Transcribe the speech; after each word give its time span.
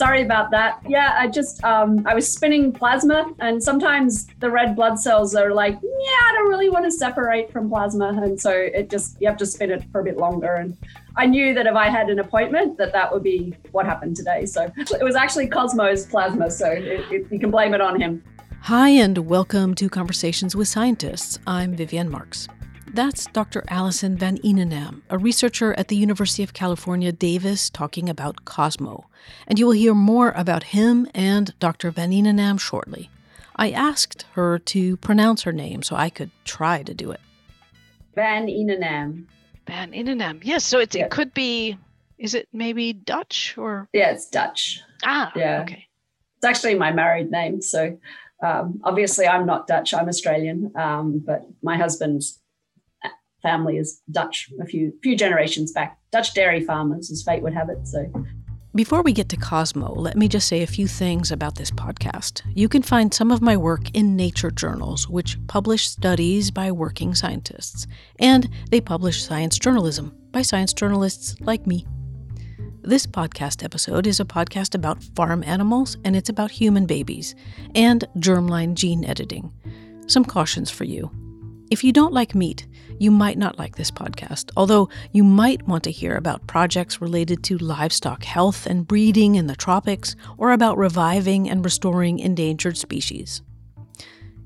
sorry 0.00 0.22
about 0.22 0.50
that. 0.50 0.80
Yeah, 0.88 1.14
I 1.18 1.28
just 1.28 1.62
um, 1.62 2.06
I 2.06 2.14
was 2.14 2.26
spinning 2.32 2.72
plasma, 2.72 3.30
and 3.38 3.62
sometimes 3.62 4.26
the 4.40 4.50
red 4.50 4.74
blood 4.74 4.98
cells 4.98 5.34
are 5.34 5.52
like, 5.52 5.74
yeah, 5.74 6.20
I 6.28 6.32
don't 6.36 6.48
really 6.48 6.70
want 6.70 6.86
to 6.86 6.90
separate 6.90 7.52
from 7.52 7.68
plasma, 7.68 8.08
and 8.24 8.40
so 8.40 8.50
it 8.50 8.88
just 8.88 9.20
you 9.20 9.28
have 9.28 9.36
to 9.36 9.46
spin 9.46 9.70
it 9.70 9.84
for 9.92 10.00
a 10.00 10.04
bit 10.04 10.16
longer. 10.16 10.54
And 10.54 10.74
I 11.16 11.26
knew 11.26 11.52
that 11.52 11.66
if 11.66 11.74
I 11.74 11.90
had 11.90 12.08
an 12.08 12.18
appointment, 12.18 12.78
that 12.78 12.92
that 12.94 13.12
would 13.12 13.22
be 13.22 13.54
what 13.72 13.84
happened 13.84 14.16
today. 14.16 14.46
So 14.46 14.72
it 14.78 15.04
was 15.04 15.16
actually 15.16 15.48
Cosmo's 15.48 16.06
plasma, 16.06 16.50
so 16.50 16.70
it, 16.70 17.04
it, 17.12 17.26
you 17.30 17.38
can 17.38 17.50
blame 17.50 17.74
it 17.74 17.82
on 17.82 18.00
him. 18.00 18.24
Hi, 18.62 18.88
and 18.88 19.18
welcome 19.18 19.74
to 19.74 19.90
Conversations 19.90 20.56
with 20.56 20.68
Scientists. 20.68 21.38
I'm 21.46 21.76
Vivienne 21.76 22.10
Marks. 22.10 22.48
That's 22.92 23.26
Dr. 23.26 23.62
Allison 23.68 24.16
Van 24.18 24.38
Eenennaam, 24.38 25.02
a 25.10 25.16
researcher 25.16 25.74
at 25.74 25.86
the 25.86 25.94
University 25.94 26.42
of 26.42 26.54
California, 26.54 27.12
Davis, 27.12 27.70
talking 27.70 28.08
about 28.08 28.44
Cosmo. 28.44 29.06
And 29.46 29.60
you 29.60 29.66
will 29.66 29.74
hear 29.74 29.94
more 29.94 30.32
about 30.34 30.64
him 30.64 31.06
and 31.14 31.56
Dr. 31.60 31.92
Van 31.92 32.10
Eenennaam 32.10 32.58
shortly. 32.58 33.08
I 33.54 33.70
asked 33.70 34.26
her 34.32 34.58
to 34.58 34.96
pronounce 34.96 35.42
her 35.42 35.52
name 35.52 35.84
so 35.84 35.94
I 35.94 36.10
could 36.10 36.32
try 36.44 36.82
to 36.82 36.92
do 36.92 37.12
it. 37.12 37.20
Van 38.16 38.48
Eenennaam. 38.48 39.26
Van 39.68 39.92
Eenennaam. 39.92 40.40
Yes, 40.42 40.64
so 40.64 40.80
it's, 40.80 40.96
it 40.96 41.10
could 41.10 41.32
be, 41.32 41.78
is 42.18 42.34
it 42.34 42.48
maybe 42.52 42.92
Dutch 42.92 43.54
or? 43.56 43.88
Yeah, 43.92 44.10
it's 44.10 44.28
Dutch. 44.28 44.80
Ah, 45.04 45.30
yeah. 45.36 45.62
okay. 45.62 45.86
It's 46.38 46.44
actually 46.44 46.74
my 46.74 46.92
married 46.92 47.30
name. 47.30 47.62
So 47.62 47.96
um, 48.42 48.80
obviously 48.82 49.28
I'm 49.28 49.46
not 49.46 49.68
Dutch, 49.68 49.94
I'm 49.94 50.08
Australian, 50.08 50.72
um, 50.74 51.22
but 51.24 51.42
my 51.62 51.76
husband's 51.76 52.39
family 53.42 53.76
is 53.76 54.00
Dutch 54.10 54.50
a 54.60 54.66
few 54.66 54.92
few 55.02 55.16
generations 55.16 55.72
back. 55.72 55.98
Dutch 56.10 56.34
dairy 56.34 56.60
farmers, 56.60 57.10
as 57.10 57.22
fate 57.22 57.42
would 57.42 57.54
have 57.54 57.68
it. 57.68 57.86
So 57.86 58.10
before 58.72 59.02
we 59.02 59.12
get 59.12 59.28
to 59.30 59.36
Cosmo, 59.36 59.92
let 59.92 60.16
me 60.16 60.28
just 60.28 60.46
say 60.46 60.62
a 60.62 60.66
few 60.66 60.86
things 60.86 61.32
about 61.32 61.56
this 61.56 61.72
podcast. 61.72 62.42
You 62.54 62.68
can 62.68 62.82
find 62.82 63.12
some 63.12 63.32
of 63.32 63.42
my 63.42 63.56
work 63.56 63.90
in 63.94 64.14
Nature 64.14 64.52
journals, 64.52 65.08
which 65.08 65.44
publish 65.48 65.88
studies 65.88 66.52
by 66.52 66.70
working 66.70 67.16
scientists, 67.16 67.88
and 68.20 68.48
they 68.70 68.80
publish 68.80 69.24
science 69.24 69.58
journalism 69.58 70.16
by 70.30 70.42
science 70.42 70.72
journalists 70.72 71.34
like 71.40 71.66
me. 71.66 71.84
This 72.82 73.08
podcast 73.08 73.64
episode 73.64 74.06
is 74.06 74.20
a 74.20 74.24
podcast 74.24 74.76
about 74.76 75.02
farm 75.16 75.42
animals, 75.42 75.96
and 76.04 76.14
it's 76.14 76.28
about 76.28 76.52
human 76.52 76.86
babies 76.86 77.34
and 77.74 78.04
germline 78.18 78.74
gene 78.74 79.04
editing. 79.04 79.52
Some 80.06 80.24
cautions 80.24 80.70
for 80.70 80.84
you. 80.84 81.10
If 81.70 81.84
you 81.84 81.92
don't 81.92 82.12
like 82.12 82.34
meat, 82.34 82.66
you 82.98 83.12
might 83.12 83.38
not 83.38 83.56
like 83.56 83.76
this 83.76 83.92
podcast, 83.92 84.50
although 84.56 84.88
you 85.12 85.22
might 85.22 85.68
want 85.68 85.84
to 85.84 85.92
hear 85.92 86.16
about 86.16 86.48
projects 86.48 87.00
related 87.00 87.44
to 87.44 87.58
livestock 87.58 88.24
health 88.24 88.66
and 88.66 88.88
breeding 88.88 89.36
in 89.36 89.46
the 89.46 89.54
tropics, 89.54 90.16
or 90.36 90.50
about 90.50 90.76
reviving 90.76 91.48
and 91.48 91.64
restoring 91.64 92.18
endangered 92.18 92.76
species. 92.76 93.42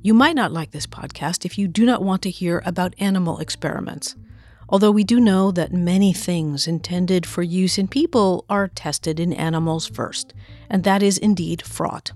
You 0.03 0.13
might 0.13 0.37
not 0.37 0.53
like 0.53 0.73
this 0.73 0.87
podcast 0.87 1.47
if 1.47 1.57
you 1.57 1.67
do 1.67 1.87
not 1.87 2.03
want 2.03 2.21
to 2.23 2.31
hear 2.31 2.63
about 2.67 2.95
animal 2.99 3.39
experiments, 3.39 4.17
although 4.69 4.91
we 4.91 5.03
do 5.03 5.19
know 5.19 5.51
that 5.51 5.73
many 5.73 6.13
things 6.13 6.67
intended 6.67 7.25
for 7.25 7.43
use 7.43 7.79
in 7.79 7.89
people 7.89 8.45
are 8.51 8.69
tested 8.69 9.19
in 9.19 9.33
animals 9.33 9.87
first, 9.87 10.35
and 10.69 10.85
that 10.85 11.03
is 11.03 11.17
indeed 11.17 11.63
fraught. 11.63 12.13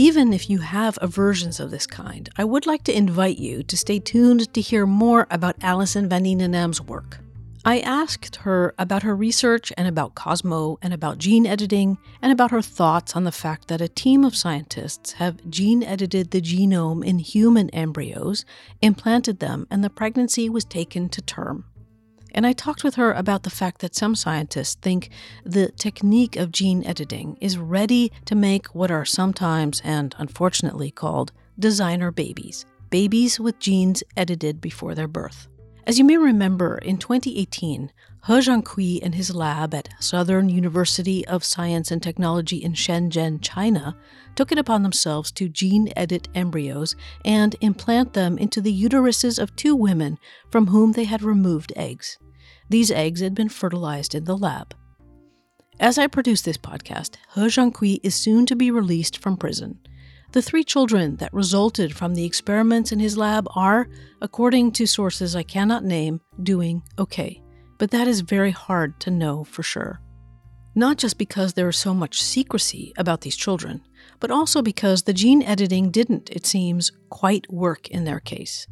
Even 0.00 0.32
if 0.32 0.48
you 0.48 0.60
have 0.60 0.98
aversions 1.02 1.60
of 1.60 1.70
this 1.70 1.86
kind, 1.86 2.30
I 2.38 2.42
would 2.42 2.64
like 2.64 2.84
to 2.84 2.96
invite 2.96 3.36
you 3.36 3.62
to 3.64 3.76
stay 3.76 3.98
tuned 3.98 4.50
to 4.54 4.60
hear 4.62 4.86
more 4.86 5.26
about 5.30 5.56
Alison 5.60 6.08
Van 6.08 6.24
Eenennaam's 6.24 6.80
work. 6.80 7.18
I 7.66 7.80
asked 7.80 8.36
her 8.36 8.74
about 8.78 9.02
her 9.02 9.14
research 9.14 9.74
and 9.76 9.86
about 9.86 10.14
Cosmo 10.14 10.78
and 10.80 10.94
about 10.94 11.18
gene 11.18 11.44
editing 11.44 11.98
and 12.22 12.32
about 12.32 12.50
her 12.50 12.62
thoughts 12.62 13.14
on 13.14 13.24
the 13.24 13.30
fact 13.30 13.68
that 13.68 13.82
a 13.82 13.88
team 13.88 14.24
of 14.24 14.34
scientists 14.34 15.12
have 15.20 15.50
gene 15.50 15.82
edited 15.82 16.30
the 16.30 16.40
genome 16.40 17.04
in 17.04 17.18
human 17.18 17.68
embryos, 17.68 18.46
implanted 18.80 19.40
them, 19.40 19.66
and 19.70 19.84
the 19.84 19.90
pregnancy 19.90 20.48
was 20.48 20.64
taken 20.64 21.10
to 21.10 21.20
term. 21.20 21.66
And 22.32 22.46
I 22.46 22.52
talked 22.52 22.84
with 22.84 22.94
her 22.94 23.12
about 23.12 23.42
the 23.42 23.50
fact 23.50 23.80
that 23.80 23.94
some 23.94 24.14
scientists 24.14 24.76
think 24.76 25.10
the 25.44 25.70
technique 25.72 26.36
of 26.36 26.52
gene 26.52 26.84
editing 26.84 27.36
is 27.40 27.58
ready 27.58 28.12
to 28.26 28.34
make 28.34 28.74
what 28.74 28.90
are 28.90 29.04
sometimes 29.04 29.80
and 29.84 30.14
unfortunately 30.18 30.90
called 30.90 31.32
designer 31.58 32.10
babies, 32.10 32.64
babies 32.90 33.38
with 33.40 33.58
genes 33.58 34.02
edited 34.16 34.60
before 34.60 34.94
their 34.94 35.08
birth. 35.08 35.48
As 35.86 35.98
you 35.98 36.04
may 36.04 36.16
remember, 36.16 36.78
in 36.78 36.98
2018, 36.98 37.90
He 38.26 38.34
Jiankui 38.34 39.00
and 39.02 39.14
his 39.14 39.34
lab 39.34 39.72
at 39.72 39.88
Southern 39.98 40.50
University 40.50 41.26
of 41.26 41.42
Science 41.42 41.90
and 41.90 42.02
Technology 42.02 42.58
in 42.58 42.74
Shenzhen, 42.74 43.40
China, 43.40 43.96
took 44.36 44.52
it 44.52 44.58
upon 44.58 44.82
themselves 44.82 45.32
to 45.32 45.48
gene 45.48 45.90
edit 45.96 46.28
embryos 46.34 46.96
and 47.24 47.56
implant 47.62 48.12
them 48.12 48.36
into 48.36 48.60
the 48.60 48.82
uteruses 48.82 49.38
of 49.38 49.56
two 49.56 49.74
women 49.74 50.18
from 50.50 50.66
whom 50.66 50.92
they 50.92 51.04
had 51.04 51.22
removed 51.22 51.72
eggs. 51.76 52.18
These 52.68 52.90
eggs 52.90 53.22
had 53.22 53.34
been 53.34 53.48
fertilized 53.48 54.14
in 54.14 54.24
the 54.24 54.36
lab. 54.36 54.74
As 55.80 55.96
I 55.96 56.06
produce 56.06 56.42
this 56.42 56.58
podcast, 56.58 57.16
He 57.34 57.40
Jiankui 57.40 58.00
is 58.02 58.14
soon 58.14 58.44
to 58.46 58.54
be 58.54 58.70
released 58.70 59.16
from 59.16 59.38
prison. 59.38 59.78
The 60.32 60.42
three 60.42 60.62
children 60.62 61.16
that 61.16 61.32
resulted 61.32 61.96
from 61.96 62.14
the 62.14 62.26
experiments 62.26 62.92
in 62.92 63.00
his 63.00 63.16
lab 63.16 63.48
are, 63.56 63.88
according 64.20 64.72
to 64.72 64.86
sources 64.86 65.34
I 65.34 65.42
cannot 65.42 65.84
name, 65.84 66.20
doing 66.42 66.82
okay. 66.98 67.42
But 67.80 67.92
that 67.92 68.06
is 68.06 68.20
very 68.20 68.50
hard 68.50 69.00
to 69.00 69.10
know 69.10 69.42
for 69.42 69.62
sure. 69.62 70.02
Not 70.74 70.98
just 70.98 71.16
because 71.16 71.54
there 71.54 71.70
is 71.70 71.78
so 71.78 71.94
much 71.94 72.22
secrecy 72.22 72.92
about 72.98 73.22
these 73.22 73.36
children, 73.36 73.80
but 74.20 74.30
also 74.30 74.60
because 74.60 75.04
the 75.04 75.14
gene 75.14 75.42
editing 75.42 75.90
didn't, 75.90 76.28
it 76.28 76.44
seems, 76.44 76.92
quite 77.08 77.50
work 77.50 77.88
in 77.88 78.04
their 78.04 78.20
case. 78.20 78.66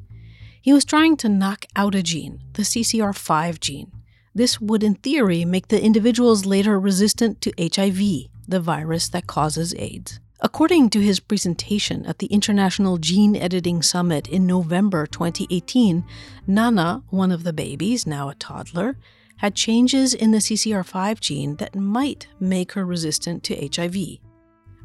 He 0.60 0.74
was 0.74 0.84
trying 0.84 1.16
to 1.16 1.28
knock 1.30 1.64
out 1.74 1.94
a 1.94 2.02
gene, 2.02 2.44
the 2.52 2.64
CCR5 2.64 3.58
gene. 3.60 3.92
This 4.34 4.60
would, 4.60 4.82
in 4.82 4.96
theory, 4.96 5.46
make 5.46 5.69
the 5.69 5.82
individuals 5.82 6.44
later 6.44 6.78
resistant 6.78 7.40
to 7.40 7.52
HIV, 7.58 8.28
the 8.46 8.60
virus 8.60 9.08
that 9.08 9.26
causes 9.26 9.75
AIDS. 9.78 10.20
According 10.41 10.91
to 10.91 11.00
his 11.00 11.19
presentation 11.19 12.06
at 12.06 12.21
the 12.21 12.26
International 12.26 12.97
Gene 12.97 13.34
Editing 13.34 13.82
Summit 13.82 14.28
in 14.28 14.47
November 14.47 15.04
2018, 15.04 16.04
Nana, 16.47 17.03
one 17.09 17.32
of 17.32 17.43
the 17.43 17.53
babies, 17.53 18.06
now 18.06 18.28
a 18.28 18.37
toddler, 18.37 18.97
had 19.38 19.56
changes 19.56 20.15
in 20.15 20.31
the 20.31 20.38
CCR5 20.38 21.19
gene 21.19 21.56
that 21.56 21.75
might 21.75 22.28
make 22.38 22.72
her 22.72 22.87
resistant 22.87 23.43
to 23.44 23.69
HIV. 23.75 24.19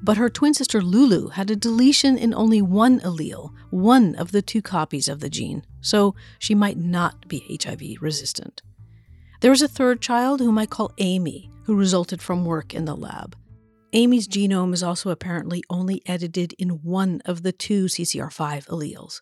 But 0.02 0.18
her 0.18 0.28
twin 0.28 0.56
sister 0.56 0.82
Lulu 0.82 1.30
had 1.30 1.52
a 1.52 1.56
deletion 1.56 2.18
in 2.18 2.34
only 2.34 2.62
one 2.62 3.00
allele, 3.02 3.52
one 3.70 4.16
of 4.16 4.32
the 4.32 4.42
two 4.42 4.62
copies 4.64 5.08
of 5.08 5.20
the 5.20 5.30
gene, 5.30 5.66
so 5.82 6.16
she 6.40 6.56
might 6.56 6.78
not 6.78 7.28
be 7.28 7.60
HIV 7.64 8.02
resistant. 8.02 8.64
There 9.42 9.52
was 9.52 9.62
a 9.62 9.68
third 9.68 10.02
child 10.02 10.40
whom 10.40 10.58
I 10.58 10.66
call 10.66 10.94
Amy, 10.98 11.52
who 11.66 11.76
resulted 11.76 12.24
from 12.24 12.44
work 12.44 12.74
in 12.74 12.86
the 12.86 12.96
lab. 12.96 13.36
Amy's 13.96 14.28
genome 14.28 14.74
is 14.74 14.82
also 14.82 15.12
apparently 15.12 15.64
only 15.70 16.02
edited 16.08 16.54
in 16.54 16.82
one 16.82 17.22
of 17.26 17.44
the 17.44 17.52
two 17.52 17.86
CCR5 17.86 18.66
alleles. 18.66 19.22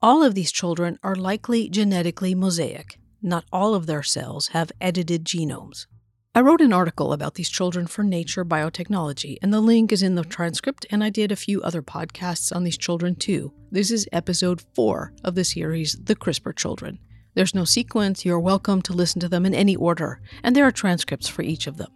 All 0.00 0.22
of 0.22 0.34
these 0.34 0.50
children 0.50 0.98
are 1.02 1.14
likely 1.14 1.68
genetically 1.68 2.34
mosaic. 2.34 2.98
Not 3.20 3.44
all 3.52 3.74
of 3.74 3.84
their 3.84 4.02
cells 4.02 4.48
have 4.48 4.72
edited 4.80 5.26
genomes. 5.26 5.84
I 6.34 6.40
wrote 6.40 6.62
an 6.62 6.72
article 6.72 7.12
about 7.12 7.34
these 7.34 7.50
children 7.50 7.86
for 7.86 8.02
Nature 8.02 8.42
Biotechnology, 8.42 9.36
and 9.42 9.52
the 9.52 9.60
link 9.60 9.92
is 9.92 10.02
in 10.02 10.14
the 10.14 10.24
transcript, 10.24 10.86
and 10.88 11.04
I 11.04 11.10
did 11.10 11.30
a 11.30 11.36
few 11.36 11.60
other 11.60 11.82
podcasts 11.82 12.56
on 12.56 12.64
these 12.64 12.78
children 12.78 13.16
too. 13.16 13.52
This 13.70 13.90
is 13.90 14.08
episode 14.14 14.64
four 14.74 15.12
of 15.22 15.34
the 15.34 15.44
series, 15.44 15.98
The 16.02 16.16
CRISPR 16.16 16.56
Children. 16.56 17.00
There's 17.34 17.54
no 17.54 17.66
sequence, 17.66 18.24
you're 18.24 18.40
welcome 18.40 18.80
to 18.82 18.94
listen 18.94 19.20
to 19.20 19.28
them 19.28 19.44
in 19.44 19.54
any 19.54 19.76
order, 19.76 20.22
and 20.42 20.56
there 20.56 20.66
are 20.66 20.72
transcripts 20.72 21.28
for 21.28 21.42
each 21.42 21.66
of 21.66 21.76
them. 21.76 21.90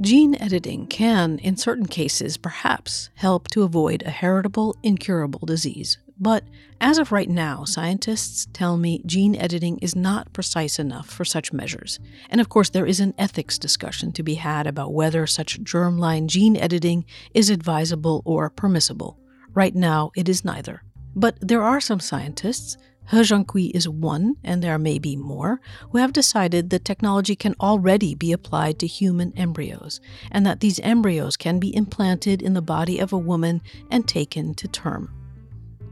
Gene 0.00 0.34
editing 0.40 0.88
can, 0.88 1.38
in 1.38 1.56
certain 1.56 1.86
cases, 1.86 2.36
perhaps 2.36 3.10
help 3.14 3.46
to 3.48 3.62
avoid 3.62 4.02
a 4.02 4.10
heritable, 4.10 4.76
incurable 4.82 5.46
disease. 5.46 5.98
But 6.18 6.42
as 6.80 6.98
of 6.98 7.12
right 7.12 7.28
now, 7.30 7.64
scientists 7.64 8.48
tell 8.52 8.76
me 8.76 9.02
gene 9.06 9.36
editing 9.36 9.78
is 9.78 9.94
not 9.94 10.32
precise 10.32 10.80
enough 10.80 11.08
for 11.08 11.24
such 11.24 11.52
measures. 11.52 12.00
And 12.28 12.40
of 12.40 12.48
course, 12.48 12.70
there 12.70 12.86
is 12.86 12.98
an 12.98 13.14
ethics 13.18 13.56
discussion 13.56 14.10
to 14.12 14.24
be 14.24 14.34
had 14.34 14.66
about 14.66 14.92
whether 14.92 15.28
such 15.28 15.62
germline 15.62 16.26
gene 16.26 16.56
editing 16.56 17.04
is 17.32 17.48
advisable 17.48 18.20
or 18.24 18.50
permissible. 18.50 19.20
Right 19.54 19.76
now, 19.76 20.10
it 20.16 20.28
is 20.28 20.44
neither. 20.44 20.82
But 21.14 21.36
there 21.40 21.62
are 21.62 21.80
some 21.80 22.00
scientists, 22.00 22.76
He 23.10 23.18
Jiankui 23.18 23.70
is 23.74 23.88
one, 23.88 24.36
and 24.42 24.62
there 24.62 24.78
may 24.78 24.98
be 24.98 25.14
more, 25.14 25.60
who 25.90 25.98
have 25.98 26.12
decided 26.12 26.70
that 26.70 26.84
technology 26.84 27.36
can 27.36 27.54
already 27.60 28.14
be 28.14 28.32
applied 28.32 28.78
to 28.78 28.86
human 28.86 29.32
embryos, 29.36 30.00
and 30.30 30.46
that 30.46 30.60
these 30.60 30.80
embryos 30.80 31.36
can 31.36 31.58
be 31.58 31.74
implanted 31.76 32.40
in 32.40 32.54
the 32.54 32.62
body 32.62 32.98
of 32.98 33.12
a 33.12 33.18
woman 33.18 33.60
and 33.90 34.08
taken 34.08 34.54
to 34.54 34.68
term. 34.68 35.12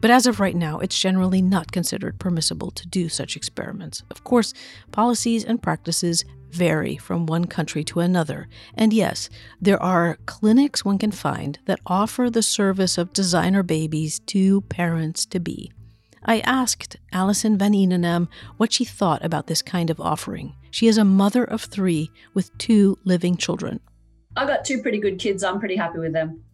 But 0.00 0.11
as 0.11 0.26
of 0.26 0.41
right 0.41 0.56
now, 0.56 0.81
it's 0.81 0.99
generally 0.99 1.43
not 1.43 1.70
considered 1.70 2.19
permissible 2.19 2.70
to 2.73 2.88
do 2.88 3.09
such 3.09 3.37
experiments. 3.37 4.03
Of 4.11 4.25
course, 4.25 4.53
policies 4.91 5.44
and 5.44 5.62
practices 5.62 6.25
vary 6.50 6.97
from 6.97 7.26
one 7.26 7.44
country 7.44 7.85
to 7.85 8.00
another. 8.00 8.49
And 8.75 8.93
yes, 8.93 9.31
there 9.61 9.81
are 9.82 10.19
clinics 10.26 10.85
one 10.85 10.99
can 10.99 11.12
find 11.12 11.58
that 11.67 11.81
offer 11.87 12.31
the 12.31 12.43
service 12.43 12.99
of 12.99 13.12
designer 13.12 13.62
babies 13.62 14.19
to 14.26 14.62
parents 14.62 15.25
to 15.26 15.38
be. 15.38 15.73
I 16.25 16.41
asked 16.41 16.97
Alison 17.13 17.59
Van 17.59 17.73
Eenennaam 17.73 18.29
what 18.57 18.73
she 18.73 18.85
thought 18.85 19.25
about 19.25 19.47
this 19.47 19.63
kind 19.63 19.91
of 19.91 20.01
offering. 20.01 20.55
She 20.71 20.87
is 20.87 20.97
a 20.99 21.05
mother 21.05 21.45
of 21.45 21.63
three 21.63 22.11
with 22.35 22.57
two 22.59 22.99
living 23.05 23.37
children. 23.37 23.81
I 24.37 24.47
got 24.47 24.65
two 24.65 24.83
pretty 24.83 24.99
good 24.99 25.19
kids. 25.19 25.43
I'm 25.43 25.59
pretty 25.59 25.77
happy 25.77 25.99
with 25.99 26.13
them. 26.13 26.45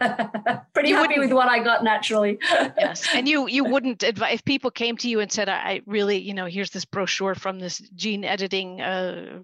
pretty 0.74 0.90
you 0.90 0.94
happy 0.94 1.18
with 1.18 1.32
what 1.32 1.48
I 1.48 1.58
got 1.62 1.82
naturally. 1.82 2.38
yes, 2.50 3.06
and 3.14 3.28
you 3.28 3.48
you 3.48 3.64
wouldn't 3.64 4.02
advise 4.02 4.34
if 4.34 4.44
people 4.44 4.70
came 4.70 4.96
to 4.98 5.08
you 5.08 5.20
and 5.20 5.30
said, 5.30 5.48
"I 5.48 5.82
really, 5.86 6.18
you 6.18 6.32
know, 6.34 6.46
here's 6.46 6.70
this 6.70 6.84
brochure 6.84 7.34
from 7.34 7.58
this 7.58 7.78
gene 7.94 8.24
editing." 8.24 8.80
Uh, 8.80 9.42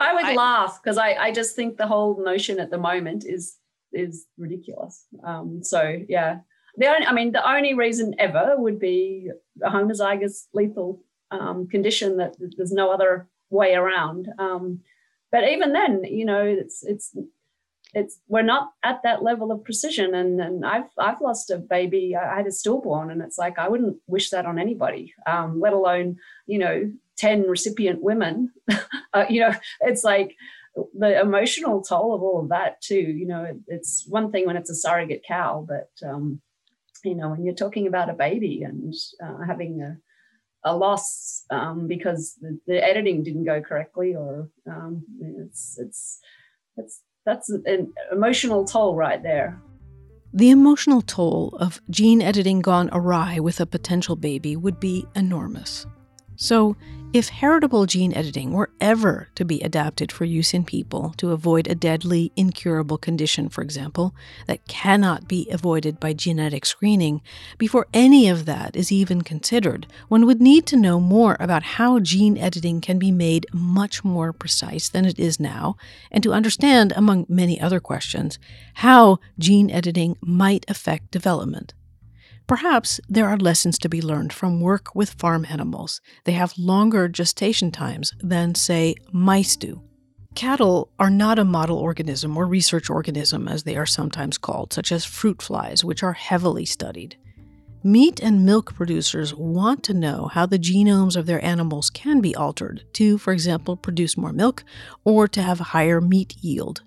I 0.00 0.14
would 0.14 0.24
I, 0.24 0.34
laugh 0.34 0.80
because 0.82 0.96
I 0.96 1.12
I 1.14 1.32
just 1.32 1.54
think 1.54 1.76
the 1.76 1.86
whole 1.86 2.22
notion 2.24 2.58
at 2.58 2.70
the 2.70 2.78
moment 2.78 3.24
is 3.26 3.58
is 3.92 4.26
ridiculous. 4.38 5.06
Um, 5.22 5.62
so 5.62 5.98
yeah, 6.08 6.38
the 6.76 6.86
only, 6.86 7.06
I 7.06 7.12
mean, 7.12 7.32
the 7.32 7.48
only 7.48 7.74
reason 7.74 8.14
ever 8.18 8.54
would 8.56 8.78
be 8.78 9.30
a 9.62 9.70
homozygous 9.70 10.46
lethal 10.52 11.00
um, 11.30 11.68
condition 11.68 12.16
that 12.18 12.34
there's 12.56 12.72
no 12.72 12.92
other 12.92 13.28
way 13.50 13.74
around. 13.74 14.28
Um, 14.38 14.80
but 15.30 15.48
even 15.48 15.72
then, 15.72 16.04
you 16.04 16.24
know, 16.24 16.42
it's 16.44 16.84
it's 16.84 17.16
it's 17.94 18.18
we're 18.28 18.42
not 18.42 18.72
at 18.82 19.02
that 19.04 19.22
level 19.22 19.52
of 19.52 19.64
precision. 19.64 20.14
And 20.14 20.40
and 20.40 20.66
I've 20.66 20.90
I've 20.98 21.20
lost 21.20 21.50
a 21.50 21.58
baby. 21.58 22.14
I 22.16 22.36
had 22.36 22.46
a 22.46 22.52
stillborn, 22.52 23.10
and 23.10 23.22
it's 23.22 23.38
like 23.38 23.58
I 23.58 23.68
wouldn't 23.68 23.96
wish 24.06 24.30
that 24.30 24.46
on 24.46 24.58
anybody, 24.58 25.14
um, 25.26 25.60
let 25.60 25.72
alone 25.72 26.16
you 26.46 26.58
know 26.58 26.92
ten 27.16 27.42
recipient 27.42 28.02
women. 28.02 28.52
uh, 29.12 29.24
you 29.28 29.40
know, 29.40 29.54
it's 29.80 30.04
like 30.04 30.36
the 30.98 31.20
emotional 31.20 31.82
toll 31.82 32.14
of 32.14 32.22
all 32.22 32.40
of 32.40 32.48
that 32.48 32.80
too. 32.80 32.94
You 32.94 33.26
know, 33.26 33.44
it, 33.44 33.56
it's 33.68 34.04
one 34.08 34.30
thing 34.30 34.46
when 34.46 34.56
it's 34.56 34.70
a 34.70 34.74
surrogate 34.74 35.24
cow, 35.26 35.66
but 35.68 35.90
um, 36.08 36.40
you 37.04 37.14
know, 37.14 37.30
when 37.30 37.44
you're 37.44 37.54
talking 37.54 37.86
about 37.86 38.10
a 38.10 38.14
baby 38.14 38.62
and 38.62 38.94
uh, 39.22 39.44
having 39.46 39.82
a, 39.82 39.96
a 40.64 40.76
loss 40.76 41.44
um, 41.50 41.86
because 41.86 42.36
the, 42.40 42.58
the, 42.66 42.84
editing 42.84 43.22
didn't 43.22 43.44
go 43.44 43.60
correctly, 43.60 44.14
or 44.14 44.48
um, 44.66 45.04
it's 45.20 45.78
it's 45.78 46.20
it's 46.76 47.02
that's 47.26 47.50
an 47.50 47.92
emotional 48.12 48.64
toll 48.64 48.96
right 48.96 49.22
there. 49.22 49.60
The 50.32 50.50
emotional 50.50 51.00
toll 51.00 51.56
of 51.60 51.80
gene 51.90 52.20
editing 52.20 52.60
gone 52.60 52.90
awry 52.92 53.38
with 53.38 53.60
a 53.60 53.66
potential 53.66 54.16
baby 54.16 54.56
would 54.56 54.80
be 54.80 55.06
enormous. 55.14 55.86
So, 56.36 56.76
if 57.14 57.28
heritable 57.28 57.86
gene 57.86 58.12
editing 58.12 58.50
were 58.50 58.70
ever 58.80 59.28
to 59.36 59.44
be 59.44 59.60
adapted 59.60 60.10
for 60.10 60.24
use 60.24 60.52
in 60.52 60.64
people 60.64 61.14
to 61.16 61.30
avoid 61.30 61.68
a 61.68 61.74
deadly, 61.76 62.32
incurable 62.34 62.98
condition, 62.98 63.48
for 63.48 63.62
example, 63.62 64.12
that 64.48 64.66
cannot 64.66 65.28
be 65.28 65.48
avoided 65.48 66.00
by 66.00 66.12
genetic 66.12 66.66
screening, 66.66 67.22
before 67.56 67.86
any 67.94 68.28
of 68.28 68.46
that 68.46 68.74
is 68.74 68.90
even 68.90 69.22
considered, 69.22 69.86
one 70.08 70.26
would 70.26 70.42
need 70.42 70.66
to 70.66 70.76
know 70.76 70.98
more 70.98 71.36
about 71.38 71.62
how 71.62 72.00
gene 72.00 72.36
editing 72.36 72.80
can 72.80 72.98
be 72.98 73.12
made 73.12 73.46
much 73.52 74.02
more 74.02 74.32
precise 74.32 74.88
than 74.88 75.04
it 75.04 75.20
is 75.20 75.38
now, 75.38 75.76
and 76.10 76.20
to 76.24 76.32
understand, 76.32 76.92
among 76.96 77.26
many 77.28 77.60
other 77.60 77.78
questions, 77.78 78.40
how 78.74 79.20
gene 79.38 79.70
editing 79.70 80.16
might 80.20 80.64
affect 80.66 81.12
development. 81.12 81.74
Perhaps 82.46 83.00
there 83.08 83.28
are 83.28 83.38
lessons 83.38 83.78
to 83.78 83.88
be 83.88 84.02
learned 84.02 84.32
from 84.32 84.60
work 84.60 84.94
with 84.94 85.14
farm 85.14 85.46
animals. 85.48 86.02
They 86.24 86.32
have 86.32 86.58
longer 86.58 87.08
gestation 87.08 87.70
times 87.70 88.12
than, 88.20 88.54
say, 88.54 88.96
mice 89.12 89.56
do. 89.56 89.82
Cattle 90.34 90.90
are 90.98 91.10
not 91.10 91.38
a 91.38 91.44
model 91.44 91.78
organism 91.78 92.36
or 92.36 92.46
research 92.46 92.90
organism, 92.90 93.48
as 93.48 93.62
they 93.62 93.76
are 93.76 93.86
sometimes 93.86 94.36
called, 94.36 94.72
such 94.72 94.92
as 94.92 95.04
fruit 95.04 95.40
flies, 95.40 95.84
which 95.84 96.02
are 96.02 96.12
heavily 96.12 96.66
studied. 96.66 97.16
Meat 97.82 98.20
and 98.20 98.44
milk 98.44 98.74
producers 98.74 99.34
want 99.34 99.82
to 99.84 99.94
know 99.94 100.28
how 100.32 100.44
the 100.44 100.58
genomes 100.58 101.16
of 101.16 101.26
their 101.26 101.42
animals 101.44 101.88
can 101.88 102.20
be 102.20 102.34
altered 102.34 102.82
to, 102.94 103.16
for 103.16 103.32
example, 103.32 103.76
produce 103.76 104.16
more 104.16 104.32
milk 104.32 104.64
or 105.04 105.28
to 105.28 105.40
have 105.40 105.60
higher 105.60 106.00
meat 106.00 106.34
yield. 106.40 106.82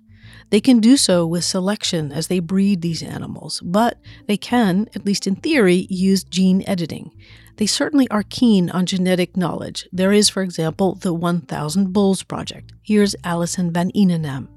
They 0.50 0.60
can 0.60 0.80
do 0.80 0.96
so 0.96 1.26
with 1.26 1.44
selection 1.44 2.10
as 2.10 2.28
they 2.28 2.40
breed 2.40 2.80
these 2.80 3.02
animals, 3.02 3.60
but 3.64 3.98
they 4.26 4.36
can, 4.36 4.88
at 4.94 5.04
least 5.04 5.26
in 5.26 5.36
theory, 5.36 5.86
use 5.90 6.24
gene 6.24 6.64
editing. 6.66 7.10
They 7.56 7.66
certainly 7.66 8.08
are 8.10 8.22
keen 8.22 8.70
on 8.70 8.86
genetic 8.86 9.36
knowledge. 9.36 9.88
There 9.92 10.12
is, 10.12 10.28
for 10.28 10.42
example, 10.42 10.94
the 10.94 11.12
1000 11.12 11.92
Bulls 11.92 12.22
Project. 12.22 12.72
Here's 12.82 13.14
Alison 13.24 13.72
Van 13.72 13.90
Eenennaam. 13.92 14.48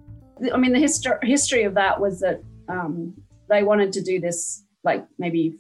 I 0.54 0.58
mean, 0.58 0.72
the 0.72 0.80
histor- 0.80 1.24
history 1.24 1.64
of 1.64 1.74
that 1.74 2.00
was 2.00 2.20
that 2.22 2.42
um, 2.70 3.14
they 3.50 3.64
wanted 3.64 3.92
to 3.94 4.02
do 4.02 4.20
this 4.20 4.64
like 4.84 5.06
maybe 5.20 5.56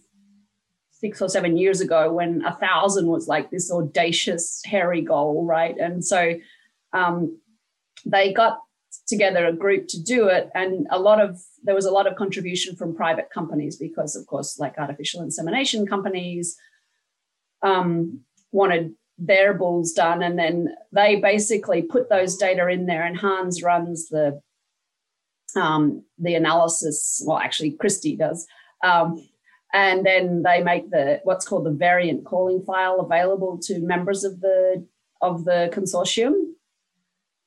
six 0.91 1.21
or 1.21 1.29
seven 1.29 1.57
years 1.57 1.81
ago 1.81 2.13
when 2.13 2.43
a 2.45 2.55
thousand 2.55 3.07
was 3.07 3.27
like 3.27 3.49
this 3.49 3.71
audacious, 3.71 4.61
hairy 4.65 5.01
goal, 5.01 5.45
right? 5.45 5.75
And 5.77 6.05
so 6.05 6.35
um, 6.93 7.39
they 8.05 8.33
got 8.33 8.59
together 9.11 9.45
a 9.45 9.53
group 9.53 9.87
to 9.89 10.01
do 10.01 10.27
it. 10.27 10.49
And 10.55 10.87
a 10.89 10.97
lot 10.99 11.21
of 11.21 11.39
there 11.63 11.75
was 11.75 11.85
a 11.85 11.91
lot 11.91 12.07
of 12.07 12.15
contribution 12.15 12.75
from 12.75 12.95
private 12.95 13.29
companies 13.29 13.75
because 13.75 14.15
of 14.15 14.25
course 14.25 14.57
like 14.57 14.79
artificial 14.79 15.21
insemination 15.21 15.85
companies 15.85 16.57
um, 17.61 18.21
wanted 18.51 18.95
their 19.19 19.53
bulls 19.53 19.91
done. 19.91 20.23
And 20.23 20.39
then 20.39 20.73
they 20.91 21.17
basically 21.17 21.83
put 21.83 22.09
those 22.09 22.37
data 22.37 22.67
in 22.67 22.87
there 22.87 23.03
and 23.03 23.15
hans 23.15 23.61
runs 23.61 24.09
the 24.09 24.41
um, 25.55 26.03
the 26.17 26.35
analysis. 26.35 27.21
Well 27.25 27.37
actually 27.37 27.71
christy 27.73 28.15
does. 28.15 28.47
Um, 28.83 29.27
and 29.73 30.05
then 30.05 30.43
they 30.43 30.63
make 30.63 30.89
the 30.89 31.21
what's 31.23 31.45
called 31.47 31.65
the 31.65 31.77
variant 31.87 32.25
calling 32.25 32.63
file 32.63 32.99
available 32.99 33.59
to 33.67 33.79
members 33.79 34.23
of 34.23 34.41
the 34.41 34.85
of 35.21 35.45
the 35.45 35.69
consortium 35.71 36.33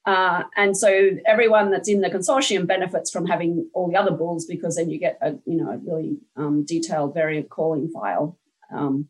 uh, 0.06 0.42
and 0.56 0.76
so 0.76 1.10
everyone 1.26 1.70
that's 1.70 1.88
in 1.88 2.02
the 2.02 2.10
consortium 2.10 2.66
benefits 2.66 3.10
from 3.10 3.26
having 3.26 3.68
all 3.72 3.88
the 3.88 3.96
other 3.96 4.10
bulls 4.10 4.44
because 4.44 4.76
then 4.76 4.90
you 4.90 4.98
get 4.98 5.18
a 5.22 5.32
you 5.46 5.56
know 5.56 5.70
a 5.70 5.78
really 5.78 6.18
um, 6.36 6.64
detailed 6.64 7.14
variant 7.14 7.48
calling 7.48 7.88
file, 7.88 8.38
um, 8.74 9.08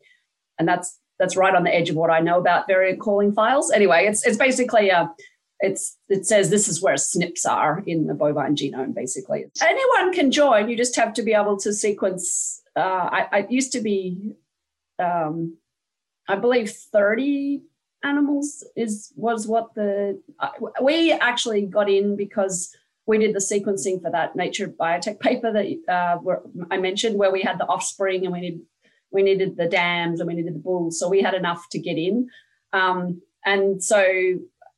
and 0.57 0.67
that's 0.67 0.99
that's 1.19 1.35
right 1.35 1.53
on 1.53 1.63
the 1.63 1.73
edge 1.73 1.89
of 1.89 1.95
what 1.95 2.09
I 2.09 2.21
know 2.21 2.39
about 2.39 2.67
variant 2.67 2.99
calling 2.99 3.33
files. 3.33 3.71
Anyway, 3.71 4.05
it's 4.05 4.25
it's 4.25 4.37
basically 4.37 4.89
a 4.89 5.13
it's 5.59 5.97
it 6.07 6.25
says 6.25 6.49
this 6.49 6.69
is 6.69 6.81
where 6.81 6.95
SNPs 6.95 7.45
are 7.45 7.83
in 7.85 8.07
the 8.07 8.13
bovine 8.13 8.55
genome. 8.55 8.93
Basically, 8.93 9.45
anyone 9.61 10.13
can 10.13 10.31
join. 10.31 10.69
You 10.69 10.77
just 10.77 10.95
have 10.95 11.13
to 11.15 11.23
be 11.23 11.33
able 11.33 11.57
to 11.59 11.73
sequence. 11.73 12.61
Uh, 12.75 13.09
I, 13.11 13.27
I 13.31 13.47
used 13.49 13.71
to 13.73 13.81
be, 13.81 14.35
um, 14.99 15.57
I 16.27 16.35
believe, 16.37 16.71
thirty 16.71 17.63
animals 18.05 18.63
is 18.75 19.11
was 19.15 19.47
what 19.47 19.73
the 19.75 20.21
uh, 20.39 20.49
we 20.81 21.11
actually 21.11 21.65
got 21.65 21.89
in 21.89 22.15
because 22.15 22.75
we 23.07 23.17
did 23.17 23.35
the 23.35 23.39
sequencing 23.39 24.01
for 24.01 24.09
that 24.11 24.35
Nature 24.35 24.67
Biotech 24.67 25.19
paper 25.19 25.51
that 25.51 25.67
uh, 25.87 26.17
I 26.71 26.77
mentioned, 26.77 27.17
where 27.17 27.31
we 27.31 27.41
had 27.41 27.59
the 27.59 27.65
offspring 27.65 28.23
and 28.23 28.33
we 28.33 28.41
needed 28.41 28.61
we 29.11 29.23
needed 29.23 29.57
the 29.57 29.67
dams 29.67 30.19
and 30.19 30.27
we 30.27 30.35
needed 30.35 30.55
the 30.55 30.59
bulls, 30.59 30.99
so 30.99 31.09
we 31.09 31.21
had 31.21 31.33
enough 31.33 31.65
to 31.71 31.79
get 31.79 31.97
in, 31.97 32.29
um, 32.73 33.21
and 33.45 33.83
so 33.83 34.05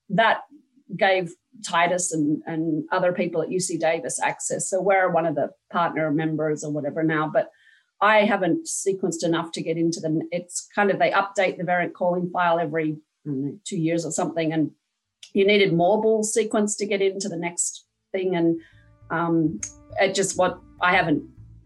that 0.10 0.41
gave 0.96 1.34
Titus 1.65 2.13
and, 2.13 2.41
and 2.46 2.86
other 2.91 3.12
people 3.12 3.41
at 3.41 3.50
UC 3.50 3.79
Davis 3.79 4.22
access. 4.22 4.69
So 4.69 4.81
we're 4.81 5.12
one 5.12 5.25
of 5.25 5.36
the 5.36 5.50
partner 5.72 6.12
members 6.12 6.63
or 6.63 6.72
whatever 6.72 7.03
now, 7.03 7.29
but 7.34 7.51
I 8.00 8.25
haven't 8.25 8.67
sequenced 8.67 9.24
enough 9.24 9.51
to 9.53 9.62
get 9.62 9.77
into 9.77 10.00
them. 10.00 10.22
It's 10.31 10.67
kind 10.75 10.91
of 10.91 11.00
they 11.00 11.12
update 11.12 11.57
the 11.57 11.63
variant 11.63 11.96
calling 11.96 12.29
file 12.29 12.60
every 12.60 12.98
know, 13.31 13.60
two 13.65 13.77
years 13.77 14.05
or 14.05 14.12
something, 14.12 14.53
and 14.53 14.72
you 15.34 15.46
needed 15.46 15.74
more 15.74 16.01
ball 16.01 16.24
sequence 16.24 16.75
to 16.77 16.86
get 16.86 17.01
into 17.01 17.29
the 17.29 17.38
next 17.38 17.86
thing, 18.12 18.36
and 18.36 18.60
um, 19.10 19.60
it 20.00 20.15
just 20.15 20.38
what 20.38 20.60
I 20.81 20.96
haven't, 20.96 21.24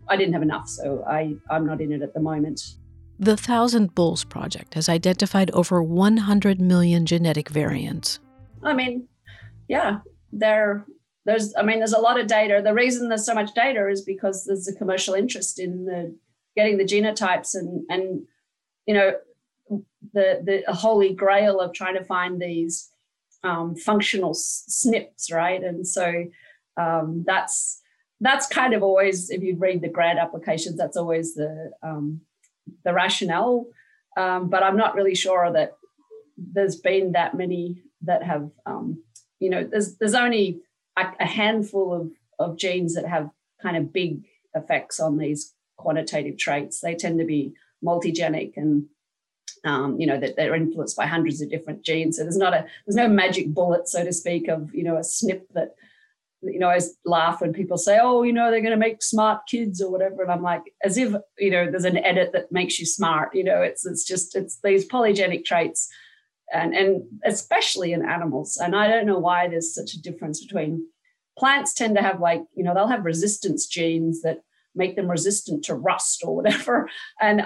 I 0.07 0.17
didn't 0.17 0.33
have 0.33 0.41
enough, 0.41 0.67
so 0.69 1.03
I 1.07 1.35
I'm 1.49 1.65
not 1.65 1.81
in 1.81 1.91
it 1.91 2.01
at 2.01 2.13
the 2.13 2.21
moment. 2.21 2.61
The 3.19 3.37
Thousand 3.37 3.93
Bulls 3.93 4.23
Project 4.23 4.73
has 4.73 4.89
identified 4.89 5.51
over 5.51 5.83
100 5.83 6.59
million 6.59 7.05
genetic 7.05 7.49
variants. 7.49 8.19
I 8.63 8.73
mean, 8.73 9.07
yeah, 9.67 9.99
there 10.31 10.85
there's 11.25 11.53
I 11.55 11.63
mean 11.63 11.79
there's 11.79 11.93
a 11.93 11.99
lot 11.99 12.19
of 12.19 12.27
data. 12.27 12.61
The 12.63 12.73
reason 12.73 13.09
there's 13.09 13.25
so 13.25 13.35
much 13.35 13.53
data 13.53 13.87
is 13.89 14.01
because 14.01 14.45
there's 14.45 14.67
a 14.67 14.75
commercial 14.75 15.13
interest 15.13 15.59
in 15.59 15.85
the 15.85 16.15
getting 16.55 16.77
the 16.77 16.83
genotypes 16.83 17.53
and 17.53 17.85
and 17.89 18.23
you 18.87 18.93
know 18.93 19.13
the 20.13 20.63
the 20.65 20.73
holy 20.73 21.13
grail 21.13 21.59
of 21.59 21.73
trying 21.73 21.95
to 21.95 22.03
find 22.03 22.41
these 22.41 22.89
um, 23.43 23.75
functional 23.75 24.33
SNPs, 24.33 25.31
right? 25.31 25.63
And 25.63 25.87
so 25.87 26.25
um, 26.77 27.23
that's 27.25 27.81
that's 28.19 28.45
kind 28.45 28.73
of 28.73 28.83
always, 28.83 29.31
if 29.31 29.41
you 29.41 29.55
read 29.57 29.81
the 29.81 29.89
grant 29.89 30.19
applications, 30.19 30.77
that's 30.77 30.97
always 30.97 31.33
the 31.33 31.71
um, 31.81 32.21
the 32.85 32.93
rationale. 32.93 33.65
Um, 34.17 34.49
but 34.49 34.61
I'm 34.61 34.77
not 34.77 34.95
really 34.95 35.15
sure 35.15 35.51
that 35.51 35.73
there's 36.37 36.75
been 36.75 37.13
that 37.13 37.35
many 37.35 37.81
that 38.03 38.23
have, 38.23 38.49
um, 38.65 39.03
you 39.39 39.49
know, 39.49 39.63
there's 39.63 39.97
there's 39.97 40.13
only 40.13 40.59
a, 40.97 41.05
a 41.19 41.25
handful 41.25 41.93
of 41.93 42.11
of 42.39 42.57
genes 42.57 42.95
that 42.95 43.07
have 43.07 43.29
kind 43.61 43.77
of 43.77 43.93
big 43.93 44.23
effects 44.53 44.99
on 44.99 45.17
these 45.17 45.53
quantitative 45.77 46.37
traits. 46.37 46.79
They 46.79 46.95
tend 46.95 47.19
to 47.19 47.25
be 47.25 47.53
multigenic 47.83 48.53
and 48.55 48.85
um, 49.63 49.99
you 49.99 50.07
know 50.07 50.19
that 50.19 50.35
they're 50.35 50.55
influenced 50.55 50.97
by 50.97 51.05
hundreds 51.05 51.41
of 51.41 51.49
different 51.49 51.83
genes. 51.83 52.17
So 52.17 52.23
there's 52.23 52.37
not 52.37 52.53
a 52.53 52.65
there's 52.85 52.95
no 52.95 53.07
magic 53.07 53.53
bullet, 53.53 53.87
so 53.87 54.03
to 54.03 54.13
speak, 54.13 54.47
of 54.47 54.73
you 54.73 54.83
know 54.83 54.97
a 54.97 55.03
snip 55.03 55.47
that 55.53 55.75
you 56.41 56.59
know 56.59 56.69
I 56.69 56.79
laugh 57.05 57.41
when 57.41 57.53
people 57.53 57.77
say, 57.77 57.99
oh, 58.01 58.23
you 58.23 58.33
know 58.33 58.49
they're 58.49 58.61
going 58.61 58.71
to 58.71 58.77
make 58.77 59.03
smart 59.03 59.41
kids 59.47 59.81
or 59.81 59.91
whatever, 59.91 60.23
and 60.23 60.31
I'm 60.31 60.41
like, 60.41 60.63
as 60.83 60.97
if 60.97 61.13
you 61.37 61.51
know 61.51 61.69
there's 61.69 61.85
an 61.85 61.97
edit 61.97 62.31
that 62.33 62.51
makes 62.51 62.79
you 62.79 62.85
smart. 62.85 63.35
You 63.35 63.43
know, 63.43 63.61
it's 63.61 63.85
it's 63.85 64.03
just 64.03 64.35
it's 64.35 64.59
these 64.63 64.87
polygenic 64.87 65.45
traits. 65.45 65.89
And, 66.53 66.73
and 66.73 67.03
especially 67.23 67.93
in 67.93 68.05
animals. 68.05 68.57
And 68.57 68.75
I 68.75 68.89
don't 68.89 69.05
know 69.05 69.19
why 69.19 69.47
there's 69.47 69.73
such 69.73 69.93
a 69.93 70.01
difference 70.01 70.43
between 70.43 70.85
plants 71.39 71.73
tend 71.73 71.95
to 71.95 72.01
have 72.01 72.19
like, 72.19 72.43
you 72.55 72.63
know, 72.65 72.73
they'll 72.73 72.87
have 72.87 73.05
resistance 73.05 73.67
genes 73.67 74.21
that 74.23 74.41
make 74.75 74.97
them 74.97 75.09
resistant 75.09 75.63
to 75.63 75.75
rust 75.75 76.23
or 76.25 76.35
whatever. 76.35 76.89
And 77.21 77.41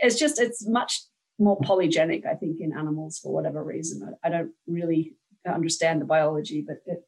it's 0.00 0.18
just, 0.18 0.40
it's 0.40 0.64
much 0.68 1.00
more 1.38 1.58
polygenic, 1.60 2.26
I 2.26 2.34
think, 2.34 2.60
in 2.60 2.76
animals 2.76 3.18
for 3.18 3.32
whatever 3.32 3.62
reason. 3.62 4.14
I, 4.22 4.28
don't 4.28 4.52
really 4.66 5.14
understand 5.46 6.00
the 6.00 6.06
biology, 6.06 6.64
but 6.66 6.76
it, 6.86 7.04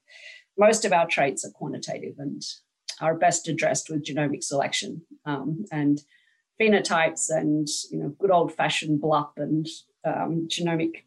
most 0.58 0.84
of 0.84 0.92
our 0.92 1.06
traits 1.06 1.44
are 1.44 1.50
quantitative 1.50 2.14
and 2.18 2.42
are 3.00 3.16
best 3.16 3.48
addressed 3.48 3.90
with 3.90 4.04
genomic 4.04 4.42
selection 4.42 5.02
um, 5.24 5.64
and 5.70 6.00
phenotypes 6.60 7.28
and 7.28 7.68
you 7.90 7.98
know 7.98 8.08
good 8.18 8.30
old 8.30 8.52
fashioned 8.52 9.00
BLUP 9.00 9.32
and 9.36 9.68
um, 10.04 10.48
genomic 10.50 11.02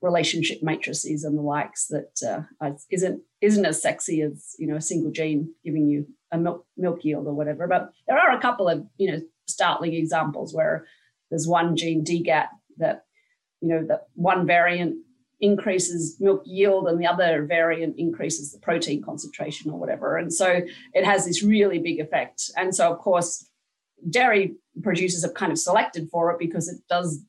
relationship 0.00 0.62
matrices 0.62 1.24
and 1.24 1.36
the 1.36 1.42
likes 1.42 1.86
that 1.86 2.46
uh, 2.60 2.70
isn't 2.90 3.22
isn't 3.40 3.66
as 3.66 3.80
sexy 3.80 4.22
as 4.22 4.54
you 4.58 4.66
know 4.66 4.76
a 4.76 4.80
single 4.80 5.10
gene 5.10 5.54
giving 5.64 5.88
you 5.88 6.06
a 6.32 6.38
milk 6.38 6.66
milk 6.76 7.04
yield 7.04 7.26
or 7.26 7.34
whatever. 7.34 7.66
But 7.66 7.92
there 8.06 8.18
are 8.18 8.36
a 8.36 8.40
couple 8.40 8.68
of 8.68 8.84
you 8.96 9.12
know 9.12 9.20
startling 9.46 9.94
examples 9.94 10.54
where 10.54 10.86
there's 11.30 11.46
one 11.46 11.76
gene 11.76 12.04
DGAT 12.04 12.48
that 12.78 13.04
you 13.60 13.68
know 13.68 13.84
that 13.86 14.06
one 14.14 14.46
variant 14.46 14.96
increases 15.40 16.16
milk 16.18 16.42
yield 16.44 16.88
and 16.88 17.00
the 17.00 17.06
other 17.06 17.44
variant 17.44 17.96
increases 17.96 18.52
the 18.52 18.58
protein 18.58 19.00
concentration 19.02 19.70
or 19.70 19.78
whatever. 19.78 20.16
And 20.16 20.32
so 20.32 20.62
it 20.94 21.04
has 21.04 21.26
this 21.26 21.44
really 21.44 21.78
big 21.78 22.00
effect. 22.00 22.50
And 22.56 22.74
so 22.74 22.92
of 22.92 22.98
course 22.98 23.48
dairy 24.10 24.56
producers 24.82 25.22
have 25.22 25.34
kind 25.34 25.52
of 25.52 25.58
selected 25.58 26.08
for 26.10 26.32
it 26.32 26.38
because 26.38 26.68
it 26.68 26.80
does 26.88 27.22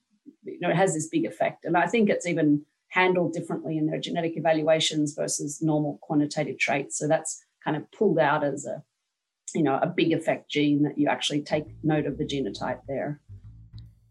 you 0.43 0.59
know, 0.61 0.69
it 0.69 0.75
has 0.75 0.93
this 0.93 1.07
big 1.07 1.25
effect. 1.25 1.65
And 1.65 1.77
I 1.77 1.87
think 1.87 2.09
it's 2.09 2.25
even 2.25 2.65
handled 2.89 3.33
differently 3.33 3.77
in 3.77 3.87
their 3.87 3.99
genetic 3.99 4.35
evaluations 4.35 5.13
versus 5.13 5.61
normal 5.61 5.99
quantitative 6.01 6.57
traits. 6.57 6.97
So 6.97 7.07
that's 7.07 7.43
kind 7.63 7.77
of 7.77 7.89
pulled 7.91 8.19
out 8.19 8.43
as 8.43 8.65
a, 8.65 8.83
you 9.53 9.63
know, 9.63 9.79
a 9.81 9.87
big 9.87 10.11
effect 10.11 10.49
gene 10.49 10.83
that 10.83 10.97
you 10.97 11.07
actually 11.07 11.41
take 11.41 11.65
note 11.83 12.05
of 12.05 12.17
the 12.17 12.25
genotype 12.25 12.81
there. 12.87 13.21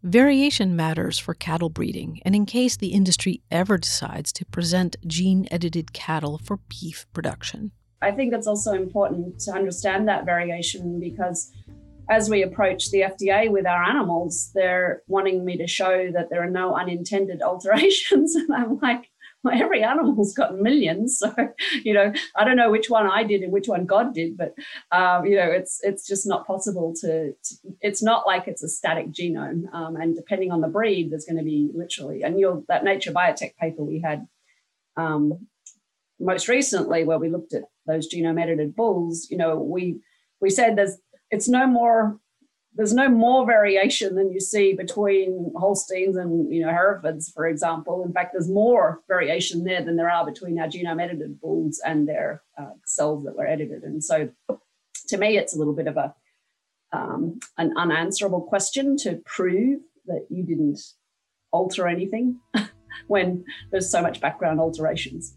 Variation 0.03 0.77
matters 0.77 1.19
for 1.19 1.33
cattle 1.33 1.69
breeding, 1.69 2.21
and 2.23 2.33
in 2.33 2.45
case 2.45 2.77
the 2.77 2.93
industry 2.93 3.41
ever 3.51 3.77
decides 3.77 4.31
to 4.31 4.45
present 4.45 4.95
gene 5.05 5.45
edited 5.51 5.91
cattle 5.91 6.37
for 6.37 6.59
beef 6.69 7.05
production. 7.11 7.71
I 8.01 8.11
think 8.11 8.33
it's 8.33 8.47
also 8.47 8.71
important 8.71 9.41
to 9.41 9.51
understand 9.51 10.07
that 10.07 10.23
variation 10.23 11.01
because 11.01 11.51
as 12.09 12.29
we 12.29 12.43
approach 12.43 12.91
the 12.91 13.01
FDA 13.01 13.51
with 13.51 13.67
our 13.67 13.83
animals, 13.83 14.51
they're 14.55 15.03
wanting 15.07 15.43
me 15.43 15.57
to 15.57 15.67
show 15.67 16.09
that 16.13 16.29
there 16.29 16.41
are 16.41 16.49
no 16.49 16.75
unintended 16.75 17.41
alterations. 17.43 18.35
And 18.35 18.53
I'm 18.55 18.79
like, 18.79 19.09
well, 19.43 19.61
every 19.61 19.83
animal's 19.83 20.33
got 20.33 20.57
millions. 20.57 21.19
So, 21.19 21.33
you 21.83 21.93
know, 21.93 22.11
I 22.35 22.43
don't 22.43 22.57
know 22.57 22.71
which 22.71 22.89
one 22.89 23.09
I 23.09 23.23
did 23.23 23.41
and 23.41 23.51
which 23.51 23.67
one 23.67 23.85
God 23.85 24.13
did, 24.13 24.37
but, 24.37 24.53
um, 24.91 25.25
you 25.25 25.35
know, 25.35 25.49
it's 25.49 25.79
it's 25.83 26.05
just 26.05 26.27
not 26.27 26.45
possible 26.45 26.93
to, 27.01 27.31
to, 27.31 27.55
it's 27.81 28.03
not 28.03 28.27
like 28.27 28.47
it's 28.47 28.63
a 28.63 28.69
static 28.69 29.11
genome. 29.11 29.73
Um, 29.73 29.95
and 29.95 30.15
depending 30.15 30.51
on 30.51 30.61
the 30.61 30.67
breed, 30.67 31.11
there's 31.11 31.25
going 31.25 31.37
to 31.37 31.43
be 31.43 31.69
literally, 31.73 32.23
and 32.23 32.39
you'll, 32.39 32.65
that 32.67 32.83
Nature 32.83 33.11
Biotech 33.11 33.55
paper 33.57 33.83
we 33.83 34.01
had 34.01 34.27
um, 34.97 35.47
most 36.19 36.47
recently 36.47 37.03
where 37.05 37.19
we 37.19 37.29
looked 37.29 37.53
at 37.53 37.63
those 37.87 38.13
genome 38.13 38.41
edited 38.41 38.75
bulls, 38.75 39.27
you 39.29 39.37
know, 39.37 39.57
we, 39.57 40.01
we 40.41 40.49
said 40.49 40.75
there's 40.75 40.97
it's 41.31 41.47
no 41.47 41.67
more 41.67 42.19
there's 42.75 42.93
no 42.93 43.09
more 43.09 43.45
variation 43.45 44.15
than 44.15 44.31
you 44.31 44.39
see 44.39 44.73
between 44.73 45.51
Holsteins 45.55 46.15
and 46.15 46.53
you 46.53 46.61
know 46.61 46.71
Herefords, 46.71 47.29
for 47.31 47.47
example. 47.47 48.03
In 48.05 48.13
fact, 48.13 48.33
there's 48.33 48.49
more 48.49 49.01
variation 49.07 49.63
there 49.63 49.83
than 49.83 49.95
there 49.95 50.09
are 50.09 50.25
between 50.25 50.59
our 50.59 50.67
genome 50.67 51.01
edited 51.01 51.41
bulls 51.41 51.81
and 51.85 52.07
their 52.07 52.43
uh, 52.57 52.71
cells 52.85 53.25
that 53.25 53.35
were 53.35 53.47
edited. 53.47 53.83
And 53.83 54.03
so, 54.03 54.29
to 55.07 55.17
me, 55.17 55.37
it's 55.37 55.55
a 55.55 55.59
little 55.59 55.75
bit 55.75 55.87
of 55.87 55.97
a 55.97 56.13
um, 56.91 57.39
an 57.57 57.73
unanswerable 57.77 58.41
question 58.41 58.97
to 58.97 59.21
prove 59.25 59.81
that 60.05 60.25
you 60.29 60.43
didn't 60.43 60.79
alter 61.51 61.87
anything 61.87 62.39
when 63.07 63.43
there's 63.71 63.91
so 63.91 64.01
much 64.01 64.21
background 64.21 64.59
alterations. 64.59 65.35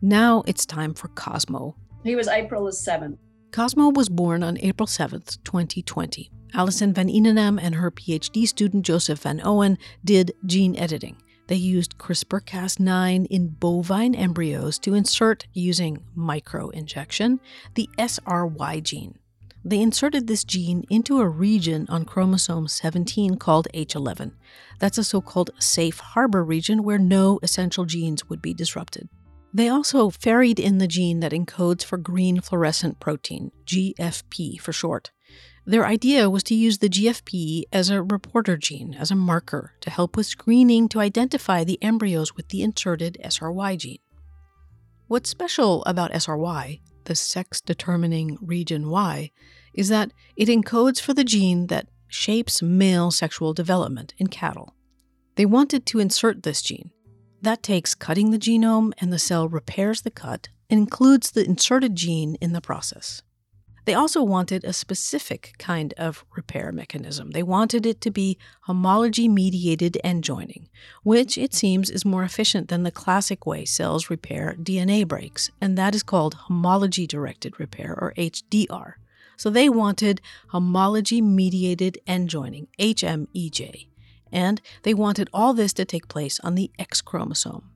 Now 0.00 0.42
it's 0.46 0.66
time 0.66 0.94
for 0.94 1.08
Cosmo. 1.08 1.76
He 2.02 2.14
was 2.14 2.28
April 2.28 2.64
the 2.64 2.70
7th. 2.70 3.18
Cosmo 3.54 3.90
was 3.90 4.08
born 4.08 4.42
on 4.42 4.58
April 4.62 4.88
7, 4.88 5.22
2020. 5.44 6.28
Alison 6.54 6.92
Van 6.92 7.06
Eenennaam 7.06 7.60
and 7.62 7.76
her 7.76 7.92
PhD 7.92 8.48
student 8.48 8.84
Joseph 8.84 9.20
Van 9.20 9.40
Owen 9.44 9.78
did 10.04 10.32
gene 10.44 10.76
editing. 10.76 11.18
They 11.46 11.54
used 11.54 11.96
CRISPR 11.96 12.40
Cas9 12.40 13.28
in 13.30 13.54
bovine 13.60 14.16
embryos 14.16 14.80
to 14.80 14.94
insert, 14.94 15.46
using 15.52 16.02
microinjection, 16.18 17.38
the 17.76 17.88
SRY 17.96 18.82
gene. 18.82 19.20
They 19.64 19.80
inserted 19.80 20.26
this 20.26 20.42
gene 20.42 20.84
into 20.90 21.20
a 21.20 21.28
region 21.28 21.86
on 21.88 22.06
chromosome 22.06 22.66
17 22.66 23.36
called 23.36 23.68
H11. 23.72 24.32
That's 24.80 24.98
a 24.98 25.04
so 25.04 25.20
called 25.20 25.52
safe 25.60 26.00
harbor 26.00 26.42
region 26.42 26.82
where 26.82 26.98
no 26.98 27.38
essential 27.40 27.84
genes 27.84 28.28
would 28.28 28.42
be 28.42 28.52
disrupted. 28.52 29.08
They 29.54 29.68
also 29.68 30.10
ferried 30.10 30.58
in 30.58 30.78
the 30.78 30.88
gene 30.88 31.20
that 31.20 31.30
encodes 31.30 31.84
for 31.84 31.96
green 31.96 32.40
fluorescent 32.40 32.98
protein, 32.98 33.52
GFP 33.64 34.60
for 34.60 34.72
short. 34.72 35.12
Their 35.64 35.86
idea 35.86 36.28
was 36.28 36.42
to 36.44 36.56
use 36.56 36.78
the 36.78 36.88
GFP 36.88 37.62
as 37.72 37.88
a 37.88 38.02
reporter 38.02 38.56
gene, 38.56 38.94
as 38.94 39.12
a 39.12 39.14
marker, 39.14 39.74
to 39.82 39.90
help 39.90 40.16
with 40.16 40.26
screening 40.26 40.88
to 40.88 40.98
identify 40.98 41.62
the 41.62 41.78
embryos 41.80 42.34
with 42.34 42.48
the 42.48 42.62
inserted 42.62 43.16
SRY 43.24 43.76
gene. 43.76 44.00
What's 45.06 45.30
special 45.30 45.84
about 45.84 46.12
SRY, 46.12 46.80
the 47.04 47.14
sex 47.14 47.60
determining 47.60 48.36
region 48.42 48.90
Y, 48.90 49.30
is 49.72 49.88
that 49.88 50.10
it 50.36 50.48
encodes 50.48 51.00
for 51.00 51.14
the 51.14 51.24
gene 51.24 51.68
that 51.68 51.86
shapes 52.08 52.60
male 52.60 53.12
sexual 53.12 53.54
development 53.54 54.14
in 54.18 54.26
cattle. 54.26 54.74
They 55.36 55.46
wanted 55.46 55.86
to 55.86 56.00
insert 56.00 56.42
this 56.42 56.60
gene 56.60 56.90
that 57.44 57.62
takes 57.62 57.94
cutting 57.94 58.30
the 58.30 58.38
genome, 58.38 58.92
and 58.98 59.12
the 59.12 59.18
cell 59.18 59.48
repairs 59.48 60.02
the 60.02 60.10
cut 60.10 60.48
and 60.68 60.80
includes 60.80 61.30
the 61.30 61.44
inserted 61.44 61.94
gene 61.94 62.36
in 62.40 62.52
the 62.52 62.60
process. 62.60 63.22
They 63.84 63.94
also 63.94 64.22
wanted 64.22 64.64
a 64.64 64.72
specific 64.72 65.52
kind 65.58 65.92
of 65.98 66.24
repair 66.34 66.72
mechanism. 66.72 67.32
They 67.32 67.42
wanted 67.42 67.84
it 67.84 68.00
to 68.00 68.10
be 68.10 68.38
homology 68.62 69.28
mediated 69.28 69.98
end 70.02 70.24
joining, 70.24 70.70
which 71.02 71.36
it 71.36 71.52
seems 71.52 71.90
is 71.90 72.04
more 72.04 72.22
efficient 72.22 72.68
than 72.68 72.82
the 72.82 72.90
classic 72.90 73.44
way 73.44 73.66
cells 73.66 74.08
repair 74.08 74.56
DNA 74.58 75.06
breaks, 75.06 75.50
and 75.60 75.76
that 75.76 75.94
is 75.94 76.02
called 76.02 76.34
homology 76.34 77.06
directed 77.06 77.60
repair 77.60 77.94
or 78.00 78.14
HDR. 78.16 78.94
So 79.36 79.50
they 79.50 79.68
wanted 79.68 80.22
homology 80.48 81.20
mediated 81.20 81.98
end 82.06 82.30
joining, 82.30 82.68
HMEJ 82.78 83.88
and 84.34 84.60
they 84.82 84.92
wanted 84.92 85.30
all 85.32 85.54
this 85.54 85.72
to 85.74 85.86
take 85.86 86.08
place 86.08 86.38
on 86.40 86.56
the 86.56 86.70
X 86.78 87.00
chromosome. 87.00 87.70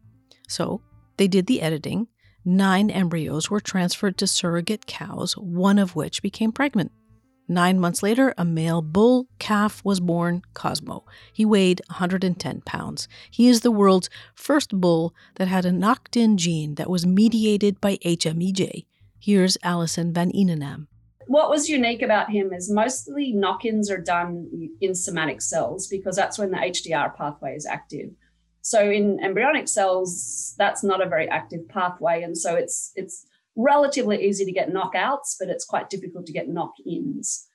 So 0.48 0.82
they 1.16 1.28
did 1.28 1.46
the 1.46 1.62
editing. 1.62 2.08
Nine 2.44 2.90
embryos 2.90 3.50
were 3.50 3.60
transferred 3.60 4.18
to 4.18 4.26
surrogate 4.26 4.86
cows, 4.86 5.34
one 5.34 5.78
of 5.78 5.96
which 5.96 6.22
became 6.22 6.52
pregnant. 6.52 6.92
Nine 7.50 7.80
months 7.80 8.02
later, 8.02 8.34
a 8.36 8.44
male 8.44 8.82
bull 8.82 9.26
calf 9.38 9.82
was 9.82 10.00
born, 10.00 10.42
Cosmo. 10.52 11.06
He 11.32 11.46
weighed 11.46 11.80
110 11.88 12.60
pounds. 12.66 13.08
He 13.30 13.48
is 13.48 13.62
the 13.62 13.70
world's 13.70 14.10
first 14.34 14.78
bull 14.78 15.14
that 15.36 15.48
had 15.48 15.64
a 15.64 15.72
knocked 15.72 16.16
in 16.16 16.36
gene 16.36 16.74
that 16.74 16.90
was 16.90 17.06
mediated 17.06 17.80
by 17.80 17.96
HMEJ. 18.04 18.84
Here's 19.18 19.56
Alison 19.62 20.12
Van 20.12 20.30
Eenennaam 20.32 20.88
what 21.28 21.50
was 21.50 21.68
unique 21.68 22.02
about 22.02 22.30
him 22.30 22.52
is 22.52 22.70
mostly 22.70 23.32
knock-ins 23.32 23.90
are 23.90 24.00
done 24.00 24.70
in 24.80 24.94
somatic 24.94 25.40
cells 25.42 25.87
because 25.87 26.16
that's 26.16 26.38
when 26.38 26.50
the 26.50 26.56
HDR 26.56 27.14
pathway 27.14 27.54
is 27.54 27.66
active. 27.66 28.11
So 28.62 28.90
in 28.90 29.20
embryonic 29.23 29.68
cells, 29.68 30.54
that's 30.58 30.82
not 30.82 31.00
a 31.00 31.08
very 31.08 31.28
active 31.28 31.68
pathway, 31.68 32.23
and 32.23 32.37
so 32.37 32.54
it's 32.54 32.92
it's 32.97 33.26
relatively 33.56 34.25
easy 34.26 34.44
to 34.44 34.52
get 34.52 34.73
knockouts, 34.73 35.37
but 35.38 35.49
it's 35.49 35.64
quite 35.64 35.90
difficult 35.90 36.26
to 36.26 36.32
get 36.32 36.49
knock-ins. 36.49 37.47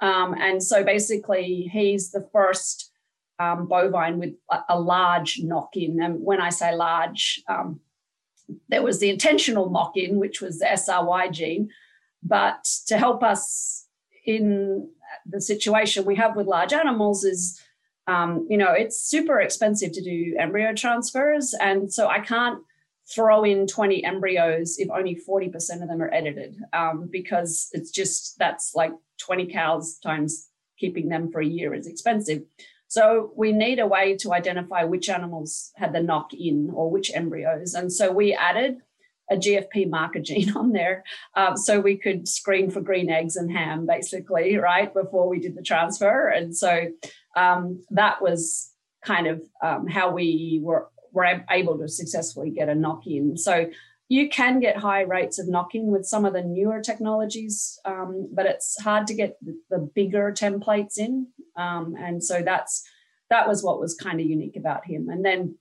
Um, 0.00 0.34
and 0.34 0.62
so 0.62 0.84
basically, 0.84 1.68
he's 1.72 2.10
the 2.10 2.28
first 2.32 2.90
um, 3.38 3.66
bovine 3.66 4.18
with 4.18 4.34
a, 4.68 4.78
large 4.78 5.40
knock 5.42 5.70
in. 5.74 6.00
And 6.00 6.20
when 6.20 6.40
I 6.40 6.50
say 6.50 6.74
large, 6.74 7.42
um, 7.48 7.80
there 8.68 8.82
was 8.82 9.00
the 9.00 9.10
intentional 9.10 9.70
knock 9.70 9.96
in, 9.96 10.18
which 10.18 10.40
was 10.40 10.58
the 10.58 10.66
SRY 10.66 11.30
gene. 11.32 11.68
But 12.28 12.64
to 12.86 12.98
help 12.98 13.22
us 13.22 13.86
in 14.26 14.88
the 15.26 15.40
situation 15.40 16.04
we 16.04 16.16
have 16.16 16.36
with 16.36 16.46
large 16.46 16.72
animals 16.72 17.24
is, 17.24 17.60
um, 18.06 18.46
you 18.50 18.56
know, 18.56 18.72
it's 18.72 19.00
super 19.00 19.40
expensive 19.40 19.92
to 19.92 20.02
do 20.02 20.36
embryo 20.38 20.74
transfers. 20.74 21.54
And 21.60 21.92
so 21.92 22.08
I 22.08 22.20
can't 22.20 22.60
throw 23.10 23.42
in 23.42 23.66
20 23.66 24.04
embryos 24.04 24.78
if 24.78 24.90
only 24.90 25.18
40% 25.28 25.82
of 25.82 25.88
them 25.88 26.02
are 26.02 26.12
edited 26.12 26.58
um, 26.72 27.08
because 27.10 27.68
it's 27.72 27.90
just 27.90 28.38
that's 28.38 28.74
like 28.74 28.92
20 29.18 29.46
cows 29.46 29.98
times 29.98 30.48
keeping 30.78 31.08
them 31.08 31.32
for 31.32 31.40
a 31.40 31.46
year 31.46 31.74
is 31.74 31.86
expensive. 31.86 32.42
So 32.86 33.32
we 33.36 33.52
need 33.52 33.78
a 33.78 33.86
way 33.86 34.16
to 34.16 34.32
identify 34.32 34.84
which 34.84 35.08
animals 35.08 35.72
had 35.76 35.92
the 35.92 36.02
knock 36.02 36.32
in 36.32 36.70
or 36.72 36.90
which 36.90 37.10
embryos. 37.14 37.74
And 37.74 37.92
so 37.92 38.12
we 38.12 38.32
added 38.32 38.78
a 39.30 39.36
GFP 39.36 39.88
marker 39.88 40.20
gene 40.20 40.56
on 40.56 40.72
there 40.72 41.04
um, 41.34 41.56
so 41.56 41.80
we 41.80 41.96
could 41.96 42.28
screen 42.28 42.70
for 42.70 42.80
green 42.80 43.10
eggs 43.10 43.36
and 43.36 43.50
ham 43.50 43.86
basically, 43.86 44.56
right, 44.56 44.92
before 44.92 45.28
we 45.28 45.40
did 45.40 45.54
the 45.54 45.62
transfer. 45.62 46.28
And 46.28 46.56
so 46.56 46.88
um, 47.36 47.82
that 47.90 48.20
was 48.22 48.72
kind 49.04 49.26
of 49.26 49.42
um, 49.62 49.86
how 49.86 50.10
we 50.10 50.60
were, 50.62 50.88
were 51.12 51.44
able 51.50 51.78
to 51.78 51.88
successfully 51.88 52.50
get 52.50 52.68
a 52.68 52.74
knock 52.74 53.06
in. 53.06 53.36
So 53.36 53.70
you 54.08 54.28
can 54.30 54.58
get 54.58 54.78
high 54.78 55.02
rates 55.02 55.38
of 55.38 55.48
knocking 55.48 55.90
with 55.90 56.06
some 56.06 56.24
of 56.24 56.32
the 56.32 56.42
newer 56.42 56.80
technologies, 56.80 57.78
um, 57.84 58.28
but 58.32 58.46
it's 58.46 58.80
hard 58.80 59.06
to 59.08 59.14
get 59.14 59.36
the, 59.70 59.78
bigger 59.94 60.32
templates 60.32 60.96
in. 60.96 61.28
Um, 61.56 61.94
and 61.98 62.24
so 62.24 62.42
that's 62.42 62.84
that 63.30 63.46
was 63.46 63.62
what 63.62 63.78
was 63.78 63.94
kind 63.94 64.20
of 64.20 64.26
unique 64.26 64.56
about 64.56 64.86
him. 64.86 65.10
And 65.10 65.22
then, 65.22 65.56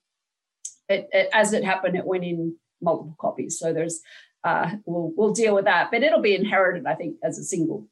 it, 0.88 1.10
it, 1.12 1.30
as 1.34 1.52
it 1.52 1.66
happened, 1.66 1.98
it 1.98 2.06
went 2.06 2.24
in 2.24 2.56
multiple 2.82 3.16
copies. 3.20 3.60
So 3.60 3.74
there's 3.74 4.02
uh, 4.44 4.76
we'll 4.86 5.12
we'll 5.16 5.34
deal 5.34 5.56
with 5.56 5.66
that, 5.66 5.90
but 5.92 6.04
it'll 6.04 6.22
be 6.22 6.36
inherited, 6.36 6.86
I 6.86 6.96
think, 6.96 7.18
as 7.24 7.38
a 7.38 7.44
single. 7.44 7.88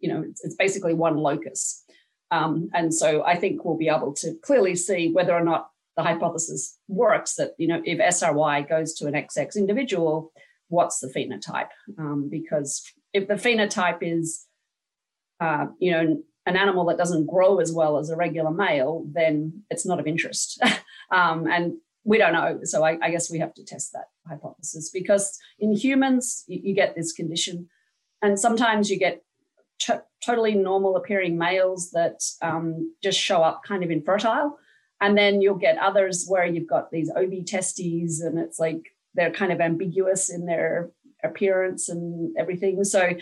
You 0.00 0.12
know, 0.12 0.22
it's, 0.22 0.44
it's 0.44 0.56
basically 0.56 0.94
one 0.94 1.18
locus. 1.18 1.84
Um, 2.30 2.70
and 2.74 2.94
so 2.94 3.24
I 3.24 3.36
think 3.36 3.64
we'll 3.64 3.76
be 3.76 3.88
able 3.88 4.14
to 4.14 4.34
clearly 4.42 4.76
see 4.76 5.12
whether 5.12 5.32
or 5.32 5.44
not 5.44 5.70
the 5.96 6.02
hypothesis 6.02 6.78
works 6.88 7.34
that 7.34 7.52
you 7.58 7.68
know 7.68 7.82
if 7.84 7.98
SRY 7.98 8.68
goes 8.68 8.94
to 8.94 9.06
an 9.06 9.14
XX 9.14 9.56
individual, 9.56 10.32
what's 10.68 11.00
the 11.00 11.08
phenotype? 11.08 11.70
Um, 11.98 12.28
because 12.30 12.82
if 13.12 13.28
the 13.28 13.34
phenotype 13.34 13.98
is 14.00 14.46
uh, 15.40 15.66
you 15.78 15.92
know 15.92 16.22
an 16.46 16.56
animal 16.56 16.86
that 16.86 16.98
doesn't 16.98 17.26
grow 17.26 17.58
as 17.58 17.72
well 17.72 17.98
as 17.98 18.10
a 18.10 18.16
regular 18.16 18.50
male, 18.50 19.04
then 19.12 19.62
it's 19.68 19.86
not 19.86 20.00
of 20.00 20.06
interest. 20.06 20.60
um, 21.12 21.46
and 21.46 21.74
we 22.04 22.18
don't 22.18 22.32
know. 22.32 22.60
So 22.64 22.84
I, 22.84 22.98
I, 23.02 23.10
guess 23.10 23.30
we 23.30 23.38
have 23.38 23.54
to 23.54 23.64
test 23.64 23.92
that 23.92 24.06
hypothesis 24.26 24.90
because 24.90 25.38
in 25.58 25.74
humans, 25.74 26.44
you, 26.46 26.60
you 26.62 26.74
get 26.74 26.94
this 26.94 27.12
condition. 27.12 27.68
And 28.22 28.38
sometimes 28.38 28.90
you 28.90 28.98
get 28.98 29.22
totally 30.24 30.54
normal 30.54 30.96
appearing 30.96 31.38
males 31.38 31.90
that 31.90 32.22
um, 32.42 32.94
just 33.02 33.18
show 33.18 33.42
up 33.42 33.62
kind 33.66 33.82
of 33.82 33.90
infertile. 33.90 34.58
And 35.00 35.16
then 35.16 35.40
you'll 35.40 35.54
get 35.54 35.78
others 35.78 36.26
where 36.28 36.44
you've 36.44 36.68
got 36.68 36.90
these 36.90 37.10
OB 37.10 37.46
testes 37.46 38.20
and 38.20 38.38
it's 38.38 38.58
like 38.58 38.82
they're 39.14 39.32
kind 39.32 39.52
of 39.52 39.60
ambiguous 39.60 40.30
in 40.30 40.46
their 40.46 40.90
appearance 41.24 41.88
and 41.88 42.36
everything. 42.38 42.84
So, 42.84 43.14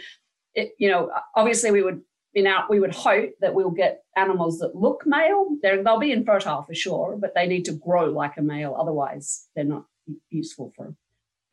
it, 0.55 0.73
you 0.79 0.89
know, 0.89 1.11
obviously 1.37 1.71
we 1.71 1.83
would 1.83 2.03
in 2.35 2.45
know, 2.45 2.61
we 2.69 2.81
would 2.81 2.95
hope 2.95 3.31
that 3.41 3.55
we'll 3.55 3.71
get 3.71 4.03
animals 4.17 4.59
that 4.59 4.75
look 4.75 5.03
male. 5.07 5.49
They're, 5.63 5.83
they'll 5.83 5.99
be 5.99 6.13
infertile 6.13 6.63
for 6.63 6.75
sure, 6.75 7.17
but 7.21 7.35
they 7.35 7.47
need 7.47 7.65
to 7.65 7.73
grow 7.73 8.07
like 8.07 8.37
a 8.37 8.43
male. 8.43 8.77
Otherwise, 8.79 9.49
they're 9.55 9.65
not 9.65 9.85
useful 10.31 10.73
for 10.77 10.95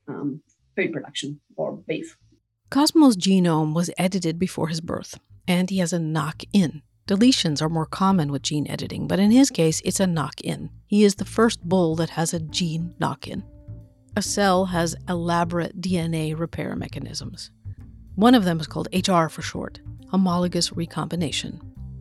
um, 0.08 0.41
food 0.75 0.94
production 0.94 1.41
or 1.55 1.77
beef. 1.88 2.17
Cosmo's 2.70 3.16
genome 3.16 3.74
was 3.74 3.92
edited 3.98 4.38
before 4.38 4.68
his 4.68 4.81
birth, 4.81 5.20
and 5.48 5.70
he 5.70 5.77
has 5.77 5.94
a 5.94 6.00
knock 6.00 6.44
in. 6.51 6.81
Deletions 7.07 7.61
are 7.61 7.70
more 7.70 7.85
common 7.85 8.31
with 8.31 8.42
gene 8.42 8.68
editing, 8.68 9.07
but 9.07 9.20
in 9.20 9.29
his 9.29 9.51
case, 9.51 9.81
it's 9.85 10.00
a 10.00 10.07
knock 10.07 10.42
in. 10.42 10.72
He 10.88 11.03
is 11.03 11.16
the 11.16 11.25
first 11.25 11.61
bull 11.61 11.96
that 11.98 12.09
has 12.11 12.33
a 12.33 12.40
gene 12.40 12.96
knock 13.00 13.27
in. 13.27 13.44
A 14.18 14.22
cell 14.22 14.66
has 14.66 14.96
elaborate 15.07 15.79
DNA 15.81 16.38
repair 16.38 16.75
mechanisms. 16.75 17.51
One 18.15 18.33
of 18.33 18.45
them 18.45 18.61
is 18.61 18.67
called 18.67 18.87
HR 18.93 19.27
for 19.27 19.41
short, 19.41 19.81
homologous 20.09 20.71
recombination. 20.71 21.59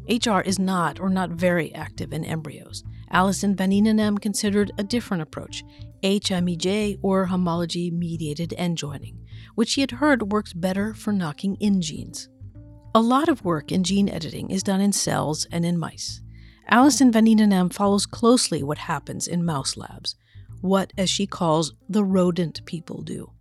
HR 0.09 0.41
is 0.41 0.61
not 0.61 1.01
or 1.01 1.09
not 1.09 1.31
very 1.31 1.75
active 1.75 2.13
in 2.13 2.25
embryos. 2.25 2.85
Alison 3.11 3.57
van 3.57 4.19
considered 4.19 4.71
a 4.79 4.85
different 4.85 5.25
approach, 5.25 5.65
HMEJ 6.05 6.99
or 7.03 7.27
homology 7.27 7.91
mediated 7.91 8.55
end 8.57 8.79
joining, 8.79 9.27
which 9.57 9.71
she 9.71 9.81
had 9.81 9.91
heard 9.93 10.33
works 10.33 10.53
better 10.53 10.95
for 10.95 11.13
knocking 11.13 11.57
in 11.57 11.81
genes. 11.81 12.29
A 12.95 13.01
lot 13.01 13.29
of 13.29 13.45
work 13.45 13.73
in 13.73 13.83
gene 13.83 14.09
editing 14.09 14.51
is 14.51 14.63
done 14.63 14.81
in 14.81 14.93
cells 14.93 15.49
and 15.51 15.67
in 15.67 15.77
mice. 15.77 16.21
Alison 16.69 17.11
van 17.11 17.71
follows 17.71 18.07
closely 18.07 18.63
what 18.63 18.79
happens 18.79 19.27
in 19.27 19.45
mouse 19.45 19.77
labs, 19.77 20.15
what, 20.61 20.93
as 20.97 21.11
she 21.11 21.27
calls, 21.27 21.75
the 21.89 22.05
rodent 22.05 22.65
people 22.67 23.03
do. 23.03 23.34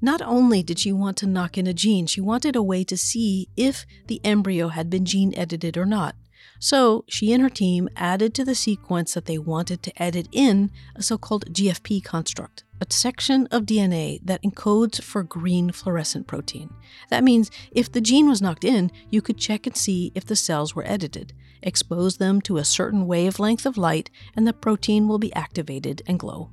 Not 0.00 0.20
only 0.22 0.62
did 0.62 0.78
she 0.78 0.92
want 0.92 1.16
to 1.18 1.26
knock 1.26 1.56
in 1.56 1.66
a 1.66 1.72
gene, 1.72 2.06
she 2.06 2.20
wanted 2.20 2.56
a 2.56 2.62
way 2.62 2.84
to 2.84 2.96
see 2.96 3.48
if 3.56 3.86
the 4.06 4.20
embryo 4.24 4.68
had 4.68 4.90
been 4.90 5.04
gene 5.04 5.32
edited 5.36 5.76
or 5.76 5.86
not. 5.86 6.14
So 6.58 7.04
she 7.08 7.32
and 7.32 7.42
her 7.42 7.50
team 7.50 7.88
added 7.96 8.34
to 8.34 8.44
the 8.44 8.54
sequence 8.54 9.14
that 9.14 9.26
they 9.26 9.38
wanted 9.38 9.82
to 9.82 10.02
edit 10.02 10.28
in 10.32 10.70
a 10.94 11.02
so 11.02 11.18
called 11.18 11.52
GFP 11.52 12.02
construct 12.02 12.64
a 12.80 12.86
section 12.90 13.46
of 13.50 13.64
DNA 13.64 14.20
that 14.24 14.42
encodes 14.42 15.00
for 15.00 15.22
green 15.22 15.72
fluorescent 15.72 16.26
protein. 16.26 16.70
That 17.08 17.24
means 17.24 17.50
if 17.70 17.90
the 17.90 18.00
gene 18.00 18.28
was 18.28 18.42
knocked 18.42 18.64
in, 18.64 18.90
you 19.10 19.22
could 19.22 19.38
check 19.38 19.66
and 19.66 19.76
see 19.76 20.12
if 20.14 20.24
the 20.26 20.36
cells 20.36 20.74
were 20.74 20.86
edited, 20.86 21.32
expose 21.62 22.18
them 22.18 22.40
to 22.42 22.58
a 22.58 22.64
certain 22.64 23.06
wavelength 23.06 23.66
of 23.66 23.78
light, 23.78 24.10
and 24.34 24.46
the 24.46 24.52
protein 24.52 25.08
will 25.08 25.18
be 25.18 25.34
activated 25.34 26.02
and 26.06 26.18
glow. 26.18 26.50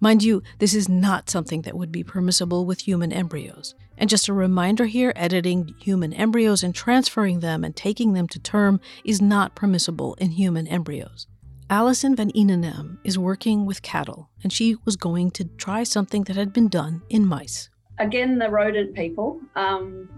Mind 0.00 0.22
you, 0.22 0.42
this 0.58 0.74
is 0.74 0.88
not 0.88 1.30
something 1.30 1.62
that 1.62 1.76
would 1.76 1.92
be 1.92 2.04
permissible 2.04 2.64
with 2.64 2.80
human 2.80 3.12
embryos. 3.12 3.74
And 3.96 4.08
just 4.08 4.28
a 4.28 4.32
reminder 4.32 4.86
here 4.86 5.12
editing 5.16 5.74
human 5.80 6.12
embryos 6.12 6.62
and 6.62 6.74
transferring 6.74 7.40
them 7.40 7.64
and 7.64 7.74
taking 7.74 8.12
them 8.12 8.28
to 8.28 8.38
term 8.38 8.80
is 9.04 9.20
not 9.20 9.54
permissible 9.54 10.14
in 10.14 10.30
human 10.30 10.66
embryos. 10.68 11.26
Alison 11.70 12.16
van 12.16 12.30
Eenenaam 12.30 12.98
is 13.04 13.18
working 13.18 13.66
with 13.66 13.82
cattle, 13.82 14.30
and 14.42 14.50
she 14.50 14.76
was 14.86 14.96
going 14.96 15.30
to 15.32 15.44
try 15.44 15.82
something 15.82 16.24
that 16.24 16.36
had 16.36 16.52
been 16.52 16.68
done 16.68 17.02
in 17.10 17.26
mice. 17.26 17.68
Again, 17.98 18.38
the 18.38 18.48
rodent 18.48 18.94
people 18.94 19.40
um, 19.54 20.08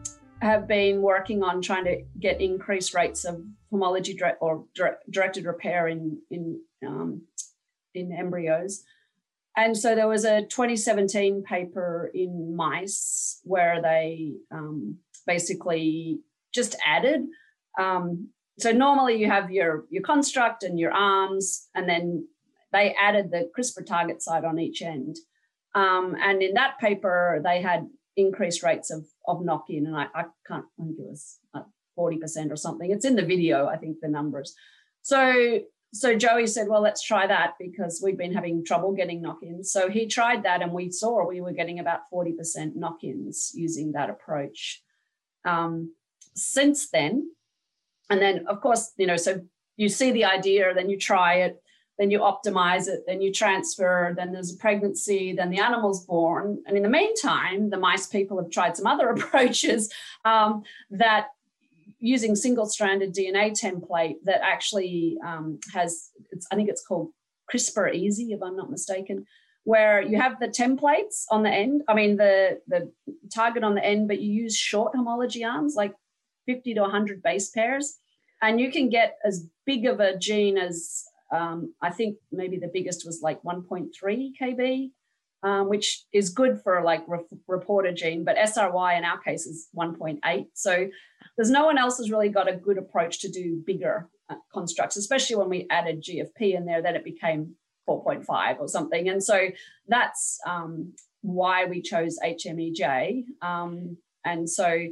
have 0.43 0.69
been 0.69 1.03
working 1.03 1.43
on 1.43 1.61
trying 1.61 1.85
to 1.87 2.03
get 2.21 2.41
increased 2.41 2.95
rates 2.95 3.25
of 3.25 3.43
homology 3.71 4.19
or 4.41 4.65
directed 5.11 5.45
repair 5.45 5.89
in 5.89 6.19
in 6.31 6.61
um, 6.87 7.23
in 7.95 8.13
embryos. 8.13 8.85
And 9.57 9.77
so 9.77 9.95
there 9.95 10.09
was 10.09 10.25
a 10.25 10.43
2017 10.43 11.43
paper 11.43 12.11
in 12.15 12.55
mice 12.55 13.41
where 13.45 13.83
they 13.83 14.35
um, 14.51 14.99
basically 15.27 16.21
just 16.53 16.77
added 16.87 17.27
um, 17.79 18.29
so 18.61 18.73
normally 18.73 19.17
you 19.17 19.27
have 19.29 19.51
your 19.51 19.85
your 19.91 20.03
construct 20.03 20.63
and 20.63 20.79
your 20.79 20.93
arms, 20.93 21.69
and 21.75 21.89
then 21.89 22.29
they 22.73 22.95
added 23.01 23.31
the 23.31 23.51
CRISPR 23.57 23.87
target 23.87 24.23
site 24.23 24.45
on 24.45 24.59
each 24.59 24.83
end. 24.83 25.17
Um, 25.75 26.17
and 26.21 26.43
in 26.43 26.55
that 26.55 26.79
paper, 26.79 27.41
they 27.43 27.63
had 27.63 27.89
increased 28.17 28.63
rates 28.63 28.91
of 28.91 29.07
of 29.27 29.45
knock-in, 29.45 29.87
and 29.87 29.97
I, 29.97 30.07
I 30.15 30.25
can't 30.47 30.67
I 30.79 30.85
think 30.85 30.99
it 30.99 31.07
was 31.09 31.39
forty 31.97 32.19
percent 32.19 32.53
or 32.53 32.57
something. 32.57 32.91
It's 32.91 33.05
in 33.05 33.17
the 33.17 33.25
video, 33.25 33.67
I 33.67 33.77
think 33.77 33.99
the 34.01 34.09
numbers. 34.09 34.55
So 35.03 35.61
so 35.93 36.17
Joey 36.17 36.47
said, 36.47 36.69
well, 36.69 36.83
let's 36.83 37.03
try 37.03 37.27
that 37.27 37.55
because 37.59 38.01
we've 38.03 38.17
been 38.17 38.33
having 38.33 38.65
trouble 38.65 38.93
getting 38.93 39.21
knock-ins. 39.21 39.73
So 39.73 39.89
he 39.89 40.07
tried 40.07 40.45
that, 40.45 40.63
and 40.63 40.73
we 40.73 40.91
saw 40.91 41.27
we 41.27 41.41
were 41.41 41.53
getting 41.53 41.81
about 41.81 42.09
forty 42.11 42.33
percent 42.33 42.77
knock-ins 42.77 43.53
using 43.55 43.93
that 43.93 44.11
approach. 44.11 44.83
Um, 45.45 45.95
since 46.35 46.91
then, 46.91 47.31
and 48.09 48.21
then, 48.21 48.47
of 48.47 48.61
course, 48.61 48.93
you 48.97 49.07
know, 49.07 49.17
so 49.17 49.41
you 49.77 49.89
see 49.89 50.13
the 50.13 50.25
idea, 50.25 50.73
then 50.75 50.91
you 50.91 50.99
try 50.99 51.37
it, 51.37 51.63
then 51.99 52.11
you 52.11 52.21
optimize 52.21 52.89
it, 52.89 53.05
then 53.07 53.21
you 53.21 53.33
transfer, 53.33 54.15
then 54.17 54.33
there's 54.33 54.55
a 54.55 54.57
pregnancy, 54.57 55.33
then 55.33 55.51
the 55.51 55.61
animal's 55.61 56.07
born. 56.07 56.63
And 56.67 56.77
in 56.77 56.83
the 56.83 56.89
meantime, 56.89 57.71
the 57.71 57.77
mice 57.79 58.07
people 58.07 58.41
have 58.41 58.51
tried 58.51 58.77
some 58.77 58.87
other 58.87 59.09
approaches 59.11 59.93
um, 60.25 60.63
that 60.91 61.29
using 62.01 62.35
single 62.35 62.67
stranded 62.67 63.15
DNA 63.15 63.53
template 63.53 64.17
that 64.25 64.41
actually 64.43 65.17
um, 65.25 65.61
has, 65.73 66.11
I 66.51 66.57
think 66.57 66.69
it's 66.69 66.85
called 66.85 67.11
CRISPR 67.53 67.95
Easy, 67.95 68.33
if 68.33 68.43
I'm 68.43 68.57
not 68.57 68.71
mistaken, 68.71 69.27
where 69.65 70.01
you 70.01 70.19
have 70.19 70.41
the 70.41 70.49
templates 70.49 71.25
on 71.31 71.43
the 71.43 71.51
end, 71.51 71.83
I 71.87 71.95
mean, 71.95 72.17
the, 72.17 72.61
the 72.67 72.91
target 73.33 73.63
on 73.63 73.75
the 73.75 73.85
end, 73.85 74.09
but 74.09 74.21
you 74.21 74.33
use 74.33 74.57
short 74.57 74.97
homology 74.97 75.45
arms, 75.45 75.75
like 75.77 75.95
50 76.47 76.75
to 76.75 76.81
100 76.81 77.23
base 77.23 77.51
pairs. 77.51 77.99
and 78.43 78.61
you 78.61 78.73
can 78.73 78.89
get 78.89 79.17
as 79.25 79.47
big 79.67 79.87
of 79.87 80.01
a 80.01 80.17
gene 80.17 80.57
as 80.57 81.05
um, 81.33 81.75
I 81.81 81.91
think 81.91 82.17
maybe 82.33 82.59
the 82.59 82.71
biggest 82.73 83.07
was 83.07 83.21
like 83.23 83.41
1.3 83.43 83.89
kb, 84.41 84.91
um, 85.43 85.69
which 85.69 86.05
is 86.13 86.31
good 86.31 86.61
for 86.63 86.83
like 86.83 87.03
re- 87.07 87.25
reporter 87.49 87.93
gene, 87.93 88.25
but 88.25 88.37
SRY 88.37 88.99
in 88.99 89.05
our 89.05 89.19
case 89.19 89.47
is 89.47 89.69
1.8. 89.77 90.47
So 90.55 90.89
there's 91.37 91.51
no 91.51 91.65
one 91.65 91.79
else 91.79 91.99
has 91.99 92.11
really 92.11 92.29
got 92.29 92.49
a 92.49 92.57
good 92.57 92.79
approach 92.79 93.21
to 93.21 93.31
do 93.31 93.63
bigger 93.67 94.09
uh, 94.29 94.37
constructs, 94.53 94.97
especially 94.97 95.37
when 95.37 95.49
we 95.49 95.67
added 95.71 96.03
GFP 96.03 96.55
in 96.55 96.67
there, 96.67 96.83
then 96.83 96.97
it 96.97 97.05
became 97.05 97.55
4.5 97.89 98.61
or 98.61 98.69
something. 98.69 99.09
And 99.09 99.23
so 99.23 99.49
that's 99.89 100.39
um, 100.47 100.93
why 101.23 101.65
we 101.65 101.83
chose 101.83 102.19
HMEJ. 102.23 103.25
Um, 103.43 103.97
and 104.25 104.49
so, 104.49 104.87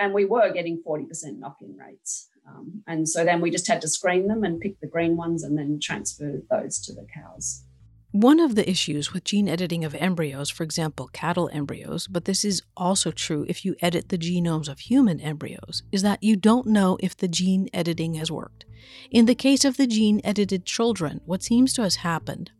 and 0.00 0.14
we 0.14 0.24
were 0.24 0.52
getting 0.52 0.82
40% 0.86 1.38
knock 1.38 1.58
in 1.60 1.76
rates. 1.76 2.28
Um, 2.48 2.82
and 2.86 3.08
so 3.08 3.24
then 3.24 3.40
we 3.40 3.50
just 3.50 3.68
had 3.68 3.82
to 3.82 3.88
screen 3.88 4.26
them 4.26 4.42
and 4.42 4.60
pick 4.60 4.80
the 4.80 4.86
green 4.86 5.16
ones 5.16 5.44
and 5.44 5.56
then 5.56 5.78
transfer 5.80 6.42
those 6.50 6.80
to 6.80 6.94
the 6.94 7.06
cows. 7.14 7.64
One 8.10 8.40
of 8.40 8.54
the 8.54 8.68
issues 8.68 9.12
with 9.12 9.24
gene 9.24 9.48
editing 9.48 9.84
of 9.84 9.94
embryos, 9.94 10.48
for 10.48 10.62
example, 10.62 11.08
cattle 11.12 11.50
embryos, 11.52 12.06
but 12.06 12.24
this 12.24 12.44
is 12.44 12.62
also 12.76 13.10
true 13.10 13.44
if 13.48 13.64
you 13.64 13.76
edit 13.80 14.08
the 14.08 14.16
genomes 14.16 14.68
of 14.68 14.78
human 14.78 15.20
embryos, 15.20 15.82
is 15.92 16.02
that 16.02 16.22
you 16.22 16.34
don't 16.34 16.66
know 16.66 16.96
if 17.00 17.16
the 17.16 17.28
gene 17.28 17.68
editing 17.74 18.14
has 18.14 18.32
worked. 18.32 18.64
In 19.10 19.26
the 19.26 19.34
case 19.34 19.64
of 19.64 19.76
the 19.76 19.86
gene 19.86 20.22
edited 20.24 20.64
children, 20.64 21.20
what 21.26 21.42
seems 21.42 21.74
to 21.74 21.82
have 21.82 21.96
happened 21.96 22.50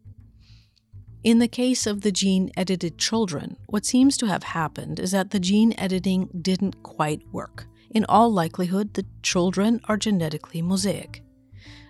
in 1.24 1.40
the 1.40 1.48
case 1.48 1.86
of 1.86 2.02
the 2.02 2.12
gene 2.12 2.50
edited 2.56 2.96
children, 2.96 3.56
what 3.66 3.84
seems 3.84 4.16
to 4.18 4.26
have 4.26 4.44
happened 4.44 5.00
is 5.00 5.10
that 5.10 5.30
the 5.30 5.40
gene 5.40 5.74
editing 5.76 6.28
didn't 6.40 6.82
quite 6.84 7.22
work. 7.32 7.66
In 7.90 8.04
all 8.08 8.32
likelihood, 8.32 8.94
the 8.94 9.04
children 9.22 9.80
are 9.86 9.96
genetically 9.96 10.62
mosaic. 10.62 11.22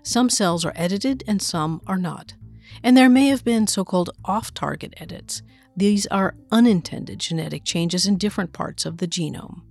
Some 0.03 0.31
cells 0.31 0.65
are 0.65 0.73
edited 0.75 1.25
and 1.27 1.43
some 1.43 1.83
are 1.87 1.99
not. 1.99 2.35
And 2.83 2.97
there 2.97 3.09
may 3.09 3.29
have 3.29 3.45
been 3.45 3.67
so 3.67 3.85
called 3.85 4.11
off 4.25 4.55
target 4.55 4.95
edits. 4.97 5.43
These 5.77 6.07
are 6.07 6.35
unintended 6.51 7.21
genetic 7.21 7.65
changes 7.65 8.07
in 8.07 8.19
different 8.19 8.53
parts 8.53 8.85
of 8.85 8.99
the 8.99 9.07
genome. 9.07 9.63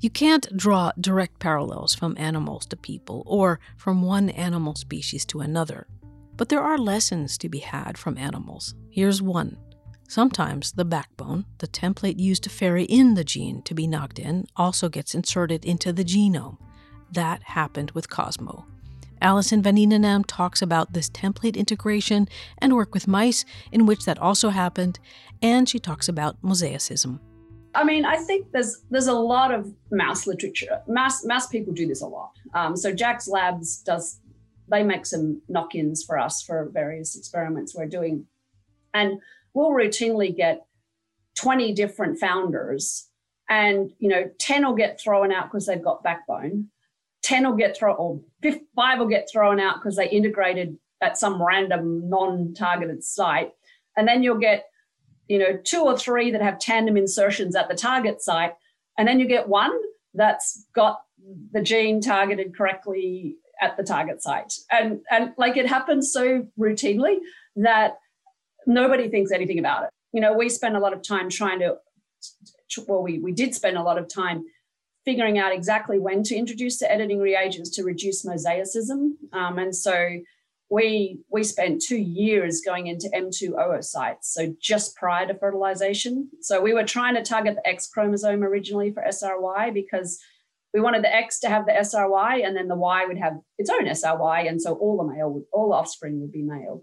You 0.00 0.10
can't 0.10 0.56
draw 0.56 0.92
direct 0.98 1.38
parallels 1.38 1.94
from 1.94 2.16
animals 2.18 2.66
to 2.66 2.76
people 2.76 3.22
or 3.26 3.60
from 3.76 4.02
one 4.02 4.30
animal 4.30 4.74
species 4.74 5.24
to 5.26 5.40
another. 5.40 5.86
But 6.36 6.48
there 6.48 6.62
are 6.62 6.78
lessons 6.78 7.36
to 7.38 7.48
be 7.48 7.58
had 7.58 7.98
from 7.98 8.16
animals. 8.16 8.74
Here's 8.90 9.20
one. 9.20 9.58
Sometimes 10.08 10.72
the 10.72 10.84
backbone, 10.84 11.44
the 11.58 11.68
template 11.68 12.18
used 12.18 12.44
to 12.44 12.50
ferry 12.50 12.84
in 12.84 13.14
the 13.14 13.24
gene 13.24 13.60
to 13.62 13.74
be 13.74 13.86
knocked 13.86 14.18
in, 14.18 14.46
also 14.56 14.88
gets 14.88 15.14
inserted 15.14 15.64
into 15.64 15.92
the 15.92 16.04
genome. 16.04 16.56
That 17.12 17.42
happened 17.42 17.90
with 17.90 18.08
Cosmo. 18.08 18.66
Alison 19.20 19.62
van 19.62 19.76
Eenennaam 19.76 20.24
talks 20.26 20.62
about 20.62 20.92
this 20.92 21.10
template 21.10 21.56
integration 21.56 22.28
and 22.58 22.74
work 22.74 22.94
with 22.94 23.08
mice 23.08 23.44
in 23.72 23.86
which 23.86 24.04
that 24.04 24.18
also 24.18 24.50
happened, 24.50 24.98
and 25.42 25.68
she 25.68 25.78
talks 25.78 26.08
about 26.08 26.40
mosaicism. 26.42 27.20
I 27.74 27.84
mean, 27.84 28.04
I 28.04 28.16
think 28.16 28.50
there's 28.52 28.82
there's 28.90 29.06
a 29.06 29.12
lot 29.12 29.52
of 29.52 29.72
mouse 29.90 30.26
literature. 30.26 30.80
Mouse 30.88 31.24
mouse 31.24 31.46
people 31.46 31.72
do 31.72 31.86
this 31.86 32.02
a 32.02 32.06
lot. 32.06 32.32
Um, 32.54 32.76
so 32.76 32.92
Jack's 32.92 33.28
Labs 33.28 33.82
does 33.82 34.20
they 34.70 34.82
make 34.82 35.06
some 35.06 35.40
knock-ins 35.48 36.04
for 36.04 36.18
us 36.18 36.42
for 36.42 36.68
various 36.72 37.16
experiments 37.16 37.74
we're 37.74 37.86
doing, 37.86 38.26
and 38.94 39.20
we'll 39.54 39.70
routinely 39.70 40.34
get 40.34 40.66
20 41.36 41.72
different 41.72 42.18
founders, 42.18 43.08
and 43.48 43.92
you 43.98 44.08
know 44.08 44.30
10 44.38 44.66
will 44.66 44.74
get 44.74 45.00
thrown 45.00 45.30
out 45.32 45.44
because 45.50 45.66
they've 45.66 45.82
got 45.82 46.02
backbone, 46.02 46.68
10 47.22 47.46
will 47.46 47.56
get 47.56 47.76
thrown, 47.76 47.96
or 47.96 48.20
five 48.76 48.98
will 48.98 49.08
get 49.08 49.28
thrown 49.30 49.60
out 49.60 49.76
because 49.76 49.96
they 49.96 50.08
integrated 50.08 50.78
at 51.00 51.18
some 51.18 51.42
random 51.42 52.08
non-targeted 52.08 53.04
site, 53.04 53.52
and 53.96 54.06
then 54.06 54.22
you'll 54.22 54.38
get 54.38 54.66
you 55.28 55.38
know, 55.38 55.58
two 55.62 55.82
or 55.82 55.96
three 55.96 56.30
that 56.30 56.42
have 56.42 56.58
tandem 56.58 56.96
insertions 56.96 57.54
at 57.54 57.68
the 57.68 57.74
target 57.74 58.22
site, 58.22 58.52
and 58.96 59.06
then 59.06 59.20
you 59.20 59.28
get 59.28 59.48
one 59.48 59.78
that's 60.14 60.66
got 60.74 61.02
the 61.52 61.62
gene 61.62 62.00
targeted 62.00 62.56
correctly 62.56 63.36
at 63.60 63.76
the 63.76 63.82
target 63.82 64.22
site. 64.22 64.54
And 64.70 65.00
and 65.10 65.34
like 65.36 65.56
it 65.56 65.66
happens 65.66 66.10
so 66.12 66.46
routinely 66.58 67.18
that 67.56 67.98
nobody 68.66 69.08
thinks 69.08 69.30
anything 69.30 69.58
about 69.58 69.84
it. 69.84 69.90
You 70.12 70.20
know, 70.22 70.32
we 70.32 70.48
spend 70.48 70.76
a 70.76 70.80
lot 70.80 70.94
of 70.94 71.06
time 71.06 71.28
trying 71.28 71.60
to 71.60 71.76
well, 72.86 73.02
we 73.02 73.18
we 73.18 73.32
did 73.32 73.54
spend 73.54 73.76
a 73.76 73.82
lot 73.82 73.98
of 73.98 74.08
time 74.08 74.44
figuring 75.08 75.38
out 75.38 75.54
exactly 75.54 75.98
when 75.98 76.22
to 76.22 76.36
introduce 76.36 76.78
the 76.78 76.92
editing 76.92 77.18
reagents 77.18 77.70
to 77.70 77.82
reduce 77.82 78.26
mosaicism. 78.26 79.12
Um, 79.32 79.58
and 79.58 79.74
so 79.74 80.18
we 80.68 81.20
we 81.30 81.42
spent 81.44 81.80
two 81.80 81.96
years 81.96 82.60
going 82.60 82.88
into 82.88 83.08
M2 83.14 83.52
oocytes, 83.52 84.24
so 84.24 84.54
just 84.60 84.94
prior 84.96 85.26
to 85.26 85.32
fertilization. 85.32 86.28
So 86.42 86.60
we 86.60 86.74
were 86.74 86.84
trying 86.84 87.14
to 87.14 87.22
target 87.22 87.54
the 87.54 87.66
X 87.66 87.88
chromosome 87.88 88.44
originally 88.44 88.92
for 88.92 89.02
SRY 89.02 89.72
because 89.72 90.20
we 90.74 90.82
wanted 90.82 91.02
the 91.02 91.14
X 91.14 91.40
to 91.40 91.48
have 91.48 91.64
the 91.64 91.72
SRY 91.72 92.46
and 92.46 92.54
then 92.54 92.68
the 92.68 92.76
Y 92.76 93.06
would 93.06 93.16
have 93.16 93.38
its 93.56 93.70
own 93.70 93.86
SRY, 93.86 94.46
and 94.46 94.60
so 94.60 94.74
all 94.74 94.98
the 94.98 95.10
male, 95.10 95.30
would, 95.30 95.44
all 95.54 95.72
offspring 95.72 96.20
would 96.20 96.32
be 96.32 96.42
male. 96.42 96.82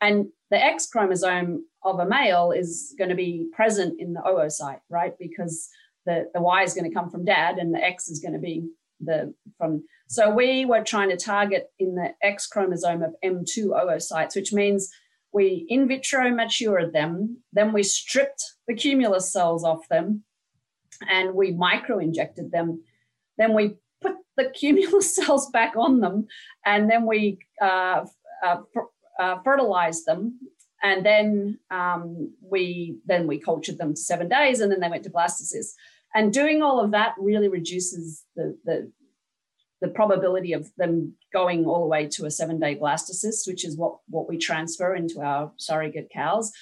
And 0.00 0.26
the 0.52 0.64
X 0.64 0.86
chromosome 0.86 1.66
of 1.82 1.98
a 1.98 2.06
male 2.06 2.52
is 2.52 2.94
going 2.96 3.10
to 3.10 3.16
be 3.16 3.48
present 3.52 4.00
in 4.00 4.12
the 4.12 4.20
oocyte, 4.20 4.82
right? 4.88 5.14
Because 5.18 5.68
the, 6.06 6.30
the 6.34 6.40
Y 6.40 6.62
is 6.62 6.74
going 6.74 6.88
to 6.88 6.94
come 6.94 7.10
from 7.10 7.24
dad 7.24 7.58
and 7.58 7.74
the 7.74 7.82
X 7.82 8.08
is 8.08 8.20
going 8.20 8.34
to 8.34 8.38
be 8.38 8.68
the 9.00 9.34
from 9.58 9.82
so 10.08 10.30
we 10.30 10.64
were 10.64 10.84
trying 10.84 11.08
to 11.10 11.16
target 11.16 11.70
in 11.78 11.94
the 11.94 12.10
X 12.22 12.46
chromosome 12.46 13.02
of 13.02 13.14
M2 13.24 13.68
oocytes, 13.68 14.36
which 14.36 14.52
means 14.52 14.90
we 15.32 15.66
in 15.68 15.88
vitro 15.88 16.30
matured 16.30 16.92
them, 16.92 17.38
then 17.52 17.72
we 17.72 17.82
stripped 17.82 18.54
the 18.68 18.74
cumulus 18.74 19.32
cells 19.32 19.64
off 19.64 19.88
them, 19.88 20.22
and 21.10 21.34
we 21.34 21.52
micro-injected 21.52 22.52
them. 22.52 22.82
Then 23.36 23.54
we 23.54 23.74
put 24.00 24.14
the 24.36 24.50
cumulus 24.54 25.14
cells 25.14 25.50
back 25.50 25.74
on 25.76 26.00
them, 26.00 26.28
and 26.64 26.88
then 26.88 27.06
we 27.06 27.38
uh, 27.60 28.04
uh, 28.44 28.58
uh, 29.18 29.38
fertilized 29.42 30.06
them. 30.06 30.38
And 30.84 31.04
then 31.04 31.58
um, 31.70 32.30
we 32.42 32.98
then 33.06 33.26
we 33.26 33.40
cultured 33.40 33.78
them 33.78 33.94
to 33.94 34.00
seven 34.00 34.28
days, 34.28 34.60
and 34.60 34.70
then 34.70 34.80
they 34.80 34.88
went 34.88 35.02
to 35.04 35.10
blastocysts. 35.10 35.72
And 36.14 36.32
doing 36.32 36.62
all 36.62 36.78
of 36.78 36.92
that 36.92 37.14
really 37.18 37.48
reduces 37.48 38.22
the, 38.36 38.56
the 38.64 38.92
the 39.80 39.88
probability 39.88 40.52
of 40.52 40.70
them 40.76 41.14
going 41.32 41.66
all 41.66 41.80
the 41.80 41.86
way 41.86 42.06
to 42.06 42.26
a 42.26 42.30
seven 42.30 42.60
day 42.60 42.76
blastocyst, 42.76 43.46
which 43.46 43.64
is 43.64 43.76
what, 43.76 43.98
what 44.08 44.28
we 44.28 44.38
transfer 44.38 44.94
into 44.94 45.20
our 45.20 45.52
surrogate 45.56 46.10
cows. 46.12 46.52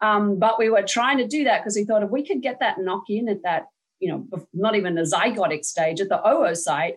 Um, 0.00 0.38
but 0.38 0.58
we 0.58 0.70
were 0.70 0.82
trying 0.82 1.18
to 1.18 1.26
do 1.26 1.44
that 1.44 1.60
because 1.60 1.76
we 1.76 1.84
thought 1.84 2.02
if 2.02 2.10
we 2.10 2.26
could 2.26 2.42
get 2.42 2.60
that 2.60 2.78
knock 2.78 3.04
in 3.08 3.28
at 3.28 3.42
that, 3.42 3.66
you 4.00 4.10
know, 4.10 4.26
not 4.52 4.74
even 4.74 4.94
the 4.94 5.02
zygotic 5.02 5.64
stage 5.64 6.00
at 6.00 6.08
the 6.08 6.20
oocyte, 6.24 6.96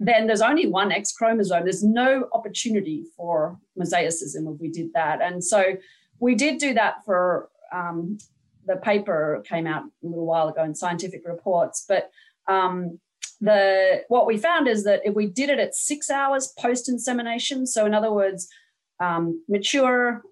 then 0.00 0.26
there's 0.26 0.40
only 0.40 0.66
one 0.66 0.90
X 0.90 1.12
chromosome. 1.12 1.64
There's 1.64 1.84
no 1.84 2.28
opportunity 2.32 3.04
for 3.16 3.58
mosaicism 3.78 4.52
if 4.52 4.60
we 4.60 4.70
did 4.70 4.92
that. 4.94 5.20
And 5.20 5.44
so 5.44 5.76
we 6.20 6.34
did 6.34 6.58
do 6.58 6.74
that 6.74 7.04
for 7.04 7.48
um, 7.72 8.18
the 8.66 8.76
paper 8.76 9.42
came 9.48 9.66
out 9.66 9.82
a 9.82 10.06
little 10.06 10.26
while 10.26 10.48
ago 10.48 10.62
in 10.62 10.74
scientific 10.74 11.22
reports, 11.26 11.84
but 11.88 12.10
um, 12.46 13.00
the 13.40 14.02
what 14.08 14.26
we 14.26 14.36
found 14.36 14.68
is 14.68 14.84
that 14.84 15.00
if 15.04 15.14
we 15.14 15.26
did 15.26 15.48
it 15.48 15.58
at 15.58 15.74
six 15.74 16.10
hours 16.10 16.52
post 16.58 16.88
insemination, 16.88 17.66
so 17.66 17.86
in 17.86 17.94
other 17.94 18.12
words, 18.12 18.48
um, 19.00 19.42
mature, 19.48 20.22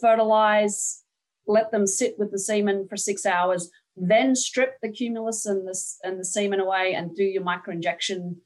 fertilize, 0.00 1.02
let 1.46 1.70
them 1.70 1.86
sit 1.86 2.18
with 2.18 2.30
the 2.30 2.38
semen 2.38 2.86
for 2.86 2.96
six 2.96 3.24
hours, 3.24 3.70
then 3.96 4.36
strip 4.36 4.76
the 4.82 4.90
cumulus 4.90 5.46
and 5.46 5.66
the, 5.66 5.78
and 6.04 6.20
the 6.20 6.24
semen 6.24 6.60
away 6.60 6.94
and 6.94 7.16
do 7.16 7.24
your 7.24 7.42
microinjection. 7.42 8.36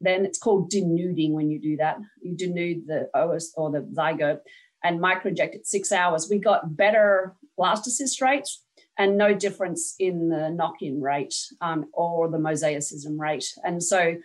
Then 0.00 0.24
it's 0.24 0.38
called 0.38 0.70
denuding 0.70 1.32
when 1.32 1.50
you 1.50 1.60
do 1.60 1.76
that. 1.76 1.98
You 2.22 2.34
denude 2.34 2.86
the 2.86 3.10
OS 3.14 3.52
or 3.56 3.70
the 3.70 3.80
zygote 3.80 4.40
and 4.82 5.00
microinject 5.00 5.54
it 5.54 5.66
six 5.66 5.92
hours. 5.92 6.28
We 6.30 6.38
got 6.38 6.76
better 6.76 7.34
blastocyst 7.58 8.20
rates 8.22 8.62
and 8.98 9.16
no 9.16 9.34
difference 9.34 9.94
in 9.98 10.28
the 10.28 10.50
knock-in 10.50 11.00
rate 11.00 11.34
um, 11.60 11.86
or 11.92 12.28
the 12.28 12.38
mosaicism 12.38 13.18
rate. 13.18 13.46
And 13.64 13.82
so, 13.82 14.16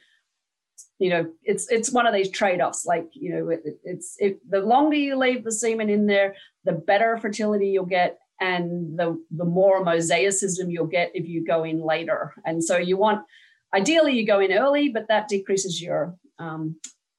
you 0.99 1.09
know, 1.09 1.31
it's 1.43 1.71
it's 1.71 1.91
one 1.91 2.07
of 2.07 2.13
these 2.13 2.29
trade-offs. 2.29 2.85
Like, 2.85 3.07
you 3.13 3.33
know, 3.33 3.49
it, 3.49 3.61
it's 3.83 4.15
it, 4.19 4.39
the 4.49 4.61
longer 4.61 4.97
you 4.97 5.15
leave 5.15 5.43
the 5.43 5.51
semen 5.51 5.89
in 5.89 6.07
there, 6.07 6.35
the 6.63 6.71
better 6.73 7.17
fertility 7.17 7.67
you'll 7.69 7.85
get, 7.85 8.19
and 8.39 8.97
the 8.97 9.23
the 9.31 9.45
more 9.45 9.83
mosaicism 9.83 10.71
you'll 10.71 10.85
get 10.87 11.11
if 11.13 11.27
you 11.27 11.45
go 11.45 11.63
in 11.63 11.79
later. 11.79 12.33
And 12.45 12.63
so, 12.63 12.77
you 12.77 12.97
want 12.97 13.25
ideally 13.73 14.13
you 14.13 14.25
go 14.25 14.39
in 14.39 14.53
early, 14.53 14.89
but 14.89 15.07
that 15.07 15.27
decreases 15.27 15.81
your 15.81 16.15
um, 16.39 16.75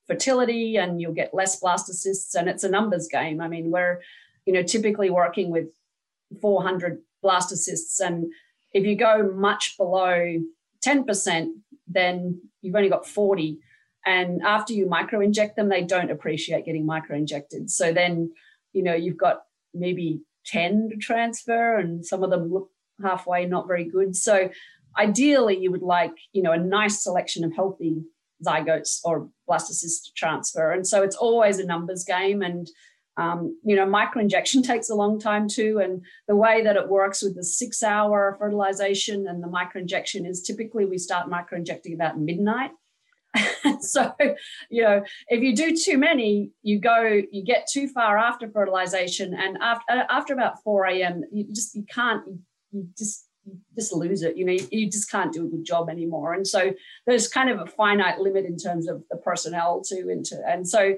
fertility, 0.06 0.76
and 0.76 1.00
you'll 1.00 1.12
get 1.12 1.34
less 1.34 1.60
blastocysts. 1.60 2.34
And 2.34 2.48
it's 2.48 2.64
a 2.64 2.68
numbers 2.68 3.08
game. 3.08 3.40
I 3.40 3.48
mean, 3.48 3.70
we're 3.70 4.00
you 4.46 4.52
know 4.52 4.62
typically 4.62 5.10
working 5.10 5.50
with 5.50 5.68
400 6.40 7.00
blastocysts. 7.22 8.00
And 8.00 8.32
if 8.72 8.84
you 8.84 8.96
go 8.96 9.30
much 9.34 9.76
below 9.76 10.38
10%, 10.84 11.48
then 11.86 12.40
you've 12.60 12.74
only 12.74 12.88
got 12.88 13.06
40. 13.06 13.58
And 14.06 14.42
after 14.42 14.72
you 14.74 14.86
micro 14.86 15.20
inject 15.20 15.56
them, 15.56 15.68
they 15.68 15.82
don't 15.82 16.10
appreciate 16.10 16.66
getting 16.66 16.84
micro 16.84 17.16
injected. 17.16 17.70
So 17.70 17.92
then, 17.92 18.32
you 18.72 18.82
know, 18.82 18.94
you've 18.94 19.16
got 19.16 19.42
maybe 19.72 20.20
10 20.46 20.90
to 20.90 20.96
transfer, 20.96 21.78
and 21.78 22.04
some 22.04 22.22
of 22.22 22.30
them 22.30 22.52
look 22.52 22.70
halfway 23.02 23.46
not 23.46 23.66
very 23.66 23.84
good. 23.84 24.14
So 24.14 24.50
ideally, 24.98 25.58
you 25.58 25.70
would 25.70 25.82
like, 25.82 26.12
you 26.32 26.42
know, 26.42 26.52
a 26.52 26.58
nice 26.58 27.02
selection 27.02 27.44
of 27.44 27.54
healthy 27.54 28.02
zygotes 28.44 29.00
or 29.04 29.28
blastocysts 29.48 30.04
to 30.04 30.12
transfer. 30.14 30.72
And 30.72 30.86
so 30.86 31.02
it's 31.02 31.16
always 31.16 31.58
a 31.58 31.66
numbers 31.66 32.04
game. 32.04 32.42
And 32.42 32.68
um, 33.16 33.58
you 33.64 33.76
know, 33.76 33.86
microinjection 33.86 34.64
takes 34.66 34.90
a 34.90 34.94
long 34.94 35.18
time 35.18 35.48
too. 35.48 35.80
And 35.82 36.04
the 36.26 36.36
way 36.36 36.62
that 36.62 36.76
it 36.76 36.88
works 36.88 37.22
with 37.22 37.36
the 37.36 37.44
six 37.44 37.82
hour 37.82 38.36
fertilization 38.38 39.26
and 39.26 39.42
the 39.42 39.48
microinjection 39.48 40.28
is 40.28 40.42
typically 40.42 40.84
we 40.84 40.98
start 40.98 41.30
microinjecting 41.30 41.94
about 41.94 42.18
midnight. 42.18 42.72
so, 43.80 44.12
you 44.70 44.82
know, 44.82 45.02
if 45.28 45.42
you 45.42 45.56
do 45.56 45.76
too 45.76 45.98
many, 45.98 46.50
you 46.62 46.78
go, 46.78 47.20
you 47.30 47.44
get 47.44 47.66
too 47.70 47.88
far 47.88 48.16
after 48.16 48.48
fertilization, 48.48 49.34
and 49.34 49.58
after 49.60 50.06
after 50.08 50.32
about 50.34 50.62
4 50.62 50.86
a.m., 50.86 51.24
you 51.32 51.44
just 51.52 51.74
you 51.74 51.84
can't, 51.92 52.22
you 52.70 52.88
just 52.96 53.26
you 53.46 53.58
just 53.74 53.92
lose 53.92 54.22
it. 54.22 54.36
You 54.36 54.44
know, 54.44 54.56
you, 54.70 54.90
just 54.90 55.10
can't 55.10 55.32
do 55.32 55.46
a 55.46 55.48
good 55.48 55.64
job 55.64 55.88
anymore. 55.88 56.34
And 56.34 56.46
so 56.46 56.72
there's 57.06 57.28
kind 57.28 57.50
of 57.50 57.60
a 57.60 57.66
finite 57.66 58.18
limit 58.18 58.44
in 58.44 58.56
terms 58.56 58.88
of 58.88 59.02
the 59.10 59.16
personnel 59.16 59.82
to 59.86 60.22
and 60.46 60.68
so 60.68 60.94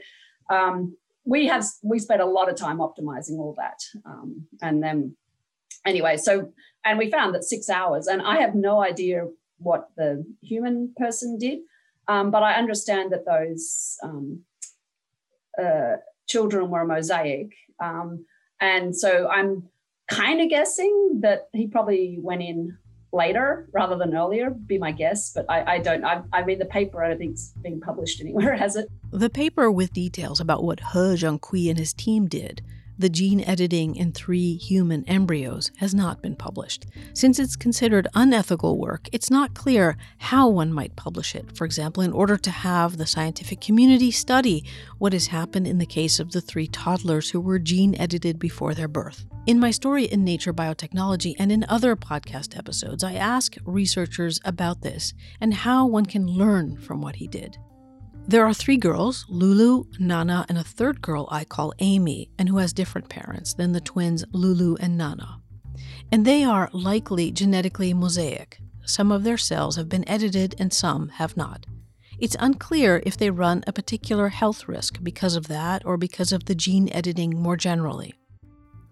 um, 0.50 0.96
we 1.24 1.46
have 1.46 1.64
we 1.82 1.98
spent 1.98 2.22
a 2.22 2.26
lot 2.26 2.48
of 2.48 2.56
time 2.56 2.78
optimizing 2.78 3.38
all 3.38 3.54
that, 3.59 3.82
um, 4.04 4.46
and 4.62 4.82
then 4.82 5.16
anyway, 5.85 6.16
so 6.16 6.52
and 6.85 6.98
we 6.98 7.11
found 7.11 7.35
that 7.35 7.44
six 7.44 7.68
hours, 7.68 8.06
and 8.06 8.22
I 8.22 8.40
have 8.40 8.54
no 8.54 8.82
idea 8.82 9.26
what 9.59 9.88
the 9.96 10.24
human 10.40 10.94
person 10.96 11.37
did, 11.38 11.61
um, 12.06 12.30
but 12.30 12.42
I 12.42 12.54
understand 12.54 13.12
that 13.12 13.26
those 13.26 13.96
um, 14.02 14.42
uh, 15.61 15.96
children 16.28 16.70
were 16.70 16.87
mosaic, 16.87 17.52
um, 17.82 18.24
and 18.61 18.94
so 18.94 19.28
I'm 19.28 19.64
kind 20.09 20.40
of 20.40 20.49
guessing 20.49 21.21
that 21.23 21.49
he 21.53 21.66
probably 21.66 22.19
went 22.21 22.42
in 22.42 22.77
later 23.12 23.69
rather 23.73 23.97
than 23.97 24.14
earlier, 24.14 24.51
be 24.51 24.79
my 24.79 24.92
guess. 24.92 25.33
But 25.33 25.47
I, 25.49 25.75
I 25.75 25.79
don't, 25.79 26.05
I, 26.05 26.23
I, 26.33 26.45
mean, 26.45 26.59
the 26.59 26.66
paper 26.66 27.03
I 27.03 27.09
don't 27.09 27.19
think's 27.19 27.53
being 27.62 27.81
published 27.81 28.21
anywhere, 28.21 28.55
has 28.57 28.77
it? 28.77 28.88
The 29.12 29.31
paper 29.31 29.71
with 29.71 29.92
details 29.92 30.40
about 30.40 30.62
what 30.62 30.81
He 30.81 31.16
Jiankui 31.16 31.69
and 31.69 31.79
his 31.79 31.92
team 31.92 32.29
did 32.29 32.62
the 32.98 33.09
gene 33.09 33.42
editing 33.44 33.96
in 33.96 34.12
three 34.12 34.56
human 34.56 35.04
embryos 35.04 35.70
has 35.76 35.94
not 35.94 36.22
been 36.22 36.37
published. 36.37 36.87
Since 37.12 37.38
it's 37.38 37.56
considered 37.56 38.09
unethical 38.14 38.78
work, 38.78 39.09
it's 39.12 39.30
not 39.30 39.54
clear 39.54 39.96
how 40.18 40.48
one 40.48 40.72
might 40.72 40.96
publish 40.96 41.35
it. 41.35 41.56
For 41.56 41.64
example, 41.64 42.02
in 42.02 42.12
order 42.12 42.37
to 42.37 42.50
have 42.50 42.96
the 42.96 43.06
scientific 43.06 43.61
community 43.61 44.11
study 44.11 44.64
what 44.98 45.12
has 45.12 45.26
happened 45.28 45.66
in 45.66 45.78
the 45.78 45.87
case 45.87 46.18
of 46.18 46.32
the 46.32 46.40
three 46.40 46.66
toddlers 46.66 47.30
who 47.30 47.40
were 47.40 47.59
gene 47.59 47.94
edited 47.96 48.38
before 48.38 48.74
their 48.74 48.88
birth. 48.88 49.26
In 49.46 49.61
my 49.61 49.70
story 49.70 50.04
in 50.04 50.24
Nature 50.24 50.52
Biotechnology 50.52 51.35
and 51.38 51.52
in 51.52 51.64
other 51.68 51.94
podcast 51.94 52.59
episodes, 52.59 53.04
I 53.04 53.14
ask 53.14 53.56
researchers 53.64 54.40
about 54.44 54.82
this 54.82 55.14
and 55.40 55.54
how 55.54 55.87
one 55.87 56.06
can 56.06 56.26
learn 56.26 56.76
from 56.78 57.00
what 57.00 57.16
he 57.16 57.28
did. 57.28 57.56
There 58.28 58.44
are 58.44 58.52
three 58.52 58.76
girls 58.76 59.24
Lulu, 59.28 59.84
Nana, 60.00 60.44
and 60.48 60.58
a 60.58 60.64
third 60.64 61.00
girl 61.00 61.28
I 61.30 61.44
call 61.44 61.72
Amy, 61.78 62.28
and 62.36 62.48
who 62.48 62.58
has 62.58 62.72
different 62.72 63.08
parents 63.08 63.54
than 63.54 63.70
the 63.70 63.80
twins 63.80 64.24
Lulu 64.32 64.74
and 64.80 64.98
Nana. 64.98 65.40
And 66.10 66.26
they 66.26 66.42
are 66.42 66.68
likely 66.72 67.30
genetically 67.30 67.94
mosaic. 67.94 68.58
Some 68.84 69.12
of 69.12 69.22
their 69.22 69.38
cells 69.38 69.76
have 69.76 69.88
been 69.88 70.08
edited 70.08 70.56
and 70.58 70.72
some 70.72 71.10
have 71.10 71.36
not. 71.36 71.66
It's 72.18 72.36
unclear 72.40 73.00
if 73.06 73.16
they 73.16 73.30
run 73.30 73.62
a 73.64 73.72
particular 73.72 74.30
health 74.30 74.66
risk 74.66 74.98
because 75.04 75.36
of 75.36 75.46
that 75.46 75.86
or 75.86 75.96
because 75.96 76.32
of 76.32 76.46
the 76.46 76.56
gene 76.56 76.88
editing 76.90 77.40
more 77.40 77.56
generally. 77.56 78.14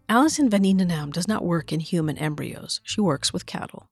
Alison 0.09 0.49
van 0.49 1.11
does 1.11 1.27
not 1.27 1.45
work 1.45 1.73
in 1.73 1.81
human 1.81 2.19
embryos, 2.19 2.81
she 2.85 3.01
works 3.01 3.33
with 3.33 3.47
cattle. 3.47 3.89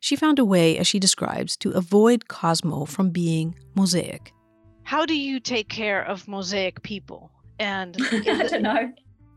She 0.00 0.16
found 0.16 0.40
a 0.40 0.44
way, 0.44 0.78
as 0.78 0.88
she 0.88 0.98
describes, 0.98 1.56
to 1.58 1.70
avoid 1.70 2.26
Cosmo 2.26 2.86
from 2.86 3.10
being 3.10 3.54
mosaic 3.76 4.32
how 4.90 5.06
do 5.06 5.16
you 5.16 5.38
take 5.38 5.68
care 5.68 6.02
of 6.02 6.26
mosaic 6.26 6.82
people? 6.82 7.30
And 7.60 7.96
I 8.10 8.48
don't 8.48 8.62
know. 8.62 8.92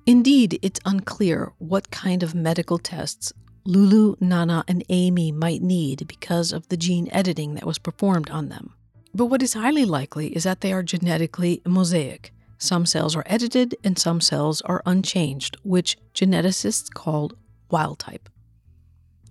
Indeed, 0.08 0.58
it's 0.64 0.80
unclear 0.84 1.54
what 1.60 1.92
kind 1.92 2.24
of 2.24 2.34
medical 2.34 2.80
tests 2.80 3.32
Lulu, 3.64 4.16
Nana, 4.20 4.64
and 4.68 4.84
Amy 4.90 5.32
might 5.32 5.62
need 5.62 6.08
because 6.08 6.54
of 6.54 6.68
the 6.70 6.76
gene 6.76 7.08
editing 7.12 7.54
that 7.54 7.68
was 7.68 7.78
performed 7.78 8.32
on 8.32 8.50
them. 8.50 8.74
But 9.14 9.28
what 9.28 9.44
is 9.44 9.54
highly 9.54 9.86
likely 9.86 10.36
is 10.36 10.44
that 10.44 10.62
they 10.62 10.74
are 10.74 10.82
genetically 10.82 11.62
mosaic. 11.68 12.34
Some 12.58 12.88
cells 12.88 13.16
are 13.16 13.28
edited 13.28 13.76
and 13.84 14.00
some 14.00 14.22
cells 14.22 14.60
are 14.62 14.82
unchanged, 14.88 15.58
which 15.62 15.98
geneticists 16.16 16.92
call 16.92 17.32
wild 17.70 18.00
type. 18.00 18.28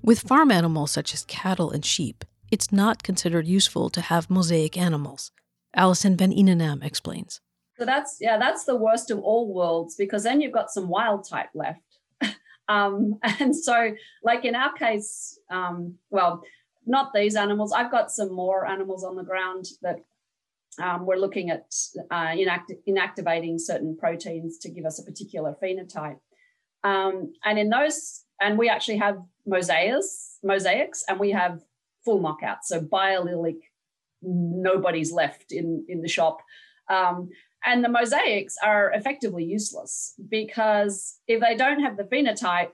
With 0.04 0.20
farm 0.20 0.52
animals 0.52 0.92
such 0.92 1.14
as 1.14 1.24
cattle 1.24 1.72
and 1.72 1.84
sheep, 1.84 2.24
it's 2.52 2.70
not 2.70 3.02
considered 3.02 3.48
useful 3.48 3.90
to 3.90 4.00
have 4.00 4.30
mosaic 4.30 4.78
animals. 4.78 5.32
Alison 5.74 6.16
van 6.16 6.32
Eenennaam 6.32 6.84
explains. 6.84 7.40
So 7.78 7.86
that's 7.86 8.18
yeah, 8.20 8.38
that's 8.38 8.64
the 8.64 8.76
worst 8.76 9.10
of 9.10 9.18
all 9.20 9.52
worlds 9.52 9.96
because 9.96 10.22
then 10.22 10.40
you've 10.40 10.52
got 10.52 10.70
some 10.70 10.88
wild 10.88 11.26
type 11.28 11.48
left. 11.54 11.80
um, 12.68 13.18
and 13.22 13.56
so, 13.56 13.92
like 14.22 14.44
in 14.44 14.54
our 14.54 14.72
case, 14.72 15.38
um, 15.50 15.96
well, 16.10 16.42
not 16.86 17.12
these 17.14 17.36
animals. 17.36 17.72
I've 17.72 17.90
got 17.90 18.10
some 18.10 18.32
more 18.32 18.66
animals 18.66 19.04
on 19.04 19.16
the 19.16 19.22
ground 19.22 19.66
that 19.82 20.00
um, 20.80 21.06
we're 21.06 21.16
looking 21.16 21.50
at 21.50 21.74
uh, 22.10 22.28
inact- 22.28 22.78
inactivating 22.88 23.60
certain 23.60 23.96
proteins 23.96 24.58
to 24.58 24.70
give 24.70 24.84
us 24.84 24.98
a 24.98 25.04
particular 25.04 25.54
phenotype. 25.62 26.18
Um, 26.84 27.32
and 27.44 27.58
in 27.58 27.68
those, 27.68 28.24
and 28.40 28.58
we 28.58 28.68
actually 28.68 28.98
have 28.98 29.18
mosaics, 29.46 30.38
mosaics, 30.42 31.04
and 31.08 31.20
we 31.20 31.30
have 31.30 31.62
full 32.04 32.20
knockouts, 32.20 32.64
so 32.64 32.80
biallelic 32.80 33.58
nobody's 34.22 35.12
left 35.12 35.52
in 35.52 35.84
in 35.88 36.02
the 36.02 36.08
shop. 36.08 36.38
Um, 36.88 37.30
and 37.64 37.84
the 37.84 37.88
mosaics 37.88 38.56
are 38.62 38.90
effectively 38.92 39.44
useless 39.44 40.14
because 40.28 41.18
if 41.28 41.40
they 41.40 41.54
don't 41.54 41.80
have 41.80 41.96
the 41.96 42.04
phenotype, 42.04 42.70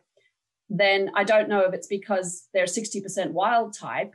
then 0.70 1.10
I 1.14 1.24
don't 1.24 1.48
know 1.48 1.60
if 1.60 1.74
it's 1.74 1.86
because 1.86 2.48
they're 2.54 2.64
60% 2.64 3.32
wild 3.32 3.74
type. 3.74 4.14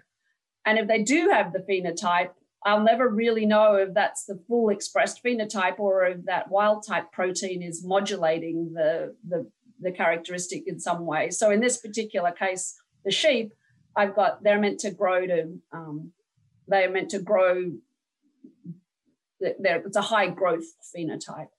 And 0.65 0.79
if 0.79 0.87
they 0.87 1.03
do 1.03 1.29
have 1.31 1.53
the 1.53 1.59
phenotype, 1.59 2.31
I'll 2.65 2.83
never 2.83 3.09
really 3.09 3.45
know 3.45 3.75
if 3.75 3.93
that's 3.93 4.25
the 4.25 4.39
full 4.47 4.69
expressed 4.69 5.23
phenotype 5.23 5.79
or 5.79 6.05
if 6.05 6.25
that 6.25 6.49
wild 6.49 6.85
type 6.87 7.11
protein 7.11 7.61
is 7.61 7.85
modulating 7.85 8.73
the, 8.73 9.15
the, 9.27 9.49
the 9.79 9.91
characteristic 9.91 10.63
in 10.67 10.79
some 10.79 11.05
way. 11.05 11.29
So 11.29 11.51
in 11.51 11.59
this 11.59 11.77
particular 11.77 12.31
case, 12.31 12.75
the 13.03 13.11
sheep, 13.11 13.53
I've 13.95 14.15
got, 14.15 14.43
they're 14.43 14.59
meant 14.59 14.79
to 14.81 14.91
grow 14.91 15.27
to 15.27 15.59
um, 15.71 16.11
they 16.67 16.83
are 16.83 16.89
meant 16.89 17.09
to 17.09 17.19
grow. 17.19 17.71
It's 19.39 19.97
a 19.97 20.01
high 20.01 20.29
growth 20.29 20.65
phenotype. 20.95 21.49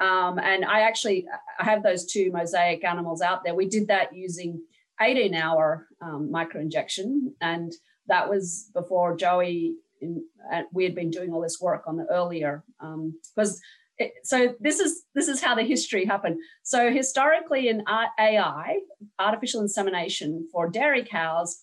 Um, 0.00 0.38
and 0.38 0.64
I 0.64 0.80
actually 0.80 1.26
I 1.58 1.64
have 1.64 1.82
those 1.82 2.06
two 2.06 2.32
mosaic 2.32 2.84
animals 2.84 3.20
out 3.20 3.44
there. 3.44 3.54
We 3.54 3.68
did 3.68 3.88
that 3.88 4.14
using 4.14 4.62
18 5.00 5.34
hour 5.34 5.86
um, 6.00 6.30
microinjection, 6.32 7.32
and 7.40 7.72
that 8.06 8.28
was 8.28 8.70
before 8.74 9.16
Joey. 9.16 9.74
In, 10.00 10.24
uh, 10.50 10.62
we 10.72 10.84
had 10.84 10.94
been 10.94 11.10
doing 11.10 11.32
all 11.32 11.42
this 11.42 11.60
work 11.60 11.84
on 11.86 11.96
the 11.96 12.06
earlier 12.10 12.64
because. 12.80 13.54
Um, 13.54 13.60
so 14.22 14.54
this 14.60 14.80
is 14.80 15.02
this 15.14 15.28
is 15.28 15.42
how 15.42 15.54
the 15.54 15.62
history 15.62 16.06
happened. 16.06 16.38
So 16.62 16.90
historically, 16.90 17.68
in 17.68 17.84
AI, 17.86 18.78
artificial 19.18 19.60
insemination 19.60 20.48
for 20.50 20.70
dairy 20.70 21.04
cows, 21.04 21.62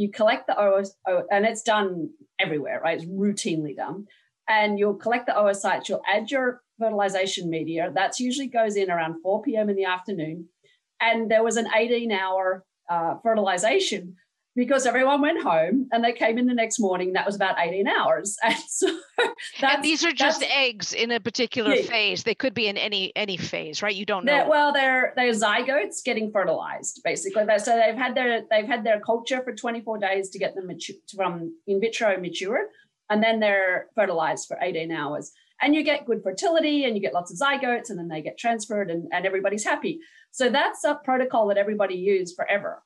you 0.00 0.10
collect 0.10 0.46
the 0.46 0.58
OS, 0.58 0.96
and 1.30 1.44
it's 1.44 1.62
done 1.62 2.08
everywhere, 2.38 2.80
right? 2.82 2.96
It's 2.96 3.06
routinely 3.06 3.76
done. 3.76 4.06
And 4.48 4.78
you'll 4.78 4.94
collect 4.94 5.26
the 5.26 5.32
oocytes, 5.32 5.88
you'll 5.88 6.02
add 6.10 6.30
your 6.30 6.62
fertilization 6.78 7.50
media. 7.50 7.92
That 7.94 8.18
usually 8.18 8.46
goes 8.46 8.76
in 8.76 8.90
around 8.90 9.20
4 9.22 9.42
p.m. 9.42 9.68
in 9.68 9.76
the 9.76 9.84
afternoon. 9.84 10.48
And 11.02 11.30
there 11.30 11.44
was 11.44 11.58
an 11.58 11.68
18 11.74 12.10
hour 12.12 12.64
uh, 12.88 13.16
fertilization 13.22 14.16
because 14.56 14.84
everyone 14.84 15.20
went 15.20 15.42
home 15.42 15.88
and 15.92 16.02
they 16.02 16.12
came 16.12 16.36
in 16.36 16.46
the 16.46 16.54
next 16.54 16.80
morning. 16.80 17.12
That 17.12 17.24
was 17.24 17.36
about 17.36 17.56
18 17.58 17.86
hours. 17.86 18.36
And 18.50 18.56
so 18.66 18.98
and 19.62 19.84
these 19.84 20.04
are 20.04 20.12
just 20.12 20.42
eggs 20.42 20.92
in 20.92 21.10
a 21.10 21.20
particular 21.20 21.74
yeah. 21.74 21.82
phase. 21.82 22.24
They 22.24 22.34
could 22.34 22.54
be 22.54 22.66
in 22.66 22.76
any 22.76 23.12
any 23.14 23.36
phase, 23.36 23.82
right? 23.82 23.94
You 23.94 24.06
don't 24.06 24.24
know. 24.24 24.32
They're, 24.32 24.48
well, 24.48 24.72
they're 24.72 25.12
they're 25.14 25.32
zygotes 25.32 26.02
getting 26.04 26.32
fertilized, 26.32 27.00
basically. 27.04 27.44
So 27.58 27.76
they've 27.76 27.94
had 27.96 28.14
their 28.14 28.42
they've 28.50 28.66
had 28.66 28.82
their 28.82 29.00
culture 29.00 29.42
for 29.42 29.54
24 29.54 29.98
days 29.98 30.30
to 30.30 30.38
get 30.38 30.54
them 30.54 30.66
mature, 30.66 30.96
from 31.14 31.54
in 31.66 31.80
vitro 31.80 32.18
matured, 32.18 32.68
and 33.10 33.22
then 33.22 33.40
they're 33.40 33.88
fertilized 33.94 34.48
for 34.48 34.56
18 34.60 34.90
hours. 34.90 35.32
And 35.62 35.74
you 35.74 35.82
get 35.82 36.06
good 36.06 36.22
fertility 36.22 36.84
and 36.84 36.96
you 36.96 37.02
get 37.02 37.12
lots 37.12 37.30
of 37.30 37.38
zygotes, 37.38 37.90
and 37.90 37.98
then 37.98 38.08
they 38.08 38.22
get 38.22 38.38
transferred 38.38 38.90
and, 38.90 39.08
and 39.12 39.26
everybody's 39.26 39.64
happy. 39.64 40.00
So 40.30 40.48
that's 40.48 40.84
a 40.84 40.98
protocol 41.04 41.48
that 41.48 41.58
everybody 41.58 41.96
used 41.96 42.34
forever. 42.36 42.82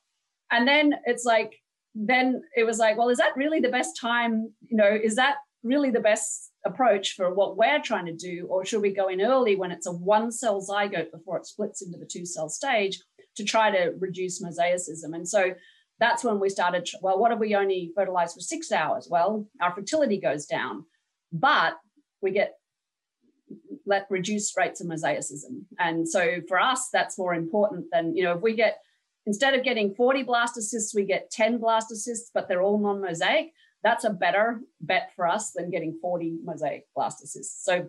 And 0.54 0.68
then 0.68 0.94
it's 1.04 1.24
like, 1.24 1.52
then 1.94 2.42
it 2.56 2.64
was 2.64 2.78
like, 2.78 2.96
well, 2.96 3.08
is 3.08 3.18
that 3.18 3.36
really 3.36 3.60
the 3.60 3.68
best 3.68 3.98
time? 4.00 4.52
You 4.68 4.76
know, 4.76 4.98
is 5.02 5.16
that 5.16 5.36
really 5.62 5.90
the 5.90 6.00
best 6.00 6.52
approach 6.64 7.14
for 7.16 7.34
what 7.34 7.56
we're 7.56 7.80
trying 7.80 8.06
to 8.06 8.12
do, 8.12 8.46
or 8.50 8.64
should 8.64 8.82
we 8.82 8.94
go 8.94 9.08
in 9.08 9.20
early 9.20 9.56
when 9.56 9.72
it's 9.72 9.86
a 9.86 9.92
one 9.92 10.30
cell 10.30 10.60
zygote 10.60 11.10
before 11.10 11.38
it 11.38 11.46
splits 11.46 11.82
into 11.82 11.98
the 11.98 12.06
two 12.06 12.24
cell 12.24 12.48
stage 12.48 13.00
to 13.36 13.44
try 13.44 13.70
to 13.70 13.92
reduce 13.98 14.42
mosaicism? 14.42 15.14
And 15.14 15.26
so 15.28 15.54
that's 15.98 16.22
when 16.24 16.38
we 16.38 16.48
started. 16.48 16.88
Well, 17.00 17.18
what 17.18 17.32
if 17.32 17.38
we 17.38 17.54
only 17.54 17.92
fertilize 17.96 18.34
for 18.34 18.40
six 18.40 18.70
hours? 18.72 19.08
Well, 19.10 19.46
our 19.60 19.74
fertility 19.74 20.18
goes 20.20 20.46
down, 20.46 20.84
but 21.32 21.74
we 22.20 22.30
get 22.30 22.54
let 23.86 24.06
reduced 24.10 24.56
rates 24.56 24.80
of 24.80 24.86
mosaicism. 24.86 25.64
And 25.78 26.08
so 26.08 26.40
for 26.48 26.58
us, 26.58 26.88
that's 26.92 27.18
more 27.18 27.34
important 27.34 27.86
than, 27.92 28.16
you 28.16 28.24
know, 28.24 28.34
if 28.36 28.42
we 28.42 28.54
get 28.54 28.78
instead 29.26 29.54
of 29.54 29.64
getting 29.64 29.94
40 29.94 30.24
blastocysts, 30.24 30.94
we 30.94 31.04
get 31.04 31.30
10 31.30 31.58
blastocysts, 31.58 32.30
but 32.32 32.48
they're 32.48 32.62
all 32.62 32.78
non-mosaic. 32.78 33.52
That's 33.82 34.04
a 34.04 34.10
better 34.10 34.60
bet 34.80 35.12
for 35.14 35.26
us 35.26 35.52
than 35.52 35.70
getting 35.70 35.98
40 36.00 36.38
mosaic 36.44 36.86
blastocysts. 36.96 37.62
So 37.62 37.88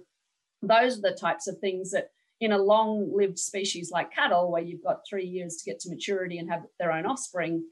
those 0.61 0.97
are 0.97 1.01
the 1.01 1.17
types 1.19 1.47
of 1.47 1.59
things 1.59 1.91
that 1.91 2.09
in 2.41 2.51
a 2.51 2.57
long-lived 2.57 3.39
species 3.39 3.91
like 3.91 4.11
cattle, 4.11 4.51
where 4.51 4.61
you've 4.61 4.83
got 4.83 5.07
three 5.09 5.25
years 5.25 5.57
to 5.57 5.69
get 5.69 5.79
to 5.79 5.89
maturity 5.89 6.37
and 6.37 6.49
have 6.49 6.63
their 6.79 6.91
own 6.91 7.05
offspring, 7.05 7.63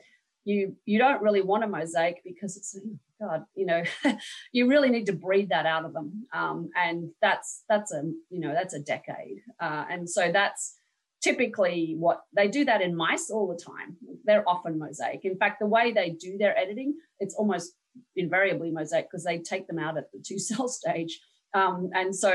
you 0.45 0.75
you 0.85 0.99
don't 0.99 1.21
really 1.21 1.41
want 1.41 1.63
a 1.63 1.67
mosaic 1.67 2.21
because 2.23 2.57
it's 2.57 2.77
God, 3.19 3.45
you 3.55 3.65
know, 3.65 3.83
you 4.51 4.67
really 4.67 4.89
need 4.89 5.05
to 5.05 5.13
breed 5.13 5.49
that 5.49 5.65
out 5.65 5.85
of 5.85 5.93
them, 5.93 6.27
um, 6.33 6.69
and 6.75 7.11
that's 7.21 7.63
that's 7.69 7.93
a 7.93 8.03
you 8.29 8.39
know 8.39 8.53
that's 8.53 8.73
a 8.73 8.79
decade, 8.79 9.41
uh, 9.59 9.85
and 9.89 10.09
so 10.09 10.31
that's 10.31 10.75
typically 11.23 11.95
what 11.97 12.21
they 12.35 12.47
do 12.47 12.65
that 12.65 12.81
in 12.81 12.95
mice 12.95 13.29
all 13.31 13.47
the 13.47 13.59
time. 13.59 13.95
They're 14.25 14.47
often 14.47 14.77
mosaic. 14.77 15.21
In 15.23 15.37
fact, 15.37 15.59
the 15.59 15.65
way 15.65 15.93
they 15.93 16.09
do 16.09 16.37
their 16.37 16.57
editing, 16.57 16.95
it's 17.19 17.33
almost 17.35 17.73
invariably 18.15 18.71
mosaic 18.71 19.07
because 19.09 19.23
they 19.23 19.39
take 19.39 19.67
them 19.67 19.79
out 19.79 19.97
at 19.97 20.11
the 20.11 20.23
two 20.25 20.37
cell 20.49 20.67
stage, 20.67 21.19
um, 21.53 21.89
and 21.93 22.15
so 22.15 22.33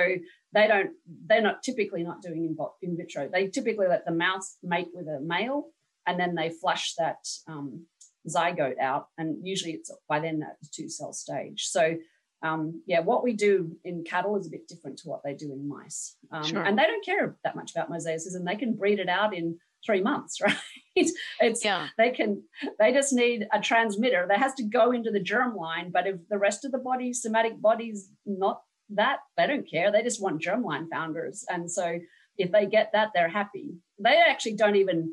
they 0.55 0.67
don't 0.67 0.91
they're 1.27 1.43
not 1.43 1.63
typically 1.63 2.03
not 2.03 2.23
doing 2.23 2.57
in, 2.83 2.97
vitro. 2.97 3.29
They 3.33 3.49
typically 3.49 3.87
let 3.87 4.07
the 4.07 4.13
mouse 4.13 4.57
mate 4.63 4.89
with 4.95 5.07
a 5.07 5.21
male, 5.21 5.67
and 6.07 6.19
then 6.19 6.35
they 6.35 6.51
flush 6.51 6.95
that. 6.99 7.19
Um, 7.47 7.87
zygote 8.29 8.79
out, 8.79 9.07
and 9.17 9.39
usually 9.47 9.73
it's 9.73 9.91
by 10.07 10.21
then 10.21 10.43
at 10.43 10.57
the 10.61 10.69
two 10.71 10.89
cell 10.91 11.15
stage. 11.15 11.65
So 11.69 11.97
um, 12.43 12.83
yeah, 12.87 13.01
what 13.01 13.25
we 13.25 13.33
do 13.33 13.77
in 13.85 14.05
cattle 14.05 14.37
is 14.37 14.47
a 14.47 14.51
bit 14.51 14.69
different 14.69 14.99
to 14.99 15.09
what 15.09 15.23
they 15.25 15.35
do 15.35 15.53
in 15.53 15.69
mice. 15.69 16.17
Um, 16.31 16.45
sure. 16.45 16.63
And 16.63 16.79
they 16.79 16.85
don't 16.85 17.05
care 17.05 17.37
that 17.45 17.57
much 17.57 17.73
about 17.73 17.91
mosaicism. 17.91 18.45
They 18.45 18.57
can 18.57 18.75
breed 18.75 19.01
it 19.01 19.09
out 19.09 19.35
in 19.35 19.59
three 19.85 20.01
months, 20.01 20.41
right? 20.43 20.57
it's 20.95 21.65
yeah. 21.65 21.89
they 21.97 22.11
can 22.11 22.43
they 22.79 22.93
just 22.93 23.13
need 23.13 23.47
a 23.53 23.61
transmitter 23.61 24.27
that 24.29 24.39
has 24.39 24.55
to 24.55 24.65
go 24.65 24.93
into 24.93 25.11
the 25.11 25.21
germ 25.21 25.57
line. 25.57 25.91
But 25.91 26.07
if 26.07 26.17
the 26.29 26.39
rest 26.39 26.65
of 26.65 26.73
the 26.73 26.79
body, 26.79 27.13
somatic 27.13 27.61
body's 27.61 28.09
not 28.25 28.63
that, 28.91 29.19
they 29.37 29.47
don't 29.47 29.69
care. 29.69 29.91
They 29.91 30.03
just 30.03 30.23
want 30.23 30.43
germline 30.43 30.89
founders. 30.91 31.45
And 31.49 31.71
so 31.71 31.99
if 32.37 32.53
they 32.53 32.67
get 32.67 32.91
that, 32.93 33.11
they're 33.15 33.29
happy. 33.29 33.75
They 33.99 34.17
actually 34.29 34.55
don't 34.55 34.77
even 34.77 35.13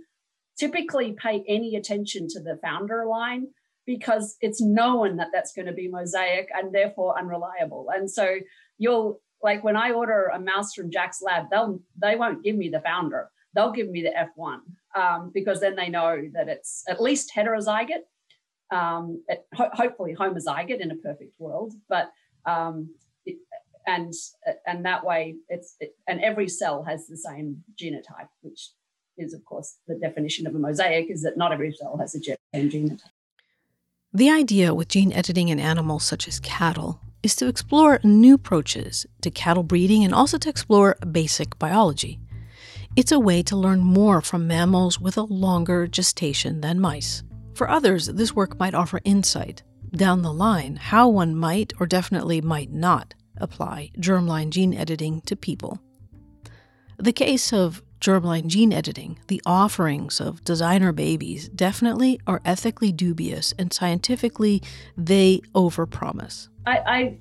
typically 0.57 1.13
pay 1.13 1.43
any 1.47 1.75
attention 1.75 2.27
to 2.29 2.39
the 2.39 2.57
founder 2.63 3.05
line 3.05 3.47
because 3.85 4.35
it's 4.41 4.61
known 4.61 5.17
that 5.17 5.27
that's 5.31 5.53
going 5.53 5.67
to 5.67 5.73
be 5.73 5.87
mosaic 5.87 6.49
and 6.53 6.73
therefore 6.73 7.17
unreliable. 7.17 7.87
And 7.93 8.09
so 8.09 8.37
you'll 8.77 9.21
like 9.43 9.63
when 9.63 9.77
I 9.77 9.91
order 9.91 10.31
a 10.33 10.39
mouse 10.39 10.73
from 10.73 10.91
Jack's 10.91 11.21
lab, 11.21 11.45
they'll 11.51 11.79
they 12.01 12.15
won't 12.15 12.43
give 12.43 12.55
me 12.55 12.69
the 12.69 12.81
founder. 12.81 13.29
They'll 13.53 13.71
give 13.71 13.89
me 13.89 14.01
the 14.01 14.11
F1 14.11 14.59
um, 14.99 15.31
because 15.33 15.61
then 15.61 15.75
they 15.75 15.87
know 15.87 16.21
that 16.33 16.49
it's 16.49 16.83
at 16.89 17.01
least 17.01 17.31
heterozygote, 17.33 18.03
um, 18.71 19.23
it, 19.29 19.45
ho- 19.53 19.69
hopefully 19.71 20.13
homozygote 20.19 20.81
in 20.81 20.91
a 20.91 20.95
perfect 20.95 21.35
world. 21.39 21.73
But 21.87 22.11
um, 22.45 22.89
it, 23.25 23.37
and 23.87 24.13
and 24.65 24.83
that 24.85 25.05
way 25.05 25.35
it's 25.47 25.75
it, 25.79 25.95
and 26.07 26.21
every 26.21 26.49
cell 26.49 26.83
has 26.83 27.07
the 27.07 27.17
same 27.17 27.63
genotype, 27.81 28.29
which 28.41 28.71
is, 29.17 29.33
of 29.33 29.45
course, 29.45 29.77
the 29.87 29.95
definition 29.95 30.47
of 30.47 30.55
a 30.55 30.59
mosaic 30.59 31.09
is 31.09 31.21
that 31.23 31.37
not 31.37 31.53
every 31.53 31.71
cell 31.71 31.97
has 31.97 32.15
a 32.15 32.19
same 32.53 32.69
genotype. 32.69 33.14
The 34.15 34.29
idea 34.29 34.73
with 34.73 34.87
gene 34.87 35.11
editing 35.11 35.49
in 35.49 35.59
animals 35.59 36.05
such 36.05 36.25
as 36.29 36.39
cattle 36.39 37.01
is 37.21 37.35
to 37.35 37.49
explore 37.49 37.99
new 38.01 38.35
approaches 38.35 39.05
to 39.19 39.29
cattle 39.29 39.61
breeding 39.61 40.05
and 40.05 40.13
also 40.13 40.37
to 40.37 40.47
explore 40.47 40.95
basic 41.11 41.59
biology. 41.59 42.21
It's 42.95 43.11
a 43.11 43.19
way 43.19 43.43
to 43.43 43.57
learn 43.57 43.81
more 43.81 44.21
from 44.21 44.47
mammals 44.47 45.01
with 45.01 45.17
a 45.17 45.23
longer 45.23 45.85
gestation 45.85 46.61
than 46.61 46.79
mice. 46.79 47.23
For 47.55 47.69
others, 47.69 48.07
this 48.07 48.33
work 48.33 48.57
might 48.57 48.73
offer 48.73 49.01
insight 49.03 49.63
down 49.93 50.21
the 50.21 50.31
line 50.31 50.77
how 50.77 51.09
one 51.09 51.35
might 51.35 51.73
or 51.77 51.85
definitely 51.85 52.39
might 52.39 52.71
not 52.71 53.13
apply 53.35 53.91
germline 53.99 54.49
gene 54.49 54.73
editing 54.73 55.19
to 55.25 55.35
people. 55.35 55.81
The 56.97 57.11
case 57.11 57.51
of 57.51 57.83
germline 58.01 58.47
gene 58.47 58.73
editing, 58.73 59.19
the 59.27 59.41
offerings 59.45 60.19
of 60.19 60.43
designer 60.43 60.91
babies 60.91 61.49
definitely 61.49 62.19
are 62.27 62.41
ethically 62.45 62.91
dubious 62.91 63.53
and 63.57 63.73
scientifically 63.73 64.61
they 64.97 65.41
overpromise. 65.53 66.49
I, 66.65 66.77
I 66.77 67.17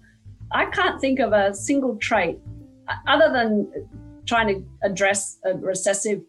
I 0.52 0.66
can't 0.66 1.00
think 1.00 1.20
of 1.20 1.32
a 1.32 1.54
single 1.54 1.96
trait 1.96 2.38
other 3.08 3.32
than 3.32 3.70
trying 4.26 4.48
to 4.48 4.64
address 4.82 5.38
a 5.44 5.54
recessive 5.54 6.22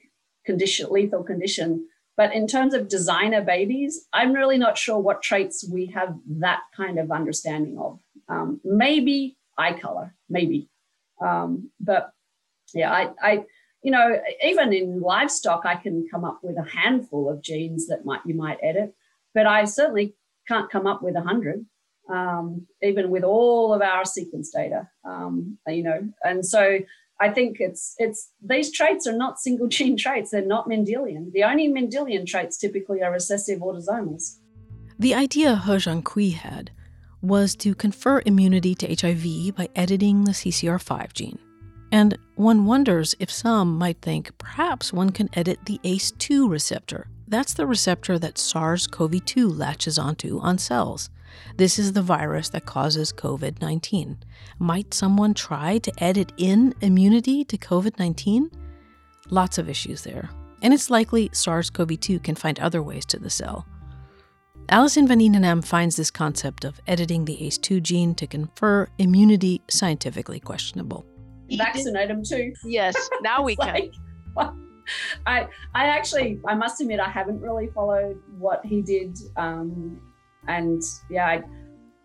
condition, 0.45 0.88
lethal 0.89 1.23
condition. 1.23 1.88
But 2.17 2.34
in 2.34 2.47
terms 2.47 2.73
of 2.73 2.88
designer 2.88 3.41
babies, 3.41 4.08
I'm 4.13 4.34
really 4.34 4.58
not 4.58 4.77
sure 4.77 4.97
what 4.97 5.21
traits 5.21 5.67
we 5.69 5.88
have 5.88 6.15
that 6.39 6.62
kind 6.75 6.97
of 6.97 7.12
understanding 7.12 7.77
of. 7.77 7.99
Um, 8.29 8.62
maybe 8.63 9.38
eye 9.58 9.77
color, 9.79 10.15
maybe. 10.29 10.69
Um, 11.23 11.71
but 11.79 12.12
yeah, 12.73 12.91
I, 12.91 13.10
I 13.21 13.43
you 13.86 13.91
know, 13.91 14.19
even 14.43 14.74
in 14.74 15.00
livestock, 15.00 15.62
I 15.63 15.76
can 15.76 16.08
come 16.10 16.26
up 16.26 16.39
with 16.41 16.58
a 16.58 16.67
handful 16.67 17.30
of 17.30 17.43
genes 17.43 17.86
that 17.86 18.04
might 18.04 18.21
you 18.26 18.34
might 18.34 18.58
edit, 18.63 18.95
but 19.36 19.45
I 19.45 19.65
certainly 19.65 20.15
can't 20.48 20.71
come 20.71 20.88
up 20.88 21.04
with 21.04 21.15
a 21.15 21.21
hundred, 21.21 21.63
um, 22.10 22.65
even 22.82 23.12
with 23.12 23.24
all 23.24 23.76
of 23.76 23.84
our 23.84 24.04
sequence 24.04 24.50
data. 24.50 24.89
Um, 25.08 25.60
you 25.67 25.84
know, 25.84 26.00
and 26.24 26.43
so 26.43 26.80
I 27.21 27.30
think 27.30 27.58
it's 27.60 27.93
it's 28.00 28.32
these 28.43 28.71
traits 28.71 29.06
are 29.06 29.15
not 29.15 29.39
single 29.39 29.67
gene 29.76 29.98
traits; 29.98 30.32
they're 30.32 30.43
not 30.43 30.67
Mendelian. 30.67 31.32
The 31.32 31.43
only 31.43 31.69
Mendelian 31.69 32.26
traits 32.26 32.58
typically 32.58 33.04
are 33.04 33.12
recessive 33.12 33.60
autosomals. 33.60 34.39
The 34.98 35.13
idea 35.13 35.58
He 35.58 35.71
Jiankui 35.74 36.34
had 36.34 36.71
was 37.21 37.56
to 37.58 37.76
confer 37.76 38.24
immunity 38.26 38.74
to 38.74 38.88
HIV 38.88 39.56
by 39.56 39.69
editing 39.76 40.24
the 40.24 40.32
CCR5 40.32 41.13
gene. 41.13 41.44
And 41.95 42.17
one 42.36 42.65
wonders 42.65 43.15
if 43.21 43.31
some 43.31 43.77
might 43.77 44.01
think 44.01 44.38
perhaps 44.38 44.91
one 44.91 45.12
can 45.12 45.29
edit 45.31 45.60
the 45.63 45.79
ACE2 45.86 46.49
receptor. 46.49 47.08
That's 47.25 47.53
the 47.53 47.65
receptor 47.65 48.19
that 48.19 48.38
SARS 48.38 48.86
CoV 48.86 49.23
2 49.23 49.47
latches 49.47 49.97
onto 49.97 50.38
on 50.39 50.58
cells. 50.58 51.10
This 51.55 51.79
is 51.79 51.93
the 51.93 52.01
virus 52.01 52.49
that 52.49 52.65
causes 52.65 53.13
COVID 53.13 53.62
19. 53.62 54.17
Might 54.60 54.93
someone 54.93 55.34
try 55.34 55.77
to 55.77 56.03
edit 56.03 56.34
in 56.36 56.75
immunity 56.81 57.45
to 57.45 57.58
COVID 57.58 57.97
19? 57.97 58.51
Lots 59.29 59.58
of 59.58 59.69
issues 59.69 60.03
there. 60.03 60.29
And 60.62 60.73
it's 60.73 60.89
likely 60.89 61.29
SARS 61.31 61.69
CoV 61.69 61.97
2 61.97 62.19
can 62.19 62.36
find 62.36 62.60
other 62.60 62.84
ways 62.84 63.05
to 63.05 63.19
the 63.19 63.29
cell. 63.29 63.65
Alison 64.67 65.08
van 65.08 65.21
Eenennaam 65.21 65.63
finds 65.63 65.95
this 65.95 66.12
concept 66.12 66.65
of 66.65 66.81
editing 66.88 67.23
the 67.23 67.38
ACE2 67.38 67.81
gene 67.81 68.15
to 68.15 68.27
confer 68.27 68.89
immunity 68.97 69.62
scientifically 69.69 70.41
questionable 70.41 71.05
vaccinate 71.51 72.08
them 72.08 72.23
too. 72.23 72.53
Yes, 72.63 73.10
now 73.21 73.43
we 73.43 73.55
can. 73.55 73.91
I 75.25 75.47
I 75.73 75.86
actually 75.88 76.39
I 76.47 76.55
must 76.55 76.81
admit 76.81 76.99
I 76.99 77.10
haven't 77.10 77.41
really 77.41 77.67
followed 77.67 78.21
what 78.38 78.65
he 78.65 78.81
did, 78.81 79.17
um, 79.36 79.99
and 80.47 80.81
yeah, 81.10 81.25
I, 81.25 81.43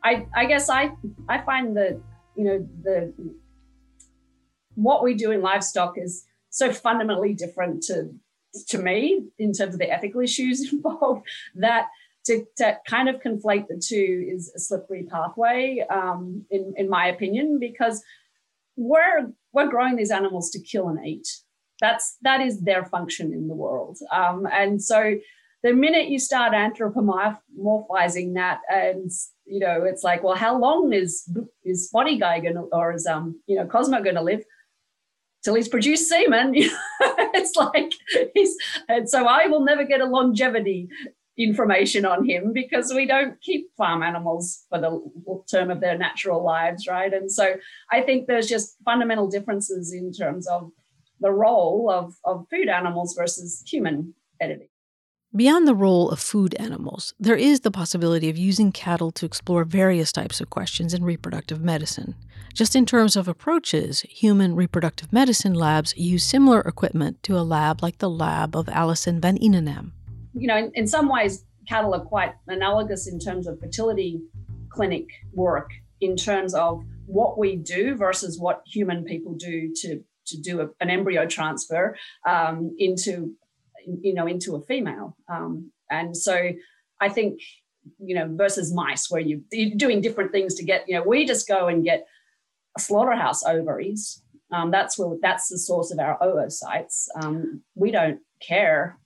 I 0.04 0.26
I 0.34 0.44
guess 0.46 0.70
I 0.70 0.92
I 1.28 1.42
find 1.42 1.76
that 1.76 2.00
you 2.36 2.44
know 2.44 2.68
the 2.82 3.12
what 4.74 5.02
we 5.02 5.14
do 5.14 5.30
in 5.30 5.42
livestock 5.42 5.94
is 5.98 6.24
so 6.50 6.72
fundamentally 6.72 7.34
different 7.34 7.82
to 7.84 8.10
to 8.68 8.78
me 8.78 9.26
in 9.38 9.52
terms 9.52 9.74
of 9.74 9.78
the 9.78 9.90
ethical 9.90 10.20
issues 10.20 10.72
involved 10.72 11.26
that 11.54 11.88
to, 12.26 12.44
to 12.56 12.76
kind 12.86 13.08
of 13.08 13.16
conflate 13.20 13.66
the 13.68 13.82
two 13.82 14.26
is 14.28 14.52
a 14.54 14.58
slippery 14.58 15.04
pathway 15.04 15.84
um, 15.90 16.44
in 16.50 16.74
in 16.76 16.88
my 16.88 17.06
opinion 17.08 17.58
because 17.58 18.02
we're 18.80 19.30
we're 19.52 19.68
growing 19.68 19.96
these 19.96 20.10
animals 20.10 20.50
to 20.50 20.60
kill 20.60 20.88
and 20.88 21.06
eat. 21.06 21.28
That's 21.80 22.16
that 22.22 22.40
is 22.40 22.60
their 22.60 22.84
function 22.84 23.32
in 23.32 23.48
the 23.48 23.54
world. 23.54 23.98
Um, 24.12 24.46
and 24.50 24.82
so 24.82 25.16
the 25.62 25.72
minute 25.74 26.08
you 26.08 26.18
start 26.18 26.52
anthropomorphizing 26.52 28.34
that 28.34 28.60
and 28.70 29.10
you 29.44 29.60
know 29.60 29.84
it's 29.84 30.02
like 30.02 30.22
well 30.22 30.36
how 30.36 30.58
long 30.58 30.92
is 30.92 31.28
is 31.64 31.88
spotty 31.88 32.18
guy 32.18 32.40
gonna 32.40 32.62
or 32.72 32.94
is 32.94 33.06
um 33.06 33.38
you 33.46 33.56
know 33.56 33.66
cosmo 33.66 34.02
gonna 34.02 34.22
live 34.22 34.42
till 35.44 35.54
he's 35.54 35.68
produced 35.68 36.08
semen 36.08 36.52
it's 36.54 37.56
like 37.56 37.92
he's 38.34 38.56
and 38.88 39.08
so 39.08 39.26
i 39.26 39.46
will 39.46 39.64
never 39.64 39.84
get 39.84 40.00
a 40.00 40.06
longevity 40.06 40.88
information 41.42 42.04
on 42.04 42.28
him 42.28 42.52
because 42.52 42.92
we 42.94 43.06
don't 43.06 43.40
keep 43.40 43.68
farm 43.76 44.02
animals 44.02 44.64
for 44.68 44.78
the 44.78 45.00
term 45.50 45.70
of 45.70 45.80
their 45.80 45.96
natural 45.96 46.44
lives, 46.44 46.86
right? 46.86 47.12
And 47.12 47.30
so 47.30 47.54
I 47.90 48.02
think 48.02 48.26
there's 48.26 48.46
just 48.46 48.76
fundamental 48.84 49.28
differences 49.28 49.92
in 49.92 50.12
terms 50.12 50.46
of 50.46 50.70
the 51.20 51.32
role 51.32 51.90
of, 51.90 52.14
of 52.24 52.46
food 52.50 52.68
animals 52.68 53.14
versus 53.18 53.62
human 53.66 54.14
editing. 54.40 54.68
Beyond 55.34 55.68
the 55.68 55.76
role 55.76 56.10
of 56.10 56.18
food 56.18 56.56
animals, 56.58 57.14
there 57.20 57.36
is 57.36 57.60
the 57.60 57.70
possibility 57.70 58.28
of 58.28 58.36
using 58.36 58.72
cattle 58.72 59.12
to 59.12 59.24
explore 59.24 59.64
various 59.64 60.10
types 60.10 60.40
of 60.40 60.50
questions 60.50 60.92
in 60.92 61.04
reproductive 61.04 61.60
medicine. 61.60 62.16
Just 62.52 62.74
in 62.74 62.84
terms 62.84 63.14
of 63.14 63.28
approaches, 63.28 64.00
human 64.00 64.56
reproductive 64.56 65.12
medicine 65.12 65.54
labs 65.54 65.96
use 65.96 66.24
similar 66.24 66.60
equipment 66.62 67.22
to 67.22 67.38
a 67.38 67.46
lab 67.46 67.80
like 67.80 67.98
the 67.98 68.10
lab 68.10 68.56
of 68.56 68.68
Alison 68.68 69.20
van 69.20 69.38
Eenennaam. 69.38 69.92
You 70.34 70.46
know, 70.46 70.56
in, 70.56 70.72
in 70.74 70.86
some 70.86 71.08
ways, 71.08 71.44
cattle 71.68 71.94
are 71.94 72.04
quite 72.04 72.34
analogous 72.48 73.06
in 73.06 73.18
terms 73.18 73.46
of 73.46 73.60
fertility 73.60 74.20
clinic 74.68 75.06
work, 75.32 75.70
in 76.00 76.16
terms 76.16 76.54
of 76.54 76.84
what 77.06 77.38
we 77.38 77.56
do 77.56 77.94
versus 77.96 78.38
what 78.38 78.62
human 78.66 79.04
people 79.04 79.34
do 79.34 79.72
to 79.82 80.02
to 80.26 80.40
do 80.40 80.60
a, 80.60 80.68
an 80.80 80.90
embryo 80.90 81.26
transfer 81.26 81.96
um, 82.28 82.74
into 82.78 83.34
you 83.86 84.14
know 84.14 84.26
into 84.26 84.56
a 84.56 84.60
female. 84.62 85.16
Um, 85.28 85.72
and 85.92 86.16
so 86.16 86.52
i 87.00 87.08
think 87.08 87.40
you 87.98 88.14
know 88.14 88.28
versus 88.36 88.72
mice 88.72 89.10
where 89.10 89.20
you, 89.20 89.42
you're 89.50 89.76
doing 89.76 90.00
different 90.00 90.30
things 90.30 90.54
to 90.54 90.62
get 90.62 90.84
you 90.86 90.94
know 90.94 91.02
we 91.02 91.24
just 91.24 91.48
go 91.48 91.66
and 91.66 91.82
get 91.82 92.06
slaughterhouse 92.78 93.44
ovaries. 93.44 94.22
Um, 94.52 94.70
that's 94.70 94.98
where 94.98 95.16
that's 95.22 95.48
the 95.48 95.58
source 95.58 95.92
of 95.92 95.98
our 95.98 96.18
oocytes. 96.18 97.06
Um, 97.22 97.62
we 97.74 97.90
don't 97.90 98.20
care 98.40 98.98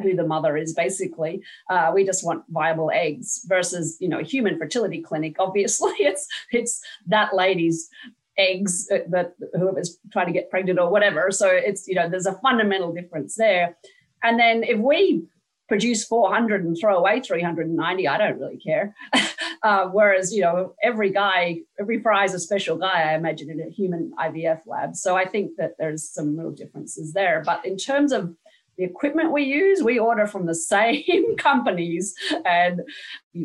who 0.00 0.14
the 0.14 0.26
mother 0.26 0.56
is 0.56 0.74
basically 0.74 1.42
uh, 1.70 1.90
we 1.94 2.04
just 2.04 2.24
want 2.24 2.44
viable 2.48 2.90
eggs 2.92 3.44
versus 3.46 3.96
you 4.00 4.08
know 4.08 4.20
a 4.20 4.24
human 4.24 4.58
fertility 4.58 5.00
clinic 5.00 5.36
obviously 5.38 5.92
it's 5.98 6.26
it's 6.52 6.82
that 7.06 7.34
lady's 7.34 7.88
eggs 8.36 8.86
that 8.88 9.34
whoever's 9.54 9.98
trying 10.12 10.26
to 10.26 10.32
get 10.32 10.50
pregnant 10.50 10.78
or 10.78 10.90
whatever 10.90 11.30
so 11.30 11.48
it's 11.48 11.88
you 11.88 11.94
know 11.94 12.08
there's 12.08 12.26
a 12.26 12.38
fundamental 12.40 12.92
difference 12.92 13.34
there 13.34 13.76
and 14.22 14.38
then 14.38 14.62
if 14.62 14.78
we 14.78 15.26
produce 15.68 16.04
400 16.04 16.64
and 16.64 16.76
throw 16.78 16.96
away 16.96 17.20
390, 17.20 18.08
I 18.08 18.18
don't 18.18 18.40
really 18.40 18.56
care. 18.56 18.94
uh, 19.62 19.86
whereas, 19.88 20.32
you 20.32 20.40
know, 20.40 20.74
every 20.82 21.10
guy, 21.10 21.60
every 21.78 22.02
is 22.24 22.34
a 22.34 22.38
special 22.38 22.76
guy, 22.76 23.12
I 23.12 23.14
imagine, 23.14 23.50
in 23.50 23.60
a 23.60 23.70
human 23.70 24.12
IVF 24.18 24.62
lab. 24.66 24.96
So 24.96 25.14
I 25.14 25.26
think 25.26 25.52
that 25.58 25.74
there's 25.78 26.08
some 26.08 26.38
real 26.38 26.50
differences 26.50 27.12
there. 27.12 27.42
But 27.44 27.64
in 27.66 27.76
terms 27.76 28.12
of 28.12 28.34
the 28.78 28.84
equipment 28.84 29.32
we 29.32 29.42
use, 29.42 29.82
we 29.82 29.98
order 29.98 30.26
from 30.26 30.46
the 30.46 30.54
same 30.74 31.36
companies, 31.36 32.14
and 32.46 32.80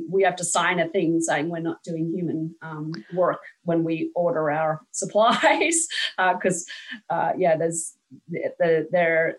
we 0.10 0.24
have 0.24 0.36
to 0.38 0.46
sign 0.46 0.80
a 0.80 0.88
thing 0.88 1.20
saying 1.20 1.50
we're 1.50 1.60
not 1.60 1.84
doing 1.84 2.14
human 2.16 2.56
um, 2.62 2.94
work 3.14 3.42
when 3.64 3.84
we 3.84 4.12
order 4.16 4.50
our 4.52 4.82
supplies. 4.92 5.88
Because, 6.18 6.66
uh, 7.10 7.14
uh, 7.14 7.34
yeah, 7.38 7.58
there's 7.58 7.96
the, 8.30 8.54
the, 8.60 9.34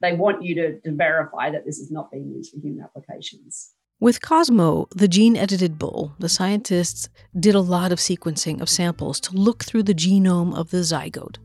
they 0.00 0.12
want 0.12 0.42
you 0.42 0.54
to, 0.56 0.80
to 0.80 0.92
verify 0.92 1.50
that 1.50 1.64
this 1.64 1.78
is 1.78 1.90
not 1.90 2.10
being 2.10 2.28
used 2.28 2.52
for 2.52 2.60
human 2.60 2.84
applications. 2.84 3.70
With 4.00 4.20
Cosmo, 4.20 4.88
the 4.90 5.06
gene 5.06 5.36
edited 5.36 5.78
bull, 5.78 6.14
the 6.18 6.28
scientists 6.28 7.08
did 7.38 7.54
a 7.54 7.60
lot 7.60 7.92
of 7.92 8.00
sequencing 8.00 8.60
of 8.60 8.68
samples 8.68 9.20
to 9.20 9.36
look 9.36 9.62
through 9.62 9.84
the 9.84 9.94
genome 9.94 10.56
of 10.56 10.70
the 10.70 10.78
zygote. 10.78 11.36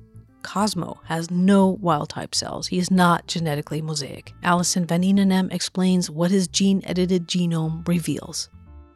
Cosmo 0.48 1.02
has 1.04 1.30
no 1.30 1.68
wild 1.68 2.08
type 2.08 2.34
cells. 2.34 2.68
He 2.68 2.80
is 2.80 2.90
not 2.90 3.28
genetically 3.28 3.82
mosaic. 3.82 4.34
Allison 4.44 4.86
van 4.86 5.02
Eenennaam 5.02 5.52
explains 5.54 6.10
what 6.10 6.32
his 6.32 6.48
gene 6.48 6.82
edited 6.86 7.28
genome 7.28 7.86
reveals. 7.86 8.50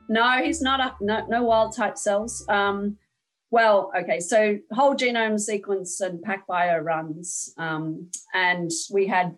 No, 0.08 0.42
he's 0.42 0.62
not 0.62 0.80
a 0.80 0.96
no, 1.02 1.26
no 1.28 1.44
wild 1.44 1.76
type 1.76 1.98
cells. 1.98 2.46
Um, 2.48 2.98
well, 3.50 3.92
okay, 4.00 4.22
so 4.22 4.60
whole 4.72 4.96
genome 4.96 5.38
sequence 5.38 6.00
and 6.00 6.24
PacBio 6.24 6.82
runs, 6.82 7.54
um, 7.58 8.10
and 8.34 8.72
we 8.90 9.08
had 9.08 9.36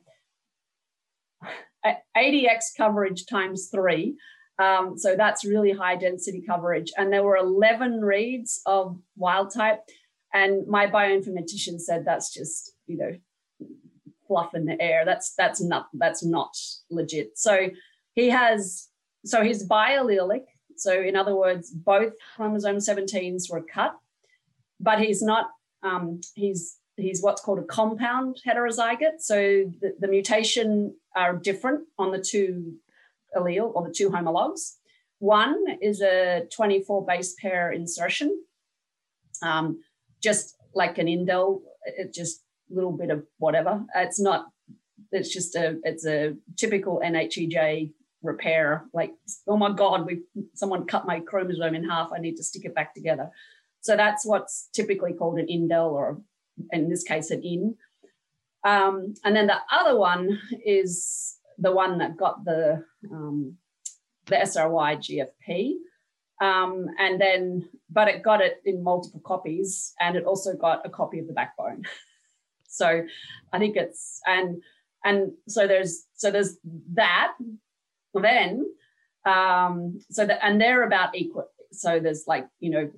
80x 2.15 2.77
coverage 2.77 3.25
times 3.25 3.69
three. 3.71 4.15
Um, 4.59 4.99
so 4.99 5.15
that's 5.15 5.43
really 5.43 5.71
high 5.71 5.95
density 5.95 6.43
coverage. 6.47 6.91
And 6.95 7.11
there 7.11 7.23
were 7.23 7.37
11 7.37 8.01
reads 8.01 8.61
of 8.67 8.99
wild 9.17 9.51
type. 9.51 9.79
And 10.33 10.67
my 10.67 10.87
bioinformatician 10.87 11.79
said 11.79 12.05
that's 12.05 12.33
just, 12.33 12.73
you 12.87 12.97
know, 12.97 13.11
fluff 14.27 14.55
in 14.55 14.65
the 14.65 14.81
air. 14.81 15.05
That's 15.05 15.33
that's 15.35 15.61
not 15.61 15.87
that's 15.93 16.23
not 16.23 16.57
legit. 16.89 17.37
So 17.37 17.69
he 18.13 18.29
has 18.29 18.89
so 19.25 19.43
he's 19.43 19.67
biallelic. 19.67 20.45
So 20.75 20.99
in 20.99 21.15
other 21.15 21.35
words, 21.35 21.69
both 21.69 22.13
chromosome 22.35 22.77
17s 22.77 23.51
were 23.51 23.61
cut, 23.61 23.95
but 24.79 24.99
he's 24.99 25.21
not 25.21 25.51
um, 25.83 26.21
he's 26.33 26.77
he's 26.97 27.21
what's 27.21 27.41
called 27.41 27.59
a 27.59 27.63
compound 27.63 28.39
heterozygote. 28.45 29.19
So 29.19 29.71
the, 29.81 29.95
the 29.99 30.07
mutation 30.07 30.95
are 31.15 31.35
different 31.35 31.81
on 31.97 32.11
the 32.11 32.19
two 32.19 32.75
allele 33.35 33.71
or 33.73 33.87
the 33.87 33.93
two 33.93 34.09
homologs. 34.09 34.77
One 35.19 35.63
is 35.81 36.01
a 36.01 36.47
24 36.53 37.05
base 37.05 37.35
pair 37.39 37.71
insertion, 37.71 38.43
um, 39.41 39.79
just 40.23 40.55
like 40.73 40.97
an 40.97 41.07
indel, 41.07 41.61
it 41.85 42.13
just 42.13 42.43
a 42.71 42.75
little 42.75 42.91
bit 42.91 43.11
of 43.11 43.23
whatever. 43.37 43.83
It's 43.95 44.19
not, 44.19 44.47
it's 45.11 45.31
just 45.31 45.55
a, 45.55 45.79
it's 45.83 46.05
a 46.05 46.35
typical 46.57 47.01
NHEJ 47.03 47.91
repair. 48.23 48.85
Like, 48.93 49.11
oh 49.47 49.57
my 49.57 49.71
God, 49.71 50.05
we 50.05 50.21
someone 50.53 50.87
cut 50.87 51.05
my 51.05 51.19
chromosome 51.19 51.75
in 51.75 51.87
half. 51.87 52.11
I 52.11 52.19
need 52.19 52.37
to 52.37 52.43
stick 52.43 52.65
it 52.65 52.73
back 52.73 52.93
together. 52.93 53.29
So 53.81 53.95
that's 53.97 54.25
what's 54.25 54.69
typically 54.73 55.13
called 55.13 55.39
an 55.39 55.47
indel 55.47 55.91
or 55.91 56.21
in 56.71 56.89
this 56.89 57.03
case 57.03 57.31
an 57.31 57.43
in. 57.43 57.75
Um, 58.63 59.13
and 59.25 59.35
then 59.35 59.47
the 59.47 59.57
other 59.71 59.97
one 59.97 60.39
is 60.65 61.35
the 61.57 61.71
one 61.71 61.97
that 61.97 62.17
got 62.17 62.45
the 62.45 62.83
um, 63.11 63.57
the 64.27 64.37
SRY 64.37 64.95
GFP. 64.95 65.73
Um, 66.43 66.87
and 66.99 67.21
then, 67.21 67.69
but 67.89 68.09
it 68.09 68.21
got 68.21 68.41
it 68.41 68.61
in 68.65 68.83
multiple 68.83 69.21
copies, 69.25 69.93
and 70.01 70.17
it 70.17 70.25
also 70.25 70.55
got 70.55 70.85
a 70.85 70.89
copy 70.89 71.19
of 71.19 71.27
the 71.27 71.33
backbone. 71.33 71.83
so, 72.67 73.05
I 73.53 73.59
think 73.59 73.77
it's 73.77 74.19
and 74.25 74.61
and 75.05 75.31
so 75.47 75.67
there's 75.67 76.05
so 76.15 76.31
there's 76.31 76.57
that. 76.95 77.33
Then, 78.13 78.65
um, 79.25 79.99
so 80.11 80.25
that 80.25 80.43
and 80.43 80.59
they're 80.59 80.83
about 80.83 81.15
equal. 81.15 81.47
So 81.71 82.01
there's 82.01 82.25
like 82.27 82.45
you 82.59 82.71
know 82.71 82.91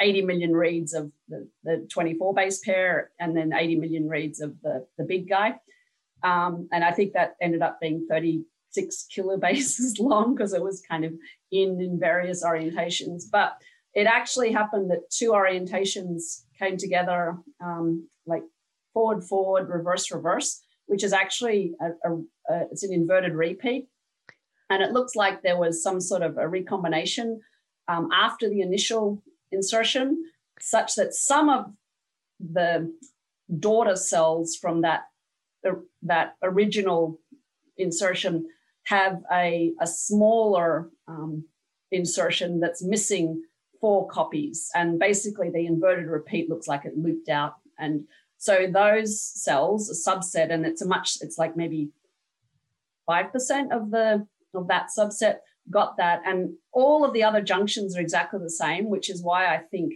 80 0.00 0.22
million 0.22 0.52
reads 0.52 0.92
of 0.92 1.12
the, 1.28 1.48
the 1.62 1.86
24 1.90 2.34
base 2.34 2.58
pair 2.60 3.10
and 3.18 3.36
then 3.36 3.52
80 3.52 3.76
million 3.76 4.08
reads 4.08 4.40
of 4.40 4.60
the, 4.62 4.86
the 4.96 5.04
big 5.04 5.28
guy. 5.28 5.58
Um, 6.22 6.68
and 6.72 6.84
I 6.84 6.92
think 6.92 7.12
that 7.12 7.36
ended 7.40 7.62
up 7.62 7.80
being 7.80 8.06
36 8.78 9.06
kilobases 9.14 9.98
long 9.98 10.34
because 10.34 10.52
it 10.52 10.62
was 10.62 10.82
kind 10.88 11.04
of 11.04 11.12
in 11.50 11.80
in 11.80 11.98
various 11.98 12.44
orientations. 12.44 13.24
But 13.30 13.56
it 13.94 14.06
actually 14.06 14.52
happened 14.52 14.90
that 14.90 15.10
two 15.10 15.30
orientations 15.30 16.44
came 16.58 16.76
together, 16.76 17.36
um, 17.60 18.08
like 18.26 18.42
forward, 18.92 19.24
forward, 19.24 19.68
reverse, 19.68 20.10
reverse, 20.10 20.60
which 20.86 21.02
is 21.02 21.12
actually 21.12 21.74
a, 21.80 21.86
a, 22.08 22.16
a, 22.50 22.66
it's 22.70 22.84
an 22.84 22.92
inverted 22.92 23.34
repeat. 23.34 23.88
And 24.70 24.82
it 24.82 24.92
looks 24.92 25.16
like 25.16 25.42
there 25.42 25.58
was 25.58 25.82
some 25.82 26.00
sort 26.00 26.22
of 26.22 26.36
a 26.36 26.46
recombination 26.46 27.40
um, 27.88 28.10
after 28.12 28.48
the 28.50 28.60
initial 28.60 29.22
insertion 29.50 30.22
such 30.60 30.94
that 30.96 31.14
some 31.14 31.48
of 31.48 31.72
the 32.38 32.92
daughter 33.58 33.96
cells 33.96 34.56
from 34.56 34.82
that 34.82 35.04
that 36.02 36.34
original 36.42 37.18
insertion 37.78 38.46
have 38.88 39.22
a, 39.30 39.72
a 39.80 39.86
smaller 39.86 40.88
um, 41.06 41.44
insertion 41.92 42.58
that's 42.58 42.82
missing 42.82 43.42
four 43.80 44.08
copies. 44.08 44.70
And 44.74 44.98
basically 44.98 45.50
the 45.50 45.66
inverted 45.66 46.06
repeat 46.06 46.48
looks 46.48 46.66
like 46.66 46.86
it 46.86 46.96
looped 46.96 47.28
out. 47.28 47.56
And 47.78 48.04
so 48.38 48.66
those 48.72 49.20
cells 49.22 49.90
a 49.90 50.10
subset 50.10 50.50
and 50.50 50.64
it's 50.64 50.80
a 50.80 50.86
much 50.86 51.18
it's 51.20 51.36
like 51.36 51.54
maybe 51.54 51.90
5% 53.08 53.72
of 53.72 53.90
the 53.90 54.26
of 54.54 54.68
that 54.68 54.88
subset 54.96 55.36
got 55.70 55.98
that. 55.98 56.22
And 56.24 56.54
all 56.72 57.04
of 57.04 57.12
the 57.12 57.24
other 57.24 57.42
junctions 57.42 57.94
are 57.94 58.00
exactly 58.00 58.40
the 58.42 58.50
same, 58.50 58.88
which 58.88 59.10
is 59.10 59.22
why 59.22 59.54
I 59.54 59.58
think 59.58 59.92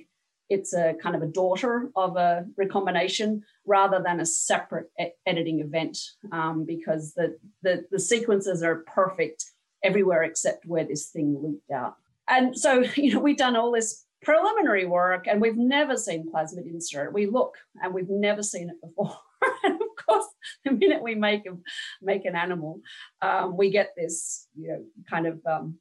it's 0.51 0.75
a 0.75 0.95
kind 1.03 1.17
of 1.17 1.23
a 1.23 1.27
daughter 1.27 1.89
of 1.97 2.17
a 2.17 2.45
recombination 2.59 3.43
rather 3.67 4.03
than 4.05 4.21
a 4.21 4.27
separate 4.27 4.91
e- 5.01 5.11
editing 5.27 5.61
event 5.61 5.99
um, 6.33 6.65
because 6.65 7.15
the, 7.15 7.37
the, 7.63 7.85
the 7.91 8.01
sequences 8.01 8.63
are 8.63 8.85
perfect 8.87 9.45
everywhere 9.85 10.23
except 10.23 10.67
where 10.67 10.85
this 10.85 11.09
thing 11.09 11.39
looped 11.41 11.71
out. 11.71 11.97
And 12.29 12.57
so, 12.59 12.85
you 12.97 13.15
know, 13.15 13.21
we've 13.21 13.37
done 13.37 13.57
all 13.57 13.73
this 13.73 14.05
preliminary 14.23 14.87
work 14.87 15.27
and 15.27 15.41
we've 15.41 15.57
never 15.57 15.97
seen 15.97 16.31
plasmid 16.33 16.67
insert. 16.67 17.13
We 17.13 17.27
look 17.27 17.57
and 17.83 17.93
we've 17.93 18.11
never 18.11 18.43
seen 18.43 18.71
it 18.71 18.81
before. 18.81 19.17
and 19.65 19.75
of 19.75 20.07
course, 20.07 20.27
the 20.65 20.73
minute 20.73 21.03
we 21.03 21.15
make 21.15 21.47
a, 21.47 21.57
make 22.01 22.25
an 22.25 22.37
animal, 22.37 22.81
um, 23.21 23.57
we 23.57 23.71
get 23.71 23.91
this 23.97 24.47
you 24.57 24.69
know 24.69 24.85
kind 25.11 25.27
of 25.27 25.41
um, 25.47 25.79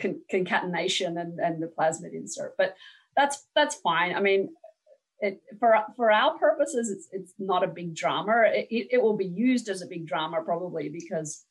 con- 0.00 0.20
concatenation 0.30 1.18
and, 1.18 1.38
and 1.38 1.62
the 1.62 1.66
plasmid 1.66 2.12
insert. 2.12 2.54
But 2.58 2.74
that's 3.16 3.46
that's 3.54 3.76
fine. 3.76 4.14
I 4.14 4.20
mean, 4.20 4.50
it, 5.20 5.40
for 5.58 5.76
for 5.96 6.10
our 6.10 6.36
purposes, 6.38 6.90
it's 6.90 7.08
it's 7.12 7.32
not 7.38 7.64
a 7.64 7.68
big 7.68 7.94
drama. 7.94 8.44
It, 8.46 8.68
it, 8.70 8.88
it 8.92 9.02
will 9.02 9.16
be 9.16 9.26
used 9.26 9.68
as 9.68 9.82
a 9.82 9.86
big 9.86 10.06
drama 10.06 10.42
probably 10.42 10.88
because 10.88 11.44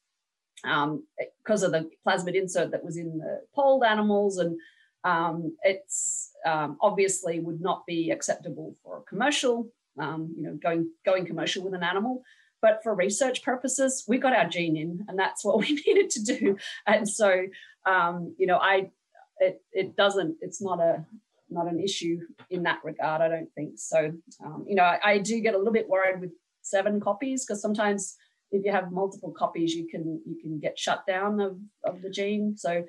um, 0.63 1.05
because 1.43 1.63
of 1.63 1.71
the 1.71 1.89
plasmid 2.07 2.35
insert 2.35 2.71
that 2.71 2.83
was 2.83 2.97
in 2.97 3.17
the 3.17 3.41
polled 3.55 3.83
animals, 3.83 4.37
and 4.37 4.57
um, 5.03 5.55
it's 5.63 6.31
um, 6.45 6.77
obviously 6.81 7.39
would 7.39 7.61
not 7.61 7.85
be 7.85 8.11
acceptable 8.11 8.75
for 8.83 9.03
commercial. 9.07 9.69
Um, 9.99 10.33
you 10.35 10.43
know, 10.43 10.53
going 10.55 10.89
going 11.05 11.25
commercial 11.25 11.63
with 11.63 11.73
an 11.73 11.83
animal. 11.83 12.23
But 12.61 12.81
for 12.81 12.95
research 12.95 13.43
purposes, 13.43 14.05
we 14.07 14.17
got 14.17 14.33
our 14.33 14.47
gene 14.47 14.77
in, 14.77 15.05
and 15.09 15.19
that's 15.19 15.43
what 15.43 15.59
we 15.61 15.73
needed 15.85 16.09
to 16.11 16.23
do. 16.23 16.57
And 16.87 17.07
so, 17.07 17.47
um, 17.85 18.35
you 18.37 18.47
know, 18.47 18.57
I 18.57 18.91
it 19.39 19.61
it 19.71 19.95
doesn't. 19.95 20.37
It's 20.41 20.61
not 20.61 20.79
a 20.79 21.05
not 21.53 21.67
an 21.67 21.79
issue 21.79 22.19
in 22.49 22.63
that 22.63 22.79
regard. 22.83 23.21
I 23.21 23.29
don't 23.29 23.51
think 23.55 23.73
so. 23.77 24.11
Um, 24.43 24.65
you 24.67 24.75
know, 24.75 24.83
I, 24.83 24.99
I, 25.03 25.17
do 25.19 25.39
get 25.39 25.53
a 25.53 25.57
little 25.57 25.73
bit 25.73 25.89
worried 25.89 26.19
with 26.19 26.31
seven 26.61 26.99
copies 26.99 27.45
because 27.45 27.61
sometimes 27.61 28.15
if 28.51 28.65
you 28.65 28.71
have 28.71 28.91
multiple 28.91 29.31
copies, 29.31 29.73
you 29.73 29.87
can 29.87 30.21
you 30.25 30.37
can 30.41 30.59
get 30.59 30.77
shut 30.77 31.05
down 31.07 31.39
of, 31.39 31.57
of 31.83 32.01
the 32.01 32.09
gene. 32.09 32.55
So 32.57 32.83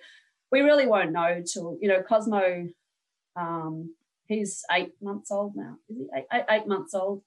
we 0.51 0.61
really 0.61 0.87
won't 0.87 1.13
know 1.13 1.43
till 1.51 1.79
you 1.81 1.89
know 1.89 2.03
Cosmo. 2.03 2.69
Um, 3.37 3.95
he's 4.27 4.65
eight 4.73 4.93
months 5.03 5.31
old 5.31 5.55
now. 5.57 5.77
Is 5.89 5.99
he 5.99 6.07
eight, 6.17 6.27
eight, 6.33 6.45
eight 6.51 6.67
months 6.67 6.95
old? 6.95 7.23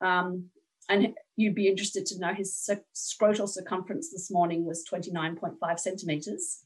Um, 0.00 0.50
and 0.88 1.14
you'd 1.36 1.54
be 1.54 1.68
interested 1.68 2.06
to 2.06 2.18
know 2.18 2.32
his 2.32 2.68
scrotal 2.94 3.48
circumference 3.48 4.10
this 4.10 4.30
morning 4.30 4.64
was 4.64 4.84
29.5 4.90 5.78
centimeters. 5.78 6.64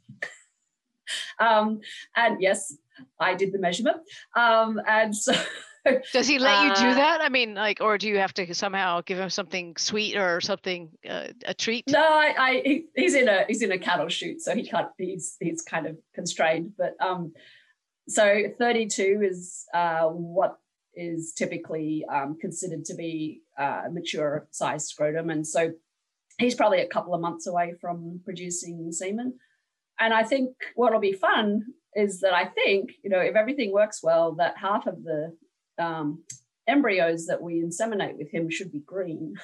um, 1.41 1.81
and 2.15 2.41
yes, 2.41 2.77
I 3.19 3.35
did 3.35 3.53
the 3.53 3.59
measurement. 3.59 3.99
Um, 4.37 4.81
and 4.87 5.15
so. 5.15 5.35
Does 6.13 6.29
he 6.29 6.39
let 6.39 6.59
uh, 6.59 6.63
you 6.63 6.75
do 6.75 6.89
uh, 6.91 6.95
that? 6.95 7.21
I 7.21 7.29
mean, 7.29 7.55
like, 7.55 7.81
or 7.81 7.99
do 7.99 8.09
you 8.09 8.19
have 8.19 8.33
to 8.35 8.55
somehow 8.55 9.01
give 9.01 9.19
him 9.19 9.31
something 9.31 9.77
sweet 9.77 10.17
or 10.17 10.41
something 10.41 10.91
uh, 11.09 11.29
a 11.45 11.55
treat? 11.55 11.85
No, 11.89 12.01
I, 12.01 12.35
I 12.39 12.63
he, 12.65 12.85
he's 12.95 13.15
in 13.15 13.29
a 13.29 13.45
he's 13.49 13.63
in 13.63 13.73
a 13.73 13.79
cattle 13.79 14.09
chute, 14.09 14.41
so 14.41 14.55
he 14.55 14.65
can't. 14.65 14.89
He's 14.97 15.37
he's 15.41 15.63
kind 15.63 15.87
of 15.87 15.97
constrained. 16.15 16.73
But 16.79 16.95
um, 17.01 17.33
so 18.09 18.45
32 18.59 19.23
is 19.25 19.65
uh, 19.75 20.05
what 20.05 20.59
is 20.95 21.33
typically 21.37 22.05
um, 22.13 22.39
considered 22.41 22.85
to 22.85 22.95
be 22.95 23.43
uh, 23.59 23.83
a 23.87 23.91
mature 23.91 24.47
size 24.53 24.87
scrotum, 24.87 25.31
and 25.31 25.45
so 25.45 25.73
he's 26.39 26.55
probably 26.55 26.81
a 26.81 26.89
couple 26.89 27.15
of 27.15 27.21
months 27.21 27.47
away 27.47 27.75
from 27.81 28.21
producing 28.25 28.93
semen. 28.93 29.35
And 30.01 30.15
I 30.15 30.23
think 30.23 30.51
what'll 30.75 31.01
be 31.01 31.13
fun 31.13 31.65
is 31.95 32.21
that 32.21 32.35
I 32.35 32.47
think, 32.47 32.93
you 33.03 33.11
know, 33.11 33.21
if 33.21 33.37
everything 33.37 33.73
works 33.73 34.03
well, 34.03 34.33
that 34.37 34.57
half 34.57 34.87
of 34.87 35.03
the 35.03 35.37
um, 35.79 36.23
embryos 36.67 37.27
that 37.27 37.43
we 37.43 37.63
inseminate 37.63 38.17
with 38.17 38.31
him 38.31 38.51
should 38.51 38.73
be 38.73 38.81
green. 38.81 39.35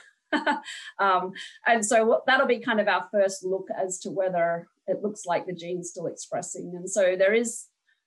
um, 0.99 1.33
and 1.67 1.85
so 1.85 2.05
what, 2.05 2.27
that'll 2.27 2.47
be 2.47 2.61
kind 2.61 2.81
of 2.81 2.89
our 2.89 3.09
first 3.11 3.45
look 3.45 3.69
as 3.77 3.99
to 4.01 4.11
whether 4.11 4.69
it 4.87 5.03
looks 5.03 5.27
like 5.27 5.47
the 5.47 5.53
gene's 5.53 5.91
still 5.91 6.07
expressing. 6.07 6.73
And 6.75 6.89
so 6.89 7.17
there 7.17 7.35
is 7.35 7.67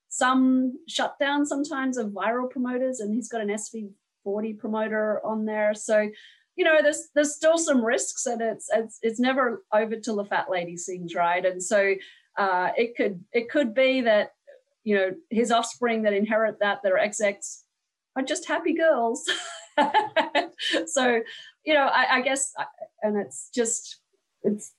some 0.09 0.77
shutdown 0.87 1.45
sometimes 1.45 1.97
of 1.97 2.11
viral 2.11 2.49
promoters, 2.49 2.99
and 2.99 3.13
he's 3.13 3.29
got 3.29 3.41
an 3.41 3.47
SV40 3.47 4.57
promoter 4.57 5.25
on 5.25 5.45
there. 5.45 5.73
So 5.73 6.09
you 6.57 6.65
know, 6.65 6.81
there's 6.81 7.09
there's 7.15 7.35
still 7.35 7.57
some 7.57 7.83
risks, 7.83 8.25
and 8.25 8.41
it's 8.41 8.69
it's 8.73 8.99
it's 9.01 9.19
never 9.19 9.63
over 9.73 9.95
till 9.95 10.17
the 10.17 10.25
fat 10.25 10.49
lady 10.49 10.75
sings, 10.75 11.15
right? 11.15 11.45
And 11.45 11.63
so 11.63 11.95
uh, 12.37 12.69
it 12.77 12.95
could 12.95 13.23
it 13.33 13.49
could 13.49 13.73
be 13.73 14.01
that 14.01 14.33
you 14.83 14.95
know 14.95 15.11
his 15.29 15.51
offspring 15.51 16.03
that 16.03 16.13
inherit 16.13 16.59
that 16.59 16.79
that 16.83 16.91
are 16.91 16.97
XX 16.97 17.63
are 18.15 18.23
just 18.23 18.47
happy 18.47 18.73
girls. 18.73 19.29
so 20.87 21.21
you 21.65 21.73
know, 21.73 21.85
I, 21.85 22.17
I 22.17 22.21
guess, 22.21 22.53
and 23.01 23.17
it's 23.17 23.49
just 23.53 23.99
it's 24.43 24.73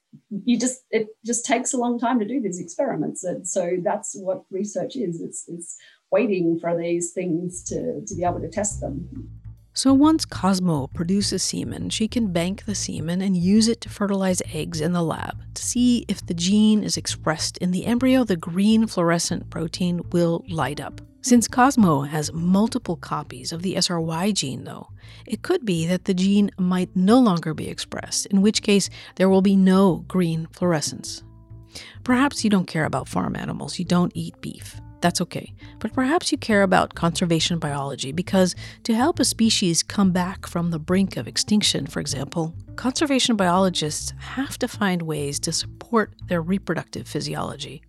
you 0.44 0.58
just 0.58 0.82
it 0.90 1.08
just 1.24 1.44
takes 1.44 1.72
a 1.72 1.78
long 1.78 1.98
time 1.98 2.18
to 2.18 2.24
do 2.26 2.40
these 2.40 2.60
experiments, 2.60 3.24
and 3.24 3.46
so 3.46 3.76
that's 3.82 4.14
what 4.16 4.44
research 4.50 4.96
is. 4.96 5.20
It's 5.20 5.44
it's 5.48 5.76
waiting 6.10 6.58
for 6.58 6.76
these 6.76 7.12
things 7.12 7.62
to 7.64 8.04
to 8.04 8.14
be 8.14 8.24
able 8.24 8.40
to 8.40 8.48
test 8.48 8.80
them. 8.80 9.30
So 9.74 9.94
once 9.94 10.26
Cosmo 10.26 10.88
produces 10.88 11.42
semen, 11.42 11.88
she 11.88 12.06
can 12.06 12.30
bank 12.30 12.66
the 12.66 12.74
semen 12.74 13.22
and 13.22 13.34
use 13.34 13.68
it 13.68 13.80
to 13.80 13.88
fertilize 13.88 14.42
eggs 14.52 14.82
in 14.82 14.92
the 14.92 15.02
lab. 15.02 15.42
To 15.54 15.64
see 15.64 16.04
if 16.08 16.26
the 16.26 16.34
gene 16.34 16.84
is 16.84 16.98
expressed 16.98 17.56
in 17.56 17.70
the 17.70 17.86
embryo, 17.86 18.22
the 18.22 18.36
green 18.36 18.86
fluorescent 18.86 19.48
protein 19.48 20.02
will 20.10 20.44
light 20.46 20.78
up. 20.78 21.00
Since 21.22 21.48
Cosmo 21.48 22.02
has 22.02 22.34
multiple 22.34 22.96
copies 22.96 23.50
of 23.50 23.62
the 23.62 23.76
SRY 23.76 24.32
gene, 24.32 24.64
though, 24.64 24.90
it 25.24 25.40
could 25.40 25.64
be 25.64 25.86
that 25.86 26.04
the 26.04 26.12
gene 26.12 26.50
might 26.58 26.94
no 26.94 27.18
longer 27.18 27.54
be 27.54 27.68
expressed, 27.68 28.26
in 28.26 28.42
which 28.42 28.60
case 28.60 28.90
there 29.16 29.30
will 29.30 29.40
be 29.40 29.56
no 29.56 30.04
green 30.06 30.48
fluorescence. 30.52 31.22
Perhaps 32.04 32.44
you 32.44 32.50
don't 32.50 32.66
care 32.66 32.84
about 32.84 33.08
farm 33.08 33.36
animals, 33.36 33.78
you 33.78 33.86
don't 33.86 34.12
eat 34.14 34.38
beef. 34.42 34.81
That's 35.02 35.20
okay. 35.20 35.52
But 35.80 35.92
perhaps 35.92 36.30
you 36.30 36.38
care 36.38 36.62
about 36.62 36.94
conservation 36.94 37.58
biology 37.58 38.12
because 38.12 38.54
to 38.84 38.94
help 38.94 39.18
a 39.18 39.24
species 39.24 39.82
come 39.82 40.12
back 40.12 40.46
from 40.46 40.70
the 40.70 40.78
brink 40.78 41.16
of 41.16 41.26
extinction, 41.26 41.88
for 41.88 41.98
example, 41.98 42.54
conservation 42.76 43.34
biologists 43.34 44.12
have 44.20 44.56
to 44.58 44.68
find 44.68 45.02
ways 45.02 45.40
to 45.40 45.52
support 45.52 46.14
their 46.28 46.40
reproductive 46.40 47.08
physiology. 47.08 47.82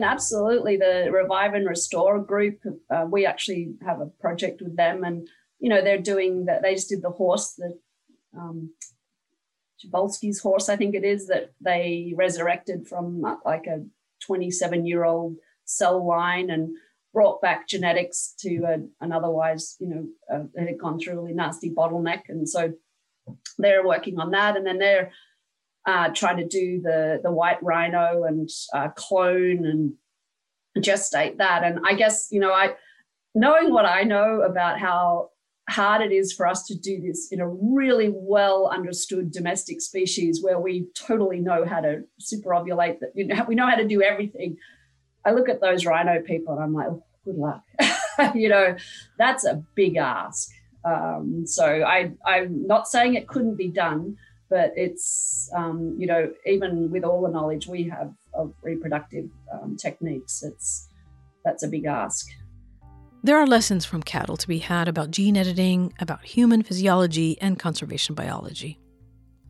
Absolutely. 0.00 0.76
The 0.76 1.08
Revive 1.12 1.54
and 1.54 1.68
Restore 1.68 2.18
group, 2.18 2.58
uh, 2.90 3.06
we 3.08 3.24
actually 3.24 3.74
have 3.86 4.00
a 4.00 4.06
project 4.06 4.60
with 4.60 4.76
them, 4.76 5.04
and 5.04 5.28
you 5.60 5.68
know 5.68 5.82
they're 5.82 6.02
doing 6.02 6.46
that. 6.46 6.62
They 6.62 6.74
just 6.74 6.88
did 6.88 7.00
the 7.00 7.10
horse, 7.10 7.52
the 7.52 7.78
um, 8.36 8.70
Jabolski's 9.80 10.40
horse, 10.40 10.68
I 10.68 10.74
think 10.74 10.96
it 10.96 11.04
is, 11.04 11.28
that 11.28 11.52
they 11.60 12.12
resurrected 12.16 12.88
from 12.88 13.24
uh, 13.24 13.36
like 13.44 13.66
a 13.68 13.84
27 14.26 14.84
year 14.84 15.04
old 15.04 15.36
cell 15.64 16.06
line 16.06 16.50
and 16.50 16.70
brought 17.12 17.40
back 17.40 17.68
genetics 17.68 18.34
to 18.40 18.64
an 19.00 19.12
otherwise, 19.12 19.76
you 19.78 19.88
know, 19.88 20.06
uh, 20.32 20.44
it 20.54 20.68
had 20.68 20.78
gone 20.78 20.98
through 20.98 21.12
a 21.12 21.16
really 21.16 21.34
nasty 21.34 21.70
bottleneck. 21.70 22.22
And 22.28 22.48
so 22.48 22.72
they're 23.58 23.86
working 23.86 24.18
on 24.18 24.32
that. 24.32 24.56
And 24.56 24.66
then 24.66 24.78
they're 24.78 25.12
uh, 25.86 26.08
trying 26.08 26.38
to 26.38 26.46
do 26.46 26.80
the, 26.82 27.20
the 27.22 27.30
white 27.30 27.62
rhino 27.62 28.24
and 28.24 28.48
uh, 28.72 28.88
clone 28.88 29.64
and 29.64 29.94
gestate 30.82 31.38
that. 31.38 31.62
And 31.62 31.80
I 31.86 31.94
guess, 31.94 32.28
you 32.32 32.40
know, 32.40 32.52
I, 32.52 32.74
knowing 33.34 33.72
what 33.72 33.86
I 33.86 34.02
know 34.02 34.42
about 34.42 34.80
how 34.80 35.30
hard 35.68 36.02
it 36.02 36.12
is 36.12 36.32
for 36.32 36.46
us 36.46 36.64
to 36.66 36.74
do 36.76 37.00
this 37.00 37.28
in 37.30 37.40
a 37.40 37.48
really 37.48 38.12
well 38.14 38.68
understood 38.68 39.30
domestic 39.30 39.80
species 39.80 40.42
where 40.42 40.60
we 40.60 40.86
totally 40.94 41.40
know 41.40 41.64
how 41.64 41.80
to 41.80 42.02
superovulate 42.20 43.00
that 43.00 43.12
you 43.14 43.26
know 43.26 43.44
we 43.48 43.54
know 43.54 43.66
how 43.66 43.76
to 43.76 43.88
do 43.88 44.02
everything 44.02 44.56
I 45.24 45.32
look 45.32 45.48
at 45.48 45.60
those 45.60 45.86
rhino 45.86 46.20
people 46.22 46.54
and 46.54 46.62
I'm 46.62 46.74
like, 46.74 46.88
oh, 46.88 47.02
good 47.24 47.36
luck. 47.36 47.62
you 48.34 48.48
know, 48.48 48.76
that's 49.18 49.44
a 49.44 49.62
big 49.74 49.96
ask. 49.96 50.50
Um, 50.84 51.46
so 51.46 51.64
I, 51.64 52.12
I'm 52.26 52.66
not 52.66 52.88
saying 52.88 53.14
it 53.14 53.26
couldn't 53.26 53.56
be 53.56 53.68
done, 53.68 54.16
but 54.50 54.72
it's, 54.76 55.50
um, 55.54 55.96
you 55.98 56.06
know, 56.06 56.30
even 56.46 56.90
with 56.90 57.04
all 57.04 57.22
the 57.22 57.30
knowledge 57.30 57.66
we 57.66 57.84
have 57.88 58.12
of 58.34 58.52
reproductive 58.62 59.30
um, 59.52 59.76
techniques, 59.76 60.42
it's 60.42 60.88
that's 61.44 61.62
a 61.62 61.68
big 61.68 61.86
ask. 61.86 62.26
There 63.22 63.38
are 63.38 63.46
lessons 63.46 63.86
from 63.86 64.02
cattle 64.02 64.36
to 64.36 64.46
be 64.46 64.58
had 64.58 64.86
about 64.86 65.10
gene 65.10 65.36
editing, 65.36 65.94
about 65.98 66.24
human 66.24 66.62
physiology, 66.62 67.40
and 67.40 67.58
conservation 67.58 68.14
biology. 68.14 68.78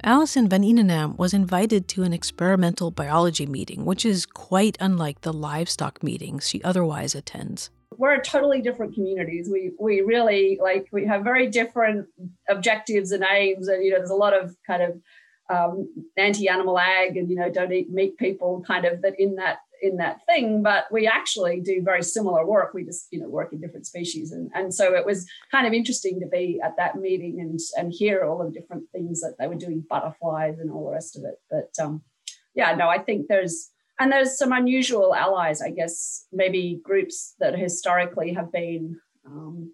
Alison 0.07 0.51
van 0.51 0.61
Eenennaam 0.63 1.17
was 1.17 1.33
invited 1.33 1.89
to 1.89 2.03
an 2.03 2.13
experimental 2.13 2.91
biology 2.91 3.47
meeting, 3.47 3.87
which 3.87 4.05
is 4.05 4.27
quite 4.27 4.77
unlike 4.79 5.23
the 5.23 5.33
livestock 5.33 6.03
meetings 6.03 6.47
she 6.47 6.63
otherwise 6.63 7.15
attends. 7.15 7.71
We're 7.97 8.21
totally 8.21 8.61
different 8.61 8.95
communities. 8.95 9.49
We 9.51 9.73
we 9.81 10.03
really 10.03 10.59
like 10.63 10.89
we 10.93 11.07
have 11.07 11.25
very 11.25 11.47
different 11.47 12.07
objectives 12.51 13.13
and 13.13 13.25
aims, 13.25 13.67
and 13.69 13.83
you 13.83 13.93
know 13.93 13.97
there's 13.97 14.11
a 14.11 14.15
lot 14.15 14.35
of 14.35 14.55
kind 14.67 14.83
of 14.83 15.01
um, 15.49 15.89
anti-animal 16.19 16.79
ag 16.79 17.17
and 17.17 17.31
you 17.31 17.37
know 17.37 17.51
don't 17.51 17.73
eat 17.73 17.91
meat 17.91 18.19
people 18.19 18.63
kind 18.67 18.85
of 18.85 19.01
that 19.01 19.19
in 19.19 19.37
that 19.37 19.61
in 19.85 19.99
that 19.99 20.25
thing, 20.27 20.63
but 20.63 20.87
we 20.91 21.07
actually 21.07 21.61
do 21.61 21.83
very 21.83 22.03
similar 22.03 22.45
work. 22.47 22.75
We 22.75 22.85
just, 22.85 23.07
you 23.13 23.21
know, 23.21 23.29
work 23.29 23.53
in 23.53 23.61
different 23.61 23.87
species. 23.87 24.33
And, 24.33 24.51
and 24.55 24.75
so 24.75 24.95
it 24.95 25.07
was 25.07 25.27
kind 25.51 25.67
of 25.67 25.73
interesting 25.73 26.19
to 26.21 26.27
be 26.27 26.61
at 26.65 26.77
that 26.79 26.97
meeting 26.97 27.41
and, 27.41 27.61
and 27.77 27.93
hear 27.93 28.25
all 28.25 28.39
the 28.39 28.51
different 28.51 28.85
things 28.93 29.21
that 29.21 29.37
they 29.39 29.47
were 29.47 29.55
doing, 29.55 29.85
butterflies 29.89 30.59
and 30.59 30.71
all 30.71 30.87
the 30.87 30.93
rest 30.93 31.17
of 31.17 31.25
it. 31.25 31.37
But 31.51 31.85
um, 31.85 32.03
yeah, 32.55 32.75
no, 32.75 32.89
I 32.89 32.99
think 32.99 33.29
there's, 33.29 33.71
and 34.01 34.11
there's 34.11 34.37
some 34.37 34.53
unusual 34.53 35.15
allies, 35.15 35.63
I 35.63 35.71
guess, 35.71 36.27
maybe 36.33 36.81
groups 36.83 37.35
that 37.39 37.59
historically 37.59 38.33
have 38.33 38.51
been 38.51 38.99
um, 39.27 39.73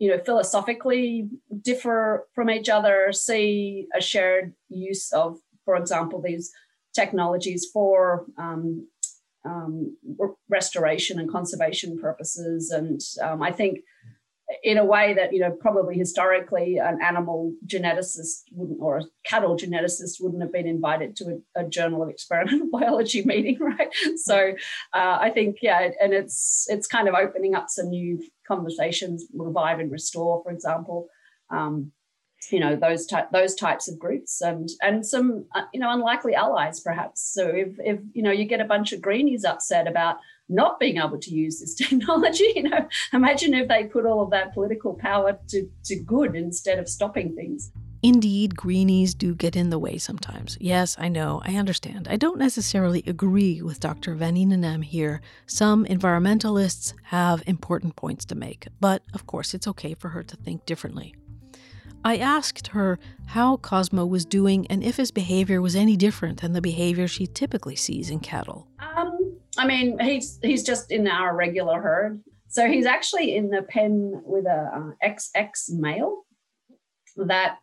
you 0.00 0.08
know, 0.08 0.18
philosophically 0.24 1.28
differ 1.60 2.26
from 2.34 2.50
each 2.50 2.70
other, 2.70 3.12
see 3.12 3.86
a 3.94 4.00
shared 4.00 4.54
use 4.70 5.12
of, 5.12 5.38
for 5.64 5.76
example, 5.76 6.22
these 6.22 6.50
technologies 6.94 7.68
for 7.72 8.24
um, 8.38 8.88
um, 9.44 9.96
restoration 10.48 11.18
and 11.18 11.30
conservation 11.30 11.98
purposes. 11.98 12.70
And 12.70 13.00
um, 13.22 13.42
I 13.42 13.52
think 13.52 13.80
in 14.62 14.78
a 14.78 14.84
way 14.84 15.14
that 15.14 15.32
you 15.32 15.40
know 15.40 15.50
probably 15.50 15.96
historically 15.96 16.78
an 16.78 16.98
animal 17.02 17.52
geneticist 17.66 18.42
wouldn't 18.52 18.78
or 18.80 18.98
a 18.98 19.04
cattle 19.24 19.56
geneticist 19.56 20.20
wouldn't 20.20 20.42
have 20.42 20.52
been 20.52 20.66
invited 20.66 21.14
to 21.16 21.40
a, 21.56 21.60
a 21.60 21.68
journal 21.68 22.02
of 22.02 22.08
experimental 22.08 22.68
biology 22.72 23.22
meeting 23.24 23.58
right 23.60 23.94
so 24.16 24.52
uh, 24.92 25.18
i 25.20 25.30
think 25.30 25.58
yeah 25.62 25.90
and 26.00 26.12
it's 26.12 26.66
it's 26.68 26.86
kind 26.86 27.08
of 27.08 27.14
opening 27.14 27.54
up 27.54 27.66
some 27.68 27.90
new 27.90 28.22
conversations 28.46 29.26
revive 29.32 29.78
and 29.78 29.92
restore 29.92 30.42
for 30.42 30.50
example 30.50 31.06
um, 31.50 31.92
you 32.50 32.60
know 32.60 32.74
those 32.76 33.06
ty- 33.06 33.26
those 33.32 33.54
types 33.54 33.88
of 33.88 33.98
groups 33.98 34.40
and 34.40 34.70
and 34.82 35.04
some 35.06 35.44
uh, 35.54 35.62
you 35.72 35.80
know 35.80 35.90
unlikely 35.90 36.34
allies 36.34 36.80
perhaps 36.80 37.20
so 37.20 37.46
if 37.46 37.68
if 37.78 38.00
you 38.12 38.22
know 38.22 38.30
you 38.30 38.44
get 38.44 38.60
a 38.60 38.64
bunch 38.64 38.92
of 38.92 39.02
greenies 39.02 39.44
upset 39.44 39.86
about 39.86 40.16
not 40.48 40.80
being 40.80 40.96
able 40.96 41.18
to 41.18 41.30
use 41.30 41.60
this 41.60 41.74
technology 41.88 42.52
you 42.56 42.62
know 42.62 42.88
imagine 43.12 43.54
if 43.54 43.68
they 43.68 43.84
put 43.84 44.06
all 44.06 44.22
of 44.22 44.30
that 44.30 44.54
political 44.54 44.94
power 44.94 45.38
to 45.48 45.68
to 45.84 45.96
good 45.96 46.34
instead 46.34 46.78
of 46.78 46.88
stopping 46.88 47.34
things 47.34 47.72
Indeed, 48.02 48.56
greenies 48.56 49.12
do 49.12 49.34
get 49.34 49.54
in 49.54 49.68
the 49.68 49.78
way 49.78 49.98
sometimes. 49.98 50.56
Yes, 50.58 50.96
I 50.98 51.08
know, 51.08 51.42
I 51.44 51.56
understand. 51.56 52.08
I 52.08 52.16
don't 52.16 52.38
necessarily 52.38 53.04
agree 53.06 53.60
with 53.60 53.78
Dr. 53.78 54.16
Vaninanam 54.16 54.82
here. 54.82 55.20
Some 55.46 55.84
environmentalists 55.84 56.94
have 57.02 57.42
important 57.46 57.96
points 57.96 58.24
to 58.26 58.34
make, 58.34 58.68
but 58.80 59.02
of 59.12 59.26
course, 59.26 59.52
it's 59.52 59.68
okay 59.68 59.92
for 59.92 60.08
her 60.08 60.22
to 60.22 60.36
think 60.36 60.64
differently. 60.64 61.14
I 62.04 62.16
asked 62.16 62.68
her 62.68 62.98
how 63.26 63.58
Cosmo 63.58 64.06
was 64.06 64.24
doing 64.24 64.66
and 64.68 64.82
if 64.82 64.96
his 64.96 65.10
behavior 65.10 65.60
was 65.60 65.76
any 65.76 65.96
different 65.96 66.40
than 66.40 66.52
the 66.52 66.60
behavior 66.60 67.06
she 67.06 67.26
typically 67.26 67.76
sees 67.76 68.10
in 68.10 68.20
cattle. 68.20 68.66
Um, 68.78 69.36
I 69.58 69.66
mean, 69.66 69.98
he's 69.98 70.38
he's 70.42 70.62
just 70.62 70.90
in 70.90 71.06
our 71.06 71.36
regular 71.36 71.80
herd. 71.80 72.22
So 72.48 72.68
he's 72.68 72.86
actually 72.86 73.36
in 73.36 73.50
the 73.50 73.62
pen 73.62 74.22
with 74.24 74.46
a 74.46 74.70
uh, 74.74 75.06
XX 75.06 75.70
male 75.70 76.22
that 77.16 77.58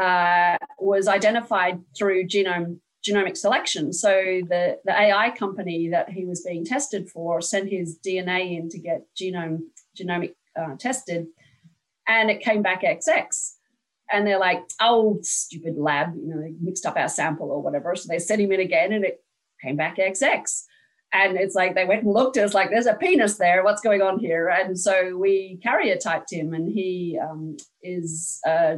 uh, 0.00 0.56
was 0.78 1.08
identified 1.08 1.80
through 1.96 2.26
genome 2.26 2.78
genomic 3.06 3.36
selection. 3.36 3.92
So 3.94 4.10
the, 4.10 4.78
the 4.84 4.92
AI 4.92 5.30
company 5.30 5.88
that 5.88 6.10
he 6.10 6.26
was 6.26 6.42
being 6.42 6.66
tested 6.66 7.08
for 7.08 7.40
sent 7.40 7.70
his 7.70 7.98
DNA 7.98 8.58
in 8.58 8.68
to 8.68 8.78
get 8.78 9.06
genome 9.18 9.60
genomic 9.98 10.34
uh, 10.54 10.76
tested, 10.78 11.26
and 12.06 12.30
it 12.30 12.40
came 12.40 12.62
back 12.62 12.82
XX 12.82 13.56
and 14.12 14.26
they're 14.26 14.38
like, 14.38 14.62
oh, 14.80 15.18
stupid 15.22 15.76
lab, 15.76 16.14
you 16.16 16.28
know, 16.28 16.40
they 16.40 16.52
mixed 16.60 16.86
up 16.86 16.96
our 16.96 17.08
sample 17.08 17.50
or 17.50 17.62
whatever. 17.62 17.94
So 17.96 18.08
they 18.08 18.18
sent 18.18 18.40
him 18.40 18.52
in 18.52 18.60
again 18.60 18.92
and 18.92 19.04
it 19.04 19.22
came 19.62 19.76
back 19.76 19.96
XX. 19.96 20.64
And 21.12 21.36
it's 21.36 21.54
like 21.54 21.74
they 21.74 21.84
went 21.84 22.04
and 22.04 22.12
looked, 22.12 22.36
it's 22.36 22.54
like, 22.54 22.70
there's 22.70 22.86
a 22.86 22.94
penis 22.94 23.36
there. 23.36 23.64
What's 23.64 23.80
going 23.80 24.00
on 24.00 24.20
here? 24.20 24.48
And 24.48 24.78
so 24.78 25.16
we 25.16 25.58
carrier 25.60 25.96
typed 25.96 26.32
him, 26.32 26.54
and 26.54 26.70
he 26.70 27.18
um, 27.20 27.56
is 27.82 28.40
uh, 28.46 28.76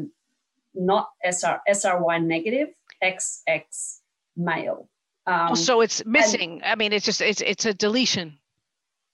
not 0.74 1.10
SR, 1.22 1.60
SRY 1.68 2.24
negative, 2.24 2.68
XX 3.04 3.98
male. 4.34 4.88
Um, 5.26 5.54
so 5.54 5.82
it's 5.82 6.04
missing. 6.06 6.62
And, 6.62 6.64
I 6.64 6.74
mean, 6.74 6.94
it's 6.94 7.04
just, 7.04 7.20
it's, 7.20 7.42
it's 7.42 7.66
a 7.66 7.74
deletion. 7.74 8.38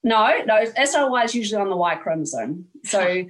No, 0.04 0.38
no, 0.46 0.64
SRY 0.64 1.24
is 1.24 1.34
usually 1.34 1.60
on 1.60 1.70
the 1.70 1.76
Y 1.76 1.96
chromosome. 1.96 2.66
So 2.84 3.24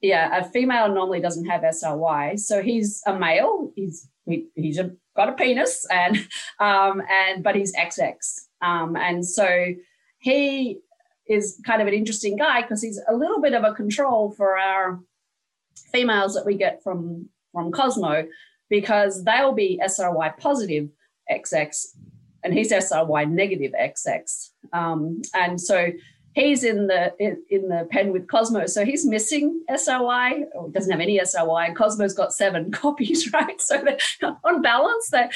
yeah, 0.00 0.38
a 0.38 0.44
female 0.44 0.88
normally 0.88 1.20
doesn't 1.20 1.46
have 1.46 1.62
SRY. 1.62 2.38
So 2.38 2.62
he's 2.62 3.02
a 3.06 3.18
male. 3.18 3.72
He's 3.76 4.08
he, 4.26 4.46
he's 4.54 4.78
a, 4.78 4.92
got 5.16 5.28
a 5.28 5.32
penis 5.32 5.86
and 5.90 6.16
um, 6.60 7.02
and 7.10 7.42
but 7.42 7.56
he's 7.56 7.74
XX. 7.76 8.16
Um, 8.62 8.96
and 8.96 9.26
so 9.26 9.74
he 10.18 10.80
is 11.28 11.60
kind 11.64 11.80
of 11.80 11.88
an 11.88 11.94
interesting 11.94 12.36
guy 12.36 12.62
because 12.62 12.82
he's 12.82 13.00
a 13.08 13.14
little 13.14 13.40
bit 13.40 13.54
of 13.54 13.64
a 13.64 13.74
control 13.74 14.32
for 14.32 14.58
our 14.58 15.00
females 15.92 16.34
that 16.34 16.46
we 16.46 16.56
get 16.56 16.82
from 16.82 17.28
from 17.52 17.72
Cosmo 17.72 18.26
because 18.68 19.24
they'll 19.24 19.52
be 19.52 19.80
SRY 19.84 20.38
positive 20.38 20.88
XX 21.30 21.86
and 22.42 22.54
he's 22.54 22.72
SRY 22.72 23.28
negative 23.28 23.72
XX. 23.72 24.50
Um, 24.72 25.20
and 25.34 25.60
so 25.60 25.90
he's 26.34 26.64
in 26.64 26.86
the 26.86 27.12
in, 27.18 27.42
in, 27.50 27.68
the 27.68 27.86
pen 27.90 28.12
with 28.12 28.28
Cosmo, 28.28 28.66
so 28.66 28.84
he's 28.84 29.04
missing 29.04 29.62
SRY 29.70 30.42
or 30.54 30.68
doesn't 30.70 30.90
have 30.90 31.00
any 31.00 31.18
SRY, 31.18 31.66
and 31.66 31.76
Cosmo's 31.76 32.14
got 32.14 32.32
seven 32.32 32.70
copies, 32.72 33.32
right? 33.32 33.60
So 33.60 33.84
on 34.44 34.62
balance, 34.62 35.10
but 35.10 35.32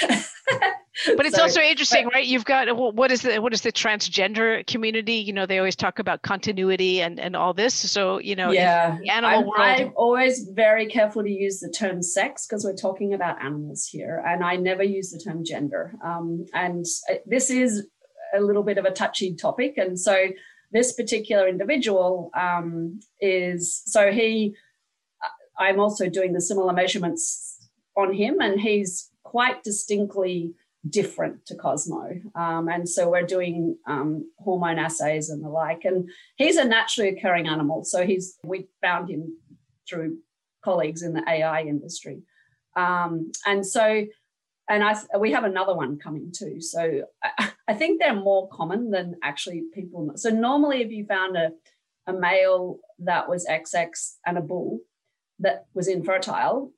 it's 1.26 1.36
so, 1.36 1.42
also 1.42 1.61
interesting, 1.61 2.05
but, 2.05 2.14
right? 2.14 2.26
You've 2.26 2.45
got 2.45 2.74
what 2.95 3.11
is 3.11 3.22
the 3.22 3.38
what 3.38 3.53
is 3.53 3.62
the 3.62 3.72
transgender 3.72 4.66
community? 4.66 5.14
You 5.14 5.32
know, 5.32 5.47
they 5.47 5.59
always 5.59 5.76
talk 5.76 5.99
about 5.99 6.22
continuity 6.22 7.01
and 7.01 7.18
and 7.18 7.34
all 7.34 7.53
this. 7.53 7.74
So 7.74 8.18
you 8.18 8.36
know, 8.36 8.51
yeah, 8.51 8.99
animal 9.09 9.38
I'm, 9.38 9.47
world. 9.47 9.80
I'm 9.80 9.92
always 9.97 10.49
very 10.53 10.86
careful 10.86 11.22
to 11.22 11.30
use 11.30 11.61
the 11.61 11.70
term 11.70 12.03
sex 12.03 12.47
because 12.47 12.64
we're 12.64 12.76
talking 12.76 13.14
about 13.14 13.42
animals 13.42 13.86
here, 13.86 14.22
and 14.26 14.45
I 14.45 14.57
never 14.57 14.82
use 14.82 15.11
the 15.11 15.18
term 15.18 15.45
gender. 15.45 15.95
Um, 16.05 16.45
and 16.55 16.84
uh, 17.11 17.14
this 17.26 17.51
is 17.51 17.88
a 18.36 18.40
little 18.40 18.64
bit 18.64 18.78
of 18.78 18.84
a 18.84 18.90
touchy 18.90 19.34
topic, 19.34 19.74
and 19.76 19.99
so 19.99 20.28
this 20.75 20.93
particular 20.93 21.49
individual 21.49 22.31
um, 22.35 23.01
is 23.20 23.83
so 23.87 24.12
he 24.12 24.55
i'm 25.57 25.81
also 25.81 26.09
doing 26.09 26.33
the 26.33 26.41
similar 26.41 26.72
measurements 26.72 27.59
on 27.97 28.12
him 28.12 28.41
and 28.41 28.61
he's 28.61 29.11
quite 29.22 29.62
distinctly 29.62 30.53
different 30.91 31.47
to 31.47 31.55
cosmo 31.55 32.20
um, 32.35 32.68
and 32.68 32.87
so 32.87 33.09
we're 33.09 33.22
doing 33.22 33.79
um, 33.87 34.31
hormone 34.39 34.79
assays 34.79 35.31
and 35.31 35.43
the 35.43 35.49
like 35.49 35.85
and 35.85 36.11
he's 36.37 36.57
a 36.57 36.64
naturally 36.64 37.09
occurring 37.09 37.47
animal 37.47 37.85
so 37.85 38.05
he's 38.05 38.37
we 38.45 38.66
found 38.83 39.09
him 39.09 39.35
through 39.89 40.18
colleagues 40.62 41.03
in 41.03 41.14
the 41.14 41.22
ai 41.27 41.62
industry 41.62 42.20
um, 42.77 43.31
and 43.47 43.64
so 43.64 44.05
and 44.68 44.83
I 44.83 44.97
we 45.18 45.33
have 45.33 45.45
another 45.45 45.75
one 45.75 45.99
coming 45.99 46.33
too. 46.33 46.61
So 46.61 47.03
I, 47.22 47.51
I, 47.67 47.75
think 47.75 48.01
they're 48.01 48.15
more 48.15 48.49
common 48.49 48.91
than 48.91 49.17
actually 49.23 49.65
people. 49.73 50.12
So 50.17 50.31
normally, 50.31 50.83
if 50.83 50.91
you 50.91 51.07
found 51.07 51.37
a 51.37 51.51
a 52.07 52.12
male 52.12 52.79
that 53.01 53.29
was 53.29 53.47
XX 53.47 53.91
and 54.27 54.39
a 54.39 54.43
bull 54.43 54.81
that 55.39 55.67
was 55.75 55.89
infertile, 55.89 56.73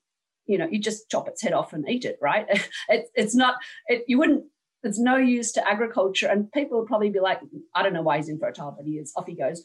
you 0.47 0.59
know, 0.59 0.69
you 0.71 0.79
just 0.79 1.11
chop 1.11 1.29
its 1.29 1.43
head 1.43 1.53
off 1.53 1.73
and 1.73 1.89
eat 1.89 2.05
it, 2.05 2.19
right? 2.21 2.47
It, 2.89 3.07
it's 3.15 3.35
not. 3.35 3.57
It, 3.89 4.05
you 4.07 4.19
wouldn't. 4.19 4.45
It's 4.83 4.99
no 4.99 5.17
use 5.17 5.53
to 5.53 5.67
agriculture, 5.69 6.29
and 6.29 6.51
people 6.53 6.79
would 6.79 6.87
probably 6.87 7.11
be 7.11 7.19
like, 7.19 7.41
I 7.75 7.83
don't 7.83 7.93
know 7.93 8.03
why 8.03 8.19
he's 8.19 8.29
infertile, 8.29 8.75
but 8.77 8.87
he 8.87 8.93
is. 8.93 9.13
Off 9.17 9.27
he 9.27 9.35
goes. 9.35 9.65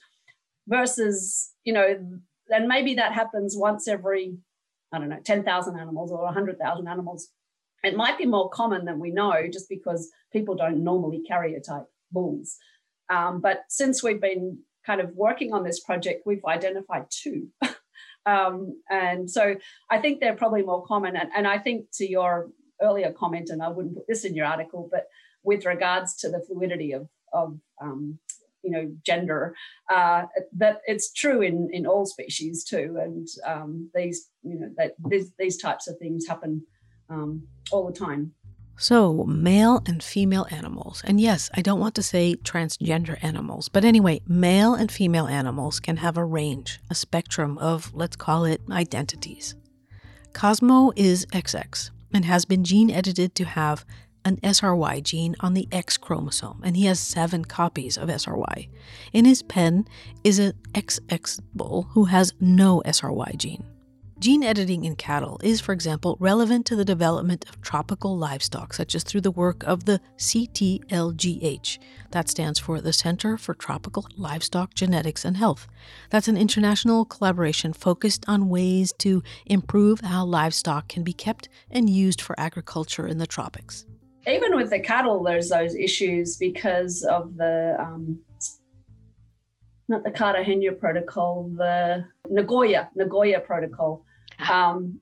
Versus, 0.67 1.51
you 1.63 1.74
know, 1.74 1.99
and 2.49 2.67
maybe 2.67 2.95
that 2.95 3.13
happens 3.13 3.55
once 3.57 3.88
every, 3.88 4.38
I 4.91 4.99
don't 4.99 5.09
know, 5.09 5.19
ten 5.24 5.43
thousand 5.43 5.80
animals 5.80 6.11
or 6.11 6.32
hundred 6.32 6.57
thousand 6.57 6.88
animals 6.88 7.30
it 7.84 7.95
might 7.95 8.17
be 8.17 8.25
more 8.25 8.49
common 8.49 8.86
than 8.86 8.99
we 8.99 9.11
know 9.11 9.47
just 9.51 9.69
because 9.69 10.11
people 10.32 10.55
don't 10.55 10.84
normally 10.84 11.23
karyotype 11.29 11.86
bulls. 12.11 12.57
Um, 13.09 13.41
but 13.41 13.63
since 13.69 14.03
we've 14.03 14.21
been 14.21 14.59
kind 14.86 15.01
of 15.01 15.11
working 15.15 15.53
on 15.53 15.63
this 15.63 15.79
project, 15.79 16.23
we've 16.25 16.45
identified 16.45 17.05
two. 17.09 17.47
um, 18.25 18.82
and 18.89 19.29
so 19.29 19.55
I 19.89 19.99
think 19.99 20.19
they're 20.19 20.36
probably 20.36 20.63
more 20.63 20.86
common. 20.86 21.15
And, 21.15 21.29
and 21.36 21.47
I 21.47 21.57
think 21.57 21.88
to 21.93 22.09
your 22.09 22.49
earlier 22.82 23.11
comment, 23.11 23.49
and 23.49 23.61
I 23.61 23.69
wouldn't 23.69 23.95
put 23.95 24.07
this 24.07 24.25
in 24.25 24.36
your 24.36 24.45
article, 24.45 24.88
but 24.91 25.07
with 25.43 25.65
regards 25.65 26.15
to 26.17 26.29
the 26.29 26.39
fluidity 26.39 26.93
of, 26.93 27.07
of 27.34 27.59
um, 27.82 28.19
you 28.63 28.71
know 28.71 28.91
gender 29.03 29.55
uh, 29.91 30.23
that 30.53 30.82
it's 30.86 31.11
true 31.11 31.41
in 31.41 31.69
in 31.71 31.86
all 31.88 32.05
species 32.05 32.63
too 32.63 32.99
and 33.01 33.27
um, 33.45 33.89
these 33.95 34.29
you 34.43 34.59
know 34.59 34.69
that 34.77 34.93
these, 35.09 35.32
these 35.39 35.57
types 35.57 35.88
of 35.88 35.97
things 35.97 36.27
happen 36.27 36.63
um, 37.12 37.47
all 37.72 37.86
the 37.86 37.97
time. 37.97 38.34
So, 38.78 39.26
male 39.26 39.84
and 39.86 40.01
female 40.01 40.47
animals. 40.49 41.03
And 41.05 41.22
yes, 41.22 41.51
I 41.53 41.62
don't 41.62 41.80
want 41.80 41.93
to 41.95 42.03
say 42.03 42.36
transgender 42.36 43.24
animals, 43.24 43.70
but 43.70 43.86
anyway, 43.86 44.22
male 44.28 44.74
and 44.74 44.91
female 44.91 45.28
animals 45.28 45.80
can 45.80 45.97
have 45.97 46.18
a 46.18 46.26
range, 46.26 46.80
a 46.89 46.95
spectrum 46.95 47.59
of, 47.59 47.93
let's 47.93 48.16
call 48.16 48.45
it, 48.45 48.62
identities. 48.72 49.55
Cosmo 50.34 50.93
is 50.95 51.28
XX 51.28 51.91
and 52.12 52.26
has 52.26 52.45
been 52.45 52.64
gene 52.64 52.89
edited 52.89 53.36
to 53.36 53.45
have 53.45 53.86
an 54.26 54.38
SRY 54.38 55.01
gene 55.03 55.36
on 55.41 55.53
the 55.53 55.68
X 55.72 55.97
chromosome, 55.97 56.62
and 56.64 56.78
he 56.78 56.86
has 56.86 56.99
seven 56.99 57.45
copies 57.45 57.97
of 57.97 58.09
SRY. 58.09 58.68
In 59.14 59.26
his 59.26 59.41
pen 59.41 59.88
is 60.24 60.39
an 60.39 60.53
XX 60.74 61.39
bull 61.53 61.88
who 61.91 62.05
has 62.05 62.34
no 62.39 62.82
SRY 62.86 63.36
gene. 63.38 63.64
Gene 64.22 64.43
editing 64.43 64.86
in 64.86 64.95
cattle 64.95 65.39
is, 65.43 65.59
for 65.61 65.72
example, 65.72 66.15
relevant 66.19 66.67
to 66.67 66.76
the 66.76 66.86
development 66.86 67.43
of 67.49 67.59
tropical 67.59 68.15
livestock, 68.15 68.72
such 68.72 68.93
as 68.93 69.03
through 69.03 69.22
the 69.22 69.32
work 69.32 69.63
of 69.63 69.86
the 69.86 69.99
CTLGH. 70.19 71.80
That 72.11 72.30
stands 72.30 72.59
for 72.59 72.80
the 72.82 72.93
Center 72.93 73.36
for 73.36 73.55
Tropical 73.55 74.05
Livestock 74.15 74.76
Genetics 74.76 75.26
and 75.26 75.38
Health. 75.38 75.67
That's 76.11 76.28
an 76.28 76.38
international 76.38 77.03
collaboration 77.03 77.74
focused 77.74 78.24
on 78.28 78.47
ways 78.47 78.93
to 78.99 79.24
improve 79.47 80.01
how 80.01 80.26
livestock 80.26 80.88
can 80.88 81.01
be 81.01 81.13
kept 81.13 81.49
and 81.72 81.89
used 81.89 82.22
for 82.22 82.39
agriculture 82.39 83.07
in 83.07 83.17
the 83.17 83.26
tropics. 83.26 83.88
Even 84.28 84.55
with 84.55 84.69
the 84.69 84.80
cattle, 84.80 85.24
there's 85.24 85.49
those 85.49 85.74
issues 85.74 86.38
because 86.38 87.01
of 87.05 87.38
the 87.38 87.76
um, 87.80 88.19
not 89.88 90.03
the 90.03 90.11
Cartagena 90.11 90.74
Protocol, 90.74 91.49
the 91.57 92.05
Nagoya 92.30 92.91
Nagoya 92.95 93.39
Protocol, 93.39 94.05
um, 94.49 94.99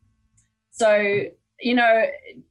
so, 0.71 1.23
you 1.61 1.75
know, 1.75 2.05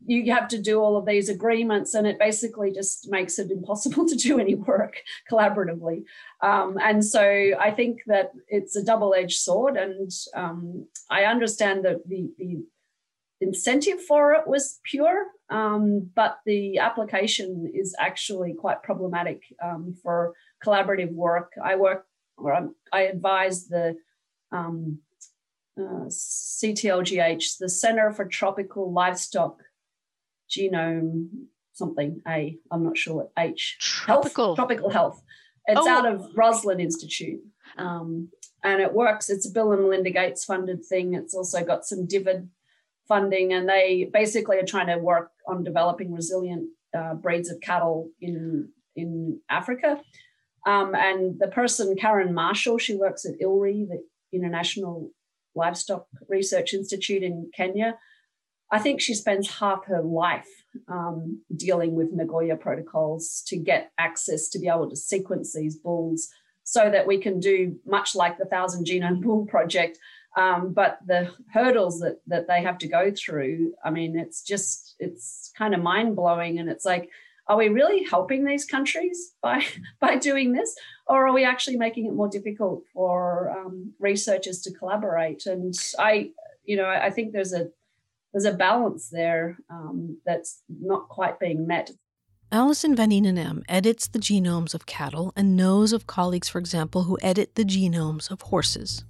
you 0.05 0.32
have 0.32 0.49
to 0.49 0.61
do 0.61 0.80
all 0.80 0.97
of 0.97 1.07
these 1.07 1.28
agreements, 1.28 1.95
and 1.95 2.07
it 2.07 2.18
basically 2.18 2.72
just 2.72 3.11
makes 3.11 3.39
it 3.39 3.51
impossible 3.51 4.07
to 4.09 4.16
do 4.16 4.39
any 4.39 4.55
work 4.55 4.99
collaboratively. 5.30 6.03
Um, 6.43 6.76
and 6.80 7.05
so 7.05 7.22
I 7.59 7.70
think 7.70 8.01
that 8.07 8.32
it's 8.49 8.76
a 8.76 8.84
double 8.84 9.14
edged 9.14 9.39
sword. 9.41 9.76
And 9.76 10.11
um, 10.34 10.86
I 11.11 11.24
understand 11.24 11.84
that 11.84 12.07
the, 12.07 12.30
the 12.39 12.64
incentive 13.41 14.03
for 14.03 14.32
it 14.32 14.47
was 14.47 14.80
pure, 14.84 15.26
um, 15.49 16.11
but 16.14 16.39
the 16.45 16.78
application 16.78 17.70
is 17.74 17.95
actually 17.99 18.55
quite 18.55 18.82
problematic 18.82 19.43
um, 19.64 19.95
for 20.03 20.34
collaborative 20.64 21.12
work. 21.12 21.53
I 21.62 21.76
work 21.76 22.05
or 22.36 22.70
I 22.93 23.03
advise 23.03 23.66
the 23.66 23.97
um, 24.53 25.01
uh, 25.79 26.07
CTLGH, 26.09 27.59
the 27.59 27.68
Center 27.68 28.12
for 28.12 28.24
Tropical 28.24 28.93
Livestock 28.93 29.62
Genome 30.51 31.29
something 31.79 32.20
A. 32.29 32.59
I'm 32.70 32.85
not 32.85 32.99
sure 32.99 33.14
what 33.14 33.33
H. 33.39 33.79
Tropical. 33.81 34.47
Health, 34.47 34.57
tropical 34.57 34.91
health. 34.91 35.22
It's 35.66 35.81
oh. 35.81 35.89
out 35.89 36.07
of 36.07 36.26
Roslin 36.35 36.81
Institute. 36.81 37.41
Um, 37.79 38.29
and 38.64 38.83
it 38.83 38.93
works. 38.93 39.31
It's 39.31 39.49
a 39.49 39.53
Bill 39.53 39.72
and 39.72 39.83
Melinda 39.83 40.11
Gates 40.11 40.45
funded 40.45 40.85
thing. 40.85 41.14
It's 41.14 41.35
also 41.35 41.64
got 41.64 41.87
some 41.87 42.07
DFID 42.07 42.49
funding, 43.07 43.53
and 43.53 43.68
they 43.68 44.11
basically 44.12 44.59
are 44.59 44.66
trying 44.66 44.89
to 44.89 44.99
work 44.99 45.31
on 45.47 45.64
developing 45.64 46.12
resilient 46.12 46.68
uh, 46.97 47.14
breeds 47.14 47.51
of 47.51 47.61
cattle 47.61 48.11
in 48.20 48.68
in 48.97 49.41
Africa. 49.49 50.01
Um, 50.66 50.95
and 50.95 51.39
the 51.39 51.49
person, 51.49 51.95
Karen 51.97 52.35
Marshall, 52.35 52.79
she 52.79 52.97
works 52.97 53.24
at 53.24 53.39
ILRI, 53.41 53.87
the 53.89 54.03
International 54.33 55.11
Livestock 55.59 56.07
Research 56.29 56.73
Institute 56.73 57.23
in 57.23 57.51
Kenya. 57.55 57.99
I 58.71 58.79
think 58.79 59.01
she 59.01 59.15
spends 59.15 59.59
half 59.59 59.85
her 59.87 60.03
life 60.03 60.49
um, 60.89 61.43
dealing 61.57 61.95
with 61.95 62.13
Nagoya 62.13 62.57
protocols 62.57 63.43
to 63.47 63.57
get 63.57 63.93
access 63.99 64.49
to 64.51 64.59
be 64.59 64.69
able 64.69 64.89
to 64.91 64.97
sequence 64.97 65.55
these 65.55 65.77
bulls 65.77 66.29
so 66.65 66.91
that 66.91 67.07
we 67.07 67.19
can 67.19 67.41
do 67.41 67.77
much 67.87 68.15
like 68.15 68.37
the 68.37 68.45
Thousand 68.45 68.87
Genome 68.87 69.23
Bull 69.23 69.47
Project. 69.47 69.99
Um, 70.37 70.75
but 70.75 70.99
the 71.07 71.33
hurdles 71.53 72.01
that, 72.01 72.21
that 72.27 72.47
they 72.47 72.63
have 72.63 72.79
to 72.79 72.89
go 72.89 73.11
through, 73.11 73.73
I 73.83 73.91
mean, 73.91 74.19
it's 74.19 74.43
just, 74.43 74.95
it's 74.99 75.51
kind 75.57 75.75
of 75.75 75.81
mind 75.81 76.15
blowing. 76.15 76.59
And 76.59 76.69
it's 76.69 76.85
like, 76.85 77.09
are 77.49 77.57
we 77.57 77.69
really 77.69 78.05
helping 78.05 78.45
these 78.45 78.65
countries 78.65 79.33
by 79.43 79.65
by 80.01 80.17
doing 80.17 80.53
this 80.53 80.75
or 81.09 81.27
are 81.27 81.33
we 81.33 81.45
actually 81.45 81.77
making 81.77 82.07
it 82.07 82.13
more 82.13 82.29
difficult 82.29 82.83
for 82.93 83.51
um, 83.51 83.93
researchers 83.99 84.61
to 84.63 84.73
collaborate 84.73 85.47
and 85.47 85.75
i 85.99 86.31
you 86.65 86.77
know 86.77 86.87
i 86.89 87.11
think 87.11 87.33
there's 87.33 87.53
a 87.53 87.69
there's 88.33 88.45
a 88.45 88.53
balance 88.53 89.09
there 89.09 89.59
um, 89.71 90.19
that's 90.27 90.63
not 90.69 91.09
quite 91.09 91.41
being 91.41 91.67
met 91.67 91.91
Alison 92.51 92.97
Van 92.97 93.11
Eenenaam 93.11 93.63
edits 93.69 94.09
the 94.09 94.19
genomes 94.19 94.73
of 94.73 94.87
cattle 94.87 95.35
and 95.37 95.55
knows 95.55 95.93
of 95.93 96.07
colleagues, 96.07 96.49
for 96.49 96.59
example, 96.59 97.03
who 97.03 97.19
edit 97.21 97.57
the 97.57 97.65
genomes 97.65 98.31
of 98.31 98.41
horses. 98.41 99.05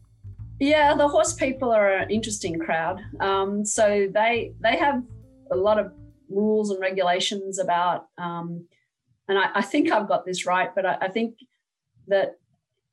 Yeah, 0.58 0.96
the 0.96 1.06
horse 1.06 1.34
people 1.34 1.70
are 1.70 1.88
an 1.88 2.10
interesting 2.10 2.58
crowd. 2.58 3.00
Um, 3.20 3.64
so 3.64 4.08
they 4.12 4.54
they 4.60 4.76
have 4.76 5.04
a 5.52 5.56
lot 5.56 5.78
of 5.78 5.92
rules 6.28 6.70
and 6.70 6.80
regulations 6.80 7.60
about, 7.60 8.08
um, 8.18 8.66
and 9.28 9.38
I, 9.38 9.50
I, 9.54 9.62
think 9.62 9.90
I've 9.90 10.08
got 10.08 10.26
this 10.26 10.44
right, 10.44 10.74
but 10.74 10.84
I, 10.84 10.98
I 11.02 11.08
think 11.08 11.38
that 12.08 12.38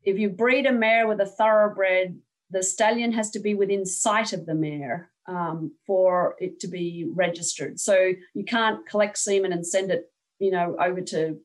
if 0.03 0.20
you 0.20 0.30
breed 0.30 0.66
a 0.66 0.72
mare 0.72 1.07
with 1.07 1.20
a 1.20 1.26
thoroughbred, 1.26 2.20
the 2.51 2.63
stallion 2.63 3.11
has 3.13 3.32
to 3.32 3.39
be 3.39 3.55
within 3.55 3.86
sight 3.86 4.34
of 4.34 4.45
the 4.45 4.53
mare 4.53 5.09
um, 5.28 5.72
for 5.88 6.36
it 6.39 6.59
to 6.59 6.68
be 6.68 7.07
registered. 7.13 7.80
So 7.80 8.13
you 8.34 8.43
can't 8.45 8.88
collect 8.88 9.18
semen 9.18 9.51
and 9.51 9.66
send 9.66 9.91
it, 9.91 10.11
you 10.39 10.51
know, 10.51 10.76
over 10.80 11.01
to 11.01 11.39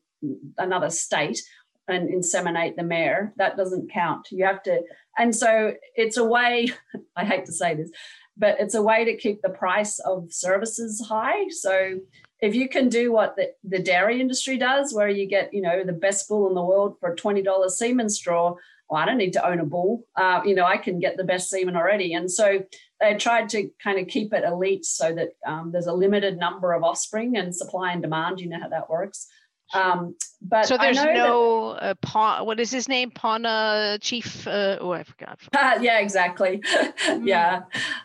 another 0.57 0.89
state 0.89 1.41
and 1.87 2.09
inseminate 2.09 2.75
the 2.75 2.83
mare. 2.83 3.33
That 3.37 3.57
doesn't 3.57 3.91
count. 3.91 4.27
You 4.31 4.45
have 4.45 4.61
to, 4.63 4.81
and 5.17 5.35
so 5.35 5.73
it's 5.95 6.17
a 6.17 6.23
way. 6.23 6.69
I 7.15 7.25
hate 7.25 7.45
to 7.45 7.51
say 7.51 7.75
this, 7.75 7.89
but 8.37 8.57
it's 8.59 8.75
a 8.75 8.81
way 8.81 9.05
to 9.05 9.17
keep 9.17 9.41
the 9.41 9.49
price 9.49 9.99
of 9.99 10.31
services 10.31 11.03
high. 11.07 11.49
So 11.49 11.99
if 12.41 12.55
you 12.55 12.67
can 12.67 12.89
do 12.89 13.11
what 13.11 13.35
the, 13.35 13.51
the 13.63 13.79
dairy 13.79 14.19
industry 14.19 14.57
does, 14.57 14.93
where 14.93 15.09
you 15.09 15.27
get, 15.27 15.53
you 15.53 15.61
know, 15.61 15.83
the 15.83 15.93
best 15.93 16.27
bull 16.27 16.47
in 16.47 16.55
the 16.55 16.63
world 16.63 16.97
for 16.99 17.13
a 17.13 17.15
$20 17.15 17.69
semen 17.69 18.09
straw, 18.09 18.55
well, 18.89 19.01
I 19.01 19.05
don't 19.05 19.17
need 19.17 19.33
to 19.33 19.47
own 19.47 19.59
a 19.59 19.65
bull. 19.65 20.03
Uh, 20.15 20.41
you 20.43 20.53
know, 20.53 20.65
I 20.65 20.77
can 20.77 20.99
get 20.99 21.15
the 21.15 21.23
best 21.23 21.49
semen 21.49 21.77
already. 21.77 22.13
And 22.13 22.29
so 22.29 22.63
they 22.99 23.15
tried 23.15 23.47
to 23.49 23.69
kind 23.81 23.99
of 23.99 24.07
keep 24.07 24.33
it 24.33 24.43
elite 24.43 24.85
so 24.85 25.13
that 25.13 25.29
um, 25.47 25.71
there's 25.71 25.87
a 25.87 25.93
limited 25.93 26.37
number 26.37 26.73
of 26.73 26.83
offspring 26.83 27.37
and 27.37 27.55
supply 27.55 27.93
and 27.93 28.01
demand. 28.01 28.41
You 28.41 28.49
know 28.49 28.59
how 28.59 28.69
that 28.69 28.89
works. 28.89 29.27
Um, 29.73 30.15
but 30.41 30.65
so 30.65 30.77
there's 30.77 30.97
no 30.97 31.73
that, 31.75 31.83
uh, 31.83 31.93
pawn. 32.01 32.45
What 32.45 32.59
is 32.59 32.71
his 32.71 32.89
name? 32.89 33.11
Pana 33.11 33.97
Chief. 34.01 34.45
Uh, 34.45 34.77
oh, 34.81 34.91
I 34.91 35.03
forgot. 35.03 35.39
Uh, 35.53 35.77
yeah, 35.81 35.99
exactly. 35.99 36.61
yeah. 37.21 37.61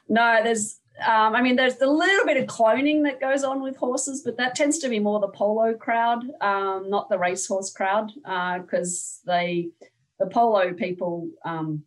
No, 0.09 0.41
there's. 0.45 0.79
Um, 1.05 1.35
I 1.35 1.43
mean, 1.43 1.57
there's 1.57 1.81
a 1.81 1.87
little 1.87 2.25
bit 2.25 2.39
of 2.39 2.47
cloning 2.47 3.03
that 3.05 3.21
goes 3.21 3.45
on 3.45 3.63
with 3.63 3.77
horses, 3.77 4.23
but 4.25 4.37
that 4.39 4.55
tends 4.55 4.79
to 4.79 4.89
be 4.89 4.99
more 4.99 5.21
the 5.21 5.29
polo 5.29 5.75
crowd, 5.75 6.25
um, 6.41 6.89
not 6.89 7.11
the 7.11 7.19
racehorse 7.19 7.71
crowd, 7.71 8.13
because 8.15 9.21
uh, 9.27 9.33
they, 9.33 9.69
the 10.19 10.27
polo 10.27 10.73
people, 10.73 11.29
um, 11.45 11.83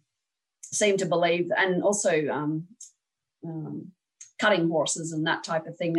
seem 0.61 0.97
to 0.97 1.05
believe, 1.05 1.49
and 1.57 1.81
also 1.81 2.27
um, 2.27 2.67
um, 3.43 3.87
cutting 4.39 4.69
horses 4.69 5.11
and 5.11 5.25
that 5.25 5.43
type 5.43 5.65
of 5.65 5.75
thing. 5.77 5.95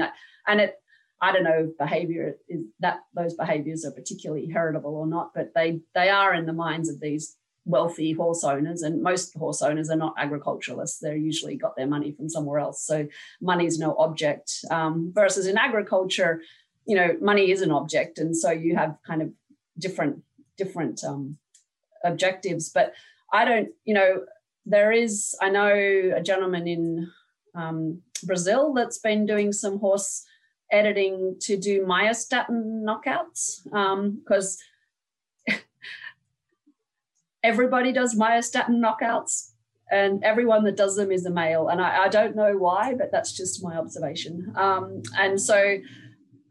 And 0.46 0.60
it 0.60 0.76
I 1.20 1.32
don't 1.32 1.44
know 1.44 1.68
if 1.68 1.78
behavior 1.78 2.36
is 2.48 2.64
that 2.80 3.00
those 3.14 3.34
behaviors 3.34 3.84
are 3.84 3.90
particularly 3.90 4.48
heritable 4.48 4.96
or 4.96 5.06
not, 5.06 5.32
but 5.34 5.52
they 5.54 5.80
they 5.94 6.08
are 6.08 6.34
in 6.34 6.46
the 6.46 6.52
minds 6.52 6.88
of 6.88 7.00
these 7.00 7.36
wealthy 7.64 8.12
horse 8.12 8.44
owners, 8.44 8.82
and 8.82 9.02
most 9.02 9.34
horse 9.36 9.62
owners 9.62 9.90
are 9.90 9.96
not 9.96 10.14
agriculturalists. 10.18 10.98
They're 10.98 11.16
usually 11.16 11.56
got 11.56 11.76
their 11.76 11.86
money 11.86 12.12
from 12.12 12.28
somewhere 12.28 12.58
else, 12.58 12.82
so 12.84 13.06
money 13.40 13.66
is 13.66 13.78
no 13.78 13.94
object. 13.98 14.52
Um, 14.70 15.12
versus 15.14 15.46
in 15.46 15.58
agriculture, 15.58 16.42
you 16.86 16.96
know, 16.96 17.16
money 17.20 17.50
is 17.50 17.62
an 17.62 17.70
object, 17.70 18.18
and 18.18 18.36
so 18.36 18.50
you 18.50 18.76
have 18.76 18.96
kind 19.06 19.22
of 19.22 19.30
different 19.78 20.22
different 20.56 21.02
um, 21.04 21.38
objectives. 22.04 22.68
But 22.68 22.92
I 23.32 23.44
don't, 23.44 23.68
you 23.84 23.94
know, 23.94 24.24
there 24.66 24.92
is. 24.92 25.36
I 25.40 25.50
know 25.50 25.72
a 26.16 26.22
gentleman 26.22 26.66
in 26.66 27.10
um, 27.54 28.02
Brazil 28.24 28.72
that's 28.74 28.98
been 28.98 29.26
doing 29.26 29.52
some 29.52 29.78
horse 29.78 30.24
editing 30.72 31.36
to 31.40 31.56
do 31.56 31.84
myostatin 31.84 32.84
knockouts 32.84 33.64
because 33.64 34.54
um, 34.54 34.69
everybody 37.42 37.92
does 37.92 38.14
myostatin 38.14 38.80
knockouts 38.80 39.52
and 39.90 40.22
everyone 40.22 40.64
that 40.64 40.76
does 40.76 40.96
them 40.96 41.10
is 41.10 41.26
a 41.26 41.30
male. 41.30 41.68
And 41.68 41.80
I, 41.80 42.04
I 42.04 42.08
don't 42.08 42.36
know 42.36 42.56
why, 42.56 42.94
but 42.94 43.10
that's 43.10 43.32
just 43.32 43.62
my 43.62 43.76
observation. 43.76 44.52
Um, 44.56 45.02
and 45.18 45.40
so 45.40 45.78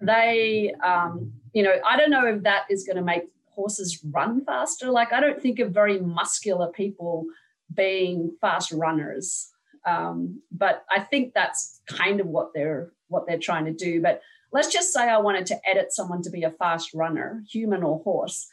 they, 0.01 0.73
um, 0.83 1.31
you 1.53 1.63
know, 1.63 1.75
I 1.87 1.97
don't 1.97 2.09
know 2.09 2.25
if 2.25 2.43
that 2.43 2.65
is 2.69 2.83
going 2.83 2.97
to 2.97 3.01
make 3.01 3.23
horses 3.47 4.03
run 4.11 4.43
faster. 4.43 4.89
Like, 4.89 5.13
I 5.13 5.19
don't 5.19 5.41
think 5.41 5.59
of 5.59 5.71
very 5.71 5.99
muscular 5.99 6.71
people 6.71 7.25
being 7.73 8.35
fast 8.41 8.71
runners. 8.71 9.51
Um, 9.85 10.41
but 10.51 10.83
I 10.91 10.99
think 10.99 11.33
that's 11.33 11.81
kind 11.87 12.19
of 12.19 12.27
what 12.27 12.51
they're 12.53 12.91
what 13.07 13.25
they're 13.25 13.39
trying 13.39 13.65
to 13.65 13.73
do. 13.73 14.01
But 14.01 14.21
let's 14.51 14.71
just 14.71 14.93
say 14.93 15.09
I 15.09 15.17
wanted 15.17 15.45
to 15.47 15.67
edit 15.67 15.93
someone 15.93 16.21
to 16.23 16.29
be 16.29 16.43
a 16.43 16.51
fast 16.51 16.93
runner, 16.93 17.43
human 17.49 17.83
or 17.83 17.99
horse. 17.99 18.47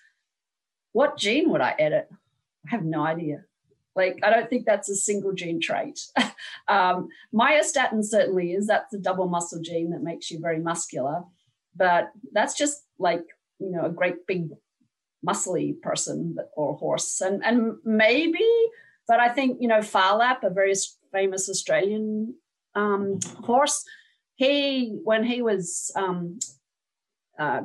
What 0.93 1.18
gene 1.18 1.51
would 1.51 1.61
I 1.61 1.74
edit? 1.78 2.09
I 2.67 2.71
have 2.71 2.85
no 2.85 3.05
idea. 3.05 3.45
Like, 3.95 4.21
I 4.23 4.31
don't 4.31 4.51
think 4.51 4.67
that's 4.67 4.91
a 4.91 4.95
single 4.95 5.33
gene 5.33 5.61
trait. 5.61 6.01
um, 6.69 7.09
myostatin 7.35 8.05
certainly 8.05 8.53
is. 8.53 8.67
That's 8.67 8.91
the 8.93 8.99
double 8.99 9.29
muscle 9.29 9.61
gene 9.62 9.91
that 9.91 10.03
makes 10.03 10.31
you 10.31 10.39
very 10.39 10.61
muscular. 10.61 11.23
But 11.75 12.11
that's 12.33 12.55
just 12.55 12.85
like, 12.99 13.25
you 13.59 13.71
know, 13.71 13.87
a 13.87 13.91
great 13.91 14.27
big 14.27 14.51
muscly 15.27 15.81
person 15.81 16.37
or 16.55 16.77
horse. 16.77 17.23
And, 17.23 17.43
and 17.45 17.77
maybe, 17.85 18.45
but 19.09 19.19
I 19.19 19.31
think, 19.31 19.59
you 19.61 19.69
know, 19.69 19.81
Phar 19.81 20.19
Lap, 20.19 20.45
a 20.45 20.51
very 20.51 20.75
famous 21.11 21.49
Australian 21.49 22.35
um, 22.75 23.19
horse. 23.45 23.83
He, 24.35 24.99
when 25.05 25.25
he 25.25 25.41
was 25.41 25.91
um, 25.97 26.39
uh, 27.39 27.62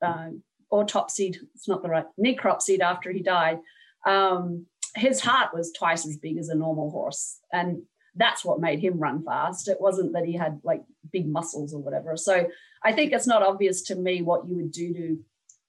uh, 0.00 0.30
autopsied, 0.72 1.36
it's 1.54 1.68
not 1.68 1.82
the 1.82 1.88
right, 1.88 2.06
necropsied 2.18 2.80
after 2.80 3.12
he 3.12 3.22
died, 3.22 3.58
um, 4.06 4.66
his 4.96 5.20
heart 5.20 5.50
was 5.54 5.72
twice 5.72 6.06
as 6.06 6.16
big 6.16 6.38
as 6.38 6.48
a 6.48 6.54
normal 6.54 6.90
horse. 6.90 7.38
And 7.52 7.82
that's 8.14 8.44
what 8.44 8.60
made 8.60 8.80
him 8.80 8.98
run 8.98 9.24
fast. 9.24 9.68
It 9.68 9.80
wasn't 9.80 10.12
that 10.12 10.26
he 10.26 10.34
had 10.34 10.60
like 10.64 10.82
big 11.12 11.26
muscles 11.28 11.72
or 11.72 11.80
whatever. 11.80 12.16
So 12.16 12.46
I 12.84 12.92
think 12.92 13.12
it's 13.12 13.26
not 13.26 13.42
obvious 13.42 13.82
to 13.82 13.94
me 13.94 14.22
what 14.22 14.46
you 14.46 14.56
would 14.56 14.72
do 14.72 14.92
to 14.92 15.18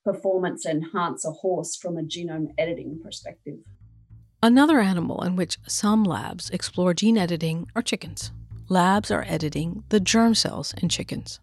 performance 0.03 0.65
enhance 0.65 1.25
a 1.25 1.31
horse 1.31 1.75
from 1.77 1.97
a 1.97 2.01
genome 2.01 2.53
editing 2.57 2.99
perspective. 3.01 3.59
Another 4.41 4.81
animal 4.81 5.23
in 5.23 5.37
which 5.37 5.57
some 5.67 6.03
labs 6.03 6.49
explore 6.49 6.93
gene 6.93 7.17
editing 7.17 7.67
are 7.77 7.81
chickens. 7.81 8.31
Labs 8.67 9.09
are 9.09 9.23
editing 9.25 9.85
the 9.87 10.01
germ 10.01 10.35
cells 10.35 10.73
in 10.81 10.89
chickens. 10.89 11.39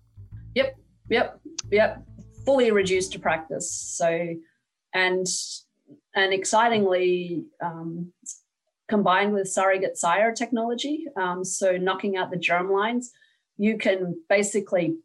Yep, 0.54 0.76
yep, 1.08 1.40
yep. 1.70 2.02
Fully 2.50 2.72
reduced 2.72 3.12
to 3.12 3.20
practice. 3.20 3.70
So, 3.70 4.34
and 4.92 5.26
and 6.16 6.32
excitingly, 6.32 7.44
um, 7.62 8.12
combined 8.88 9.32
with 9.32 9.48
surrogate 9.48 9.96
sire 9.96 10.34
technology, 10.34 11.06
um, 11.16 11.44
so 11.44 11.76
knocking 11.76 12.16
out 12.16 12.32
the 12.32 12.36
germ 12.36 12.72
lines, 12.72 13.12
you 13.56 13.78
can 13.78 14.20
basically 14.28 14.96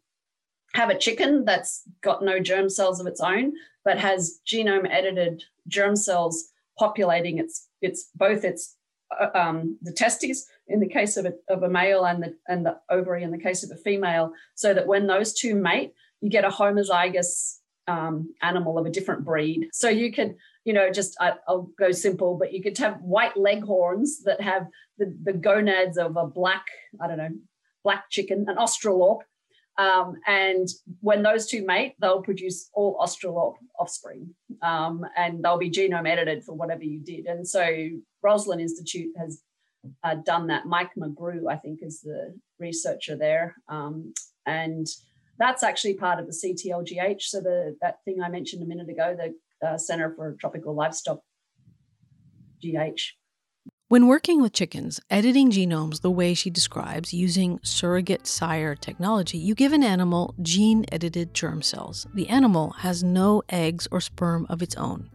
have 0.74 0.90
a 0.90 0.98
chicken 0.98 1.44
that's 1.44 1.82
got 2.00 2.24
no 2.24 2.40
germ 2.40 2.68
cells 2.68 2.98
of 2.98 3.06
its 3.06 3.20
own, 3.20 3.52
but 3.84 3.96
has 3.96 4.40
genome 4.44 4.90
edited 4.90 5.44
germ 5.68 5.94
cells 5.94 6.50
populating 6.76 7.38
its 7.38 7.68
its 7.80 8.10
both 8.16 8.42
its 8.42 8.74
uh, 9.20 9.28
um, 9.34 9.78
the 9.82 9.92
testes 9.92 10.48
in 10.66 10.80
the 10.80 10.88
case 10.88 11.16
of 11.16 11.26
a, 11.26 11.34
of 11.48 11.62
a 11.62 11.68
male 11.68 12.06
and 12.06 12.20
the 12.24 12.34
and 12.48 12.66
the 12.66 12.76
ovary 12.90 13.22
in 13.22 13.30
the 13.30 13.38
case 13.38 13.62
of 13.62 13.70
a 13.70 13.80
female, 13.80 14.32
so 14.56 14.74
that 14.74 14.88
when 14.88 15.06
those 15.06 15.32
two 15.32 15.54
mate, 15.54 15.94
you 16.26 16.30
get 16.30 16.44
a 16.44 16.48
homozygous 16.48 17.58
um, 17.86 18.34
animal 18.42 18.78
of 18.78 18.86
a 18.86 18.90
different 18.90 19.24
breed. 19.24 19.68
So 19.72 19.88
you 19.88 20.12
could, 20.12 20.34
you 20.64 20.72
know, 20.72 20.90
just 20.90 21.16
I, 21.20 21.34
will 21.46 21.70
go 21.78 21.92
simple, 21.92 22.36
but 22.36 22.52
you 22.52 22.60
could 22.60 22.76
have 22.78 23.00
white 23.00 23.36
leghorns 23.36 24.24
that 24.24 24.40
have 24.40 24.66
the, 24.98 25.16
the 25.22 25.32
gonads 25.32 25.96
of 25.96 26.16
a 26.16 26.26
black, 26.26 26.64
I 27.00 27.06
don't 27.06 27.18
know, 27.18 27.30
black 27.84 28.10
chicken, 28.10 28.46
an 28.48 28.56
Australorp, 28.56 29.20
um, 29.78 30.16
and 30.26 30.66
when 31.00 31.22
those 31.22 31.46
two 31.46 31.64
mate, 31.64 31.94
they'll 32.00 32.22
produce 32.22 32.70
all 32.74 32.98
Australorp 32.98 33.54
offspring 33.78 34.34
um, 34.62 35.04
and 35.16 35.44
they'll 35.44 35.58
be 35.58 35.70
genome 35.70 36.08
edited 36.08 36.42
for 36.42 36.54
whatever 36.54 36.82
you 36.82 36.98
did. 36.98 37.26
And 37.26 37.46
so 37.46 37.88
Roslin 38.20 38.58
Institute 38.58 39.12
has 39.16 39.42
uh, 40.02 40.16
done 40.24 40.48
that. 40.48 40.66
Mike 40.66 40.90
McGrew, 40.98 41.48
I 41.48 41.56
think, 41.56 41.80
is 41.82 42.00
the 42.00 42.34
researcher 42.58 43.16
there. 43.16 43.54
Um, 43.68 44.12
and 44.46 44.86
that's 45.38 45.62
actually 45.62 45.94
part 45.94 46.18
of 46.18 46.26
the 46.26 46.32
CTLGH. 46.32 47.22
So 47.22 47.40
the 47.40 47.76
that 47.80 47.98
thing 48.04 48.22
I 48.22 48.28
mentioned 48.28 48.62
a 48.62 48.66
minute 48.66 48.88
ago, 48.88 49.16
the 49.16 49.66
uh, 49.66 49.78
Center 49.78 50.12
for 50.14 50.36
Tropical 50.40 50.74
Livestock 50.74 51.20
GH. 52.62 53.00
When 53.88 54.08
working 54.08 54.42
with 54.42 54.52
chickens, 54.52 54.98
editing 55.10 55.52
genomes 55.52 56.00
the 56.00 56.10
way 56.10 56.34
she 56.34 56.50
describes 56.50 57.14
using 57.14 57.60
surrogate 57.62 58.26
sire 58.26 58.74
technology, 58.74 59.38
you 59.38 59.54
give 59.54 59.72
an 59.72 59.84
animal 59.84 60.34
gene 60.42 60.84
edited 60.90 61.32
germ 61.32 61.62
cells. 61.62 62.04
The 62.12 62.28
animal 62.28 62.70
has 62.78 63.04
no 63.04 63.44
eggs 63.48 63.86
or 63.92 64.00
sperm 64.00 64.44
of 64.48 64.60
its 64.60 64.74
own. 64.74 65.08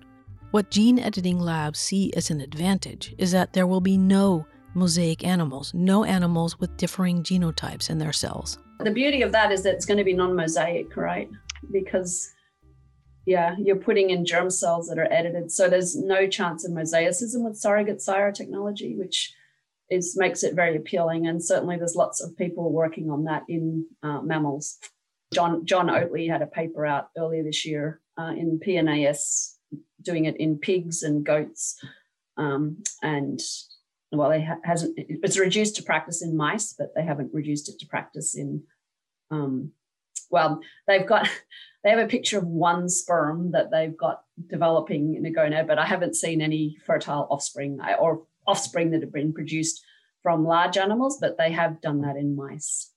What 0.51 0.71
gene 0.71 0.99
editing 0.99 1.37
labs 1.37 1.79
see 1.79 2.13
as 2.13 2.31
an 2.31 2.39
advantage 2.39 3.13
is 3.17 3.33
that 3.33 3.51
there 3.51 3.67
will 3.67 3.81
be 3.81 3.97
no 3.97 4.45
mosaic 4.73 5.25
animals, 5.25 5.73
no 5.73 6.05
animals 6.05 6.57
with 6.57 6.77
differing 6.77 7.23
genotypes 7.23 7.89
in 7.89 7.97
their 7.97 8.13
cells. 8.13 8.57
The 8.83 8.91
beauty 8.91 9.21
of 9.21 9.31
that 9.31 9.51
is 9.51 9.63
that 9.63 9.73
it's 9.75 9.85
going 9.85 9.97
to 9.97 10.03
be 10.03 10.13
non 10.13 10.35
mosaic, 10.35 10.95
right? 10.97 11.29
Because 11.71 12.31
yeah, 13.25 13.55
you're 13.59 13.75
putting 13.75 14.09
in 14.09 14.25
germ 14.25 14.49
cells 14.49 14.87
that 14.87 14.97
are 14.97 15.11
edited. 15.11 15.51
So 15.51 15.69
there's 15.69 15.95
no 15.95 16.27
chance 16.27 16.65
of 16.65 16.71
mosaicism 16.71 17.43
with 17.43 17.57
surrogate 17.57 18.01
sire 18.01 18.31
technology, 18.31 18.95
which 18.95 19.33
is 19.89 20.17
makes 20.17 20.43
it 20.43 20.55
very 20.55 20.75
appealing. 20.75 21.27
And 21.27 21.43
certainly 21.43 21.77
there's 21.77 21.95
lots 21.95 22.21
of 22.21 22.35
people 22.35 22.71
working 22.71 23.11
on 23.11 23.25
that 23.25 23.43
in 23.47 23.85
uh, 24.01 24.21
mammals. 24.21 24.77
John 25.33 25.65
John 25.65 25.87
Oatley 25.87 26.29
had 26.29 26.41
a 26.41 26.47
paper 26.47 26.85
out 26.85 27.09
earlier 27.17 27.43
this 27.43 27.65
year 27.65 28.01
uh, 28.17 28.33
in 28.35 28.59
PNAS 28.59 29.55
doing 30.01 30.25
it 30.25 30.37
in 30.37 30.57
pigs 30.57 31.03
and 31.03 31.23
goats, 31.23 31.77
um, 32.37 32.83
and 33.03 33.39
well, 34.11 34.31
it 34.31 34.43
ha- 34.43 34.59
hasn't. 34.63 34.95
It's 34.97 35.39
reduced 35.39 35.75
to 35.77 35.83
practice 35.83 36.21
in 36.21 36.35
mice, 36.35 36.73
but 36.77 36.93
they 36.95 37.03
haven't 37.03 37.33
reduced 37.33 37.69
it 37.69 37.79
to 37.79 37.87
practice 37.87 38.35
in. 38.35 38.63
Um, 39.29 39.71
well, 40.29 40.61
they've 40.87 41.05
got 41.05 41.29
they 41.83 41.89
have 41.89 41.99
a 41.99 42.07
picture 42.07 42.37
of 42.37 42.45
one 42.45 42.89
sperm 42.89 43.51
that 43.51 43.71
they've 43.71 43.95
got 43.95 44.23
developing 44.47 45.15
in 45.15 45.25
a 45.25 45.29
gonad, 45.31 45.67
but 45.67 45.79
I 45.79 45.85
haven't 45.85 46.15
seen 46.15 46.41
any 46.41 46.77
fertile 46.85 47.27
offspring 47.29 47.79
or 47.99 48.23
offspring 48.47 48.91
that 48.91 49.01
have 49.01 49.13
been 49.13 49.33
produced 49.33 49.83
from 50.21 50.45
large 50.45 50.77
animals, 50.77 51.17
but 51.19 51.37
they 51.37 51.51
have 51.51 51.81
done 51.81 52.01
that 52.01 52.15
in 52.15 52.35
mice. 52.35 52.91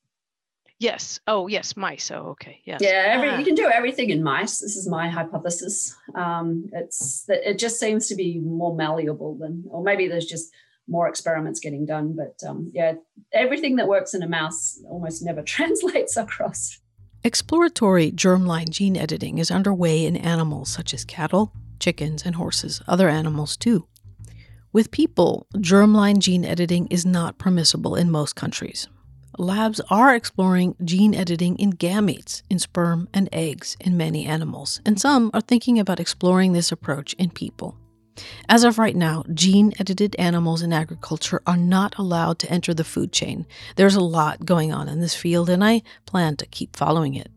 Yes. 0.79 1.21
Oh, 1.27 1.47
yes, 1.47 1.77
mice. 1.77 2.11
Oh, 2.11 2.31
okay. 2.31 2.61
Yes. 2.65 2.81
Yeah, 2.83 3.05
every, 3.07 3.31
ah. 3.31 3.39
you 3.39 3.45
can 3.45 3.55
do 3.55 3.71
everything 3.71 4.11
in 4.11 4.23
mice. 4.23 4.59
This 4.59 4.77
is 4.77 4.89
my 4.89 5.09
hypothesis. 5.09 5.97
Um, 6.15 6.69
it's 6.73 7.25
it 7.29 7.59
just 7.59 7.79
seems 7.79 8.09
to 8.09 8.15
be 8.15 8.41
more 8.41 8.75
malleable 8.75 9.37
than, 9.37 9.65
or 9.71 9.83
maybe 9.83 10.09
there's 10.09 10.27
just 10.27 10.53
more 10.89 11.09
experiments 11.09 11.61
getting 11.61 11.87
done. 11.87 12.17
But 12.17 12.47
um, 12.47 12.71
yeah, 12.73 12.95
everything 13.33 13.77
that 13.77 13.89
works 13.89 14.15
in 14.15 14.23
a 14.23 14.29
mouse 14.29 14.81
almost 14.89 15.25
never 15.25 15.43
translates 15.55 16.17
across. 16.17 16.79
Exploratory 17.23 18.13
germline 18.13 18.69
gene 18.69 18.97
editing 18.97 19.39
is 19.39 19.51
underway 19.51 20.05
in 20.05 20.17
animals 20.17 20.69
such 20.69 20.93
as 20.93 21.07
cattle, 21.07 21.53
chickens, 21.81 22.23
and 22.25 22.35
horses, 22.35 22.83
other 22.87 23.09
animals 23.09 23.57
too. 23.57 23.87
With 24.75 24.91
people, 24.91 25.47
germline 25.57 26.19
gene 26.19 26.45
editing 26.45 26.87
is 26.89 27.07
not 27.07 27.39
permissible 27.39 27.95
in 27.95 28.11
most 28.11 28.35
countries. 28.35 28.89
Labs 29.39 29.81
are 29.91 30.15
exploring 30.15 30.77
gene 30.85 31.15
editing 31.15 31.57
in 31.57 31.73
gametes, 31.73 32.43
in 32.51 32.59
sperm 32.59 33.09
and 33.15 33.29
eggs 33.33 33.77
in 33.81 33.97
many 33.97 34.27
animals, 34.27 34.81
and 34.85 35.01
some 35.01 35.31
are 35.33 35.41
thinking 35.41 35.79
about 35.79 36.01
exploring 36.01 36.53
this 36.53 36.71
approach 36.71 37.15
in 37.15 37.31
people. 37.31 37.77
As 38.49 38.65
of 38.65 38.79
right 38.79 38.95
now, 38.95 39.25
gene 39.33 39.73
edited 39.79 40.15
animals 40.19 40.63
in 40.63 40.73
agriculture 40.73 41.43
are 41.47 41.57
not 41.57 41.99
allowed 41.99 42.39
to 42.41 42.51
enter 42.51 42.73
the 42.73 42.85
food 42.85 43.13
chain. 43.13 43.47
There's 43.77 43.97
a 43.97 44.01
lot 44.01 44.47
going 44.47 44.73
on 44.73 44.89
in 44.89 45.01
this 45.01 45.15
field, 45.15 45.49
and 45.49 45.65
I 45.65 45.83
plan 46.07 46.37
to 46.37 46.47
keep 46.47 46.77
following 46.77 47.15
it. 47.15 47.31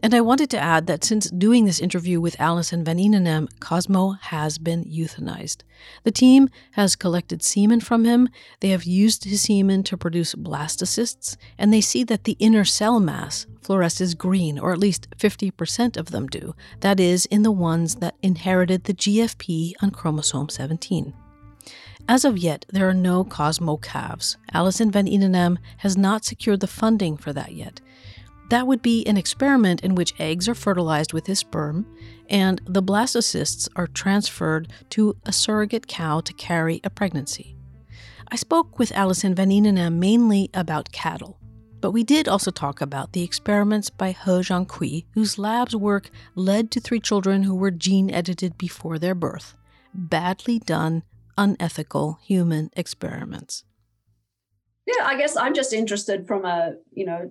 And 0.00 0.14
I 0.14 0.20
wanted 0.20 0.48
to 0.50 0.58
add 0.58 0.86
that 0.86 1.02
since 1.02 1.28
doing 1.28 1.64
this 1.64 1.80
interview 1.80 2.20
with 2.20 2.40
Alison 2.40 2.84
Van 2.84 2.98
Eenenaam, 2.98 3.48
Cosmo 3.58 4.12
has 4.12 4.56
been 4.56 4.84
euthanized. 4.84 5.62
The 6.04 6.12
team 6.12 6.48
has 6.72 6.94
collected 6.94 7.42
semen 7.42 7.80
from 7.80 8.04
him, 8.04 8.28
they 8.60 8.68
have 8.68 8.84
used 8.84 9.24
his 9.24 9.42
semen 9.42 9.82
to 9.84 9.96
produce 9.96 10.36
blastocysts, 10.36 11.36
and 11.58 11.72
they 11.72 11.80
see 11.80 12.04
that 12.04 12.24
the 12.24 12.36
inner 12.38 12.64
cell 12.64 13.00
mass 13.00 13.46
fluoresces 13.60 14.16
green, 14.16 14.56
or 14.56 14.72
at 14.72 14.78
least 14.78 15.10
50% 15.16 15.96
of 15.96 16.12
them 16.12 16.28
do. 16.28 16.54
That 16.80 17.00
is, 17.00 17.26
in 17.26 17.42
the 17.42 17.50
ones 17.50 17.96
that 17.96 18.14
inherited 18.22 18.84
the 18.84 18.94
GFP 18.94 19.74
on 19.82 19.90
chromosome 19.90 20.48
17. 20.48 21.12
As 22.10 22.24
of 22.24 22.38
yet, 22.38 22.64
there 22.70 22.88
are 22.88 22.94
no 22.94 23.22
Cosmo 23.24 23.76
calves. 23.76 24.38
Alison 24.54 24.90
Van 24.90 25.06
Eenenaam 25.06 25.58
has 25.78 25.98
not 25.98 26.24
secured 26.24 26.60
the 26.60 26.66
funding 26.66 27.18
for 27.18 27.34
that 27.34 27.52
yet. 27.52 27.82
That 28.48 28.66
would 28.66 28.80
be 28.80 29.06
an 29.06 29.18
experiment 29.18 29.82
in 29.82 29.94
which 29.94 30.18
eggs 30.18 30.48
are 30.48 30.54
fertilized 30.54 31.12
with 31.12 31.26
his 31.26 31.40
sperm 31.40 31.86
and 32.30 32.60
the 32.64 32.82
blastocysts 32.82 33.68
are 33.76 33.86
transferred 33.86 34.72
to 34.90 35.16
a 35.26 35.32
surrogate 35.32 35.86
cow 35.86 36.20
to 36.20 36.32
carry 36.32 36.80
a 36.82 36.90
pregnancy. 36.90 37.56
I 38.30 38.36
spoke 38.36 38.78
with 38.78 38.92
Alison 38.92 39.34
Van 39.34 39.50
Eenenaam 39.50 39.94
mainly 39.94 40.50
about 40.54 40.92
cattle, 40.92 41.38
but 41.80 41.92
we 41.92 42.04
did 42.04 42.28
also 42.28 42.50
talk 42.50 42.80
about 42.80 43.12
the 43.12 43.22
experiments 43.22 43.90
by 43.90 44.08
He 44.08 44.14
Jiankui, 44.14 45.06
whose 45.12 45.38
lab's 45.38 45.76
work 45.76 46.10
led 46.34 46.70
to 46.70 46.80
three 46.80 47.00
children 47.00 47.42
who 47.42 47.54
were 47.54 47.70
gene 47.70 48.10
edited 48.10 48.56
before 48.58 48.98
their 48.98 49.14
birth. 49.14 49.56
Badly 49.94 50.58
done, 50.58 51.02
unethical 51.36 52.18
human 52.22 52.70
experiments 52.76 53.64
yeah 54.88 55.06
i 55.06 55.16
guess 55.16 55.36
i'm 55.36 55.54
just 55.54 55.72
interested 55.72 56.26
from 56.26 56.44
a 56.44 56.74
you 56.94 57.04
know 57.04 57.30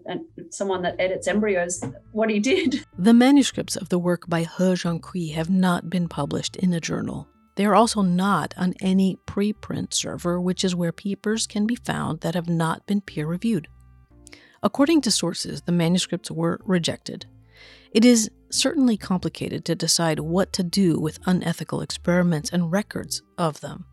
someone 0.49 0.81
that 0.81 0.95
edits 0.99 1.27
embryos 1.27 1.83
what 2.11 2.29
he 2.29 2.39
did. 2.39 2.85
The 2.99 3.13
manuscripts 3.13 3.75
of 3.75 3.89
the 3.89 3.99
work 3.99 4.27
by 4.27 4.41
he 4.41 4.47
jiankui 4.47 5.33
have 5.33 5.49
not 5.49 5.89
been 5.89 6.07
published 6.07 6.55
in 6.55 6.73
a 6.73 6.79
journal. 6.79 7.27
They 7.55 7.65
are 7.65 7.75
also 7.75 8.01
not 8.01 8.53
on 8.57 8.73
any 8.81 9.17
preprint 9.27 9.93
server 9.93 10.39
which 10.41 10.63
is 10.63 10.75
where 10.75 10.91
papers 10.91 11.47
can 11.47 11.65
be 11.67 11.75
found 11.75 12.21
that 12.21 12.35
have 12.35 12.49
not 12.49 12.85
been 12.87 13.01
peer 13.01 13.27
reviewed 13.27 13.67
according 14.63 15.01
to 15.01 15.11
sources 15.11 15.61
the 15.61 15.71
manuscripts 15.71 16.31
were 16.31 16.59
rejected. 16.65 17.25
It 17.91 18.05
is 18.05 18.29
certainly 18.49 18.97
complicated 18.97 19.65
to 19.65 19.75
decide 19.75 20.19
what 20.19 20.53
to 20.53 20.63
do 20.63 20.99
with 20.99 21.19
unethical 21.25 21.81
experiments 21.81 22.49
and 22.51 22.71
records 22.71 23.21
of 23.37 23.61
them 23.61 23.85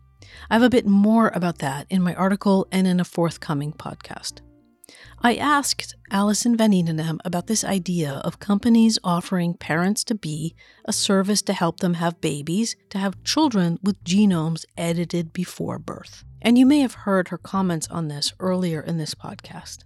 I 0.49 0.55
have 0.55 0.63
a 0.63 0.69
bit 0.69 0.87
more 0.87 1.31
about 1.33 1.59
that 1.59 1.87
in 1.89 2.01
my 2.01 2.13
article 2.15 2.67
and 2.71 2.87
in 2.87 2.99
a 2.99 3.05
forthcoming 3.05 3.73
podcast. 3.73 4.41
I 5.21 5.35
asked 5.35 5.95
Alison 6.11 6.55
Van 6.55 6.71
Eenennaam 6.71 7.19
about 7.25 7.47
this 7.47 7.63
idea 7.63 8.21
of 8.23 8.39
companies 8.39 8.99
offering 9.03 9.55
parents 9.55 10.03
to 10.03 10.15
be 10.15 10.55
a 10.85 10.93
service 10.93 11.41
to 11.43 11.53
help 11.53 11.79
them 11.79 11.95
have 11.95 12.21
babies, 12.21 12.75
to 12.89 12.99
have 12.99 13.23
children 13.23 13.79
with 13.81 14.03
genomes 14.03 14.65
edited 14.77 15.33
before 15.33 15.79
birth. 15.79 16.23
And 16.41 16.57
you 16.57 16.65
may 16.65 16.79
have 16.81 16.93
heard 16.93 17.29
her 17.29 17.39
comments 17.39 17.87
on 17.87 18.07
this 18.07 18.33
earlier 18.39 18.81
in 18.81 18.97
this 18.97 19.15
podcast. 19.15 19.79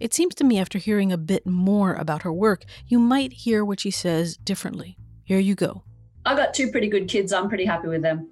It 0.00 0.12
seems 0.12 0.34
to 0.36 0.44
me, 0.44 0.58
after 0.58 0.78
hearing 0.78 1.12
a 1.12 1.18
bit 1.18 1.46
more 1.46 1.94
about 1.94 2.22
her 2.22 2.32
work, 2.32 2.64
you 2.88 2.98
might 2.98 3.32
hear 3.32 3.64
what 3.64 3.80
she 3.80 3.90
says 3.90 4.36
differently. 4.36 4.96
Here 5.22 5.38
you 5.38 5.54
go. 5.54 5.84
I 6.24 6.34
got 6.34 6.54
two 6.54 6.70
pretty 6.70 6.88
good 6.88 7.06
kids. 7.06 7.32
I'm 7.32 7.48
pretty 7.48 7.66
happy 7.66 7.88
with 7.88 8.02
them. 8.02 8.30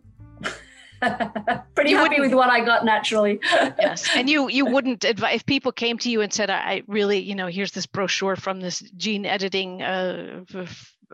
pretty 1.74 1.90
you 1.90 1.96
happy 1.96 2.20
with 2.20 2.34
what 2.34 2.50
I 2.50 2.64
got 2.64 2.84
naturally. 2.84 3.40
yes, 3.42 4.08
and 4.14 4.28
you 4.28 4.48
you 4.48 4.66
wouldn't 4.74 5.04
advise 5.04 5.36
if 5.36 5.46
people 5.46 5.72
came 5.72 5.98
to 5.98 6.10
you 6.10 6.20
and 6.20 6.32
said, 6.32 6.50
"I 6.50 6.82
really, 6.86 7.18
you 7.18 7.34
know, 7.34 7.46
here's 7.46 7.72
this 7.72 7.86
brochure 7.86 8.36
from 8.36 8.60
this 8.60 8.80
gene 8.96 9.26
editing." 9.26 9.82
Uh, 9.82 10.44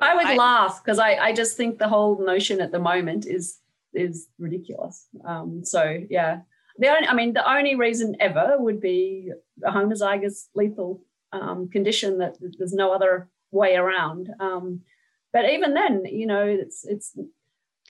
I 0.01 0.15
would 0.15 0.27
I, 0.27 0.37
laugh 0.37 0.83
because 0.85 0.99
I 0.99 1.15
I 1.17 1.33
just 1.33 1.57
think 1.57 1.79
the 1.79 1.89
whole 1.89 2.25
notion 2.25 2.61
at 2.61 2.73
the 2.73 2.79
moment 2.79 3.27
is 3.27 3.59
is 3.95 4.29
ridiculous. 4.39 5.07
Um, 5.25 5.65
so 5.65 5.99
yeah, 6.11 6.41
the 6.79 6.89
only 6.89 7.09
I 7.09 7.15
mean 7.15 7.33
the 7.33 7.51
only 7.51 7.75
reason 7.75 8.17
ever 8.21 8.57
would 8.59 8.81
be 8.81 9.33
a 9.65 9.71
homozygous 9.71 10.49
lethal 10.55 11.03
um, 11.33 11.69
condition 11.69 12.19
that 12.19 12.37
there's 12.59 12.75
no 12.75 12.93
other 12.93 13.29
way 13.51 13.77
around. 13.77 14.29
Um, 14.41 14.81
but 15.33 15.49
even 15.51 15.75
then, 15.75 16.05
you 16.07 16.27
know, 16.27 16.45
it's 16.45 16.85
it's 16.85 17.17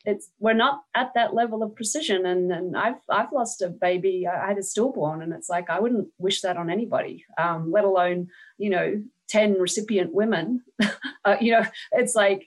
it's 0.05 0.31
we're 0.39 0.55
not 0.55 0.83
at 0.95 1.13
that 1.15 1.35
level 1.35 1.63
of 1.63 1.75
precision. 1.75 2.27
And, 2.27 2.53
and 2.53 2.77
I've 2.77 3.01
I've 3.11 3.33
lost 3.33 3.63
a 3.63 3.69
baby. 3.69 4.27
I 4.27 4.49
had 4.49 4.59
a 4.59 4.63
stillborn 4.63 5.23
and 5.23 5.33
it's 5.33 5.49
like 5.49 5.71
I 5.71 5.81
wouldn't 5.81 6.09
wish 6.19 6.41
that 6.43 6.57
on 6.57 6.71
anybody 6.71 7.25
um, 7.39 7.71
let 7.71 7.85
alone 7.85 8.29
you 8.59 8.71
know 8.71 9.03
10 9.29 9.55
recipient 9.55 10.15
women. 10.15 10.63
Uh, 11.25 11.37
you 11.41 11.53
know 11.53 11.63
it's 11.93 12.15
like 12.15 12.47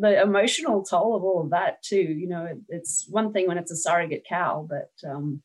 the 0.00 0.20
emotional 0.20 0.82
toll 0.82 1.14
of 1.14 1.22
all 1.22 1.42
of 1.42 1.50
that 1.50 1.80
too. 1.82 1.96
You 1.96 2.26
know 2.26 2.46
it, 2.46 2.58
it's 2.68 3.06
one 3.08 3.32
thing 3.32 3.46
when 3.46 3.58
it's 3.58 3.70
a 3.70 3.76
surrogate 3.76 4.24
cow 4.28 4.66
but 4.68 4.90
um, 5.08 5.42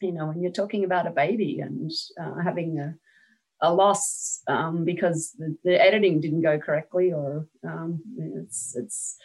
you 0.00 0.12
know 0.12 0.26
when 0.26 0.40
you're 0.40 0.52
talking 0.52 0.84
about 0.84 1.06
a 1.08 1.10
baby 1.10 1.60
and 1.60 1.90
uh, 2.20 2.40
having 2.44 2.78
a 2.78 2.94
a 3.60 3.72
loss 3.72 4.42
um, 4.46 4.84
because 4.84 5.32
the, 5.38 5.56
the, 5.64 5.82
editing 5.82 6.20
didn't 6.20 6.42
go 6.42 6.58
correctly 6.58 7.12
or 7.12 7.48
um, 7.66 8.00
it's 8.18 8.76
it's 8.76 9.16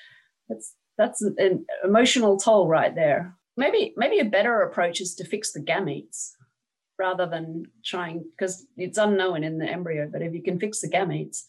it's 0.48 0.76
that's 1.00 1.22
an 1.22 1.66
emotional 1.86 2.38
toll 2.38 2.68
right 2.68 2.94
there. 2.94 3.34
Maybe 3.56 3.94
maybe 3.96 4.20
a 4.20 4.26
better 4.26 4.62
approach 4.64 5.00
is 5.00 5.16
to 5.16 5.24
fix 5.24 5.54
the 5.54 5.62
gametes 5.62 6.34
rather 7.00 7.26
than 7.26 7.64
trying 7.86 8.26
because 8.32 8.68
it's 8.76 8.98
unknown 8.98 9.46
in 9.46 9.58
the 9.58 9.66
embryo. 9.66 10.10
But 10.12 10.22
if 10.22 10.34
you 10.34 10.44
can 10.44 10.60
fix 10.60 10.82
the 10.82 10.90
gametes, 10.90 11.44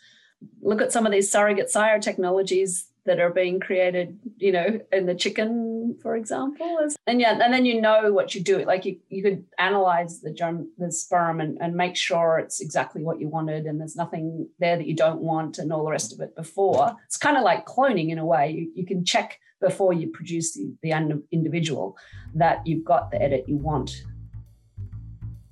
look 0.63 0.81
at 0.81 0.93
some 0.93 1.05
of 1.05 1.11
these 1.11 1.31
surrogate 1.31 1.69
sire 1.69 1.99
technologies 1.99 2.90
that 3.11 3.19
are 3.19 3.31
being 3.31 3.59
created, 3.59 4.17
you 4.37 4.53
know, 4.53 4.79
in 4.93 5.05
the 5.05 5.17
chicken, 5.17 5.99
for 6.01 6.15
example. 6.15 6.79
And 7.09 7.21
yeah, 7.21 7.33
and 7.43 7.53
then 7.53 7.65
you 7.65 7.81
know 7.81 8.13
what 8.13 8.37
you 8.37 8.41
do. 8.41 8.65
Like 8.65 8.85
you, 8.85 9.01
you 9.09 9.21
could 9.21 9.45
analyze 9.59 10.21
the 10.21 10.33
germ, 10.33 10.71
the 10.79 10.93
sperm 10.93 11.41
and, 11.41 11.59
and 11.61 11.75
make 11.75 11.97
sure 11.97 12.39
it's 12.39 12.61
exactly 12.61 13.03
what 13.03 13.19
you 13.21 13.29
wanted 13.29 13.67
and 13.67 13.81
there's 13.81 13.97
nothing 13.97 14.49
there 14.61 14.77
that 14.77 14.87
you 14.87 14.95
don't 14.95 15.21
want 15.23 15.59
and 15.59 15.73
all 15.73 15.85
the 15.85 15.91
rest 15.91 16.13
of 16.13 16.21
it 16.21 16.37
before. 16.37 16.95
It's 17.07 17.17
kind 17.17 17.37
of 17.37 17.43
like 17.43 17.67
cloning 17.67 18.11
in 18.11 18.19
a 18.19 18.25
way. 18.25 18.53
You, 18.53 18.71
you 18.77 18.87
can 18.87 19.05
check 19.05 19.41
before 19.61 19.93
you 19.93 20.07
produce 20.07 20.55
the, 20.55 20.73
the 20.85 20.93
individual 21.33 21.97
that 22.37 22.65
you've 22.65 22.85
got 22.85 23.11
the 23.11 23.21
edit 23.21 23.47
you 23.49 23.57
want. 23.57 24.05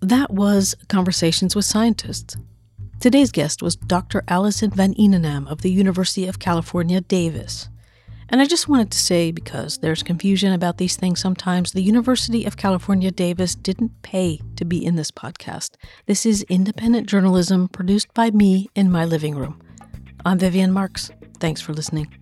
That 0.01 0.31
was 0.31 0.77
Conversations 0.89 1.57
with 1.57 1.65
Scientists. 1.65 2.37
Today's 3.01 3.31
guest 3.31 3.63
was 3.63 3.77
Dr. 3.77 4.25
Alison 4.27 4.71
Van 4.71 4.93
Eenennaam 4.95 5.47
of 5.47 5.63
the 5.63 5.71
University 5.71 6.27
of 6.27 6.41
California, 6.41 7.01
Davis. 7.01 7.69
And 8.29 8.41
I 8.41 8.45
just 8.45 8.69
wanted 8.69 8.91
to 8.91 8.99
say, 8.99 9.31
because 9.31 9.79
there's 9.79 10.03
confusion 10.03 10.53
about 10.53 10.79
these 10.79 10.97
things 10.97 11.21
sometimes, 11.21 11.71
the 11.71 11.81
University 11.81 12.45
of 12.45 12.57
California, 12.57 13.13
Davis 13.13 13.55
didn't 13.55 14.03
pay 14.03 14.41
to 14.57 14.65
be 14.65 14.85
in 14.85 14.97
this 14.97 15.13
podcast. 15.13 15.77
This 16.07 16.27
is 16.27 16.43
independent 16.49 17.09
journalism 17.09 17.69
produced 17.69 18.13
by 18.15 18.33
me 18.33 18.69
in 18.75 18.91
my 18.91 19.05
living 19.05 19.37
room. 19.37 19.63
I'm 20.27 20.41
Vivian 20.41 20.73
Marks. 20.73 21.13
Thanks 21.39 21.61
for 21.61 21.73
listening. 21.75 22.13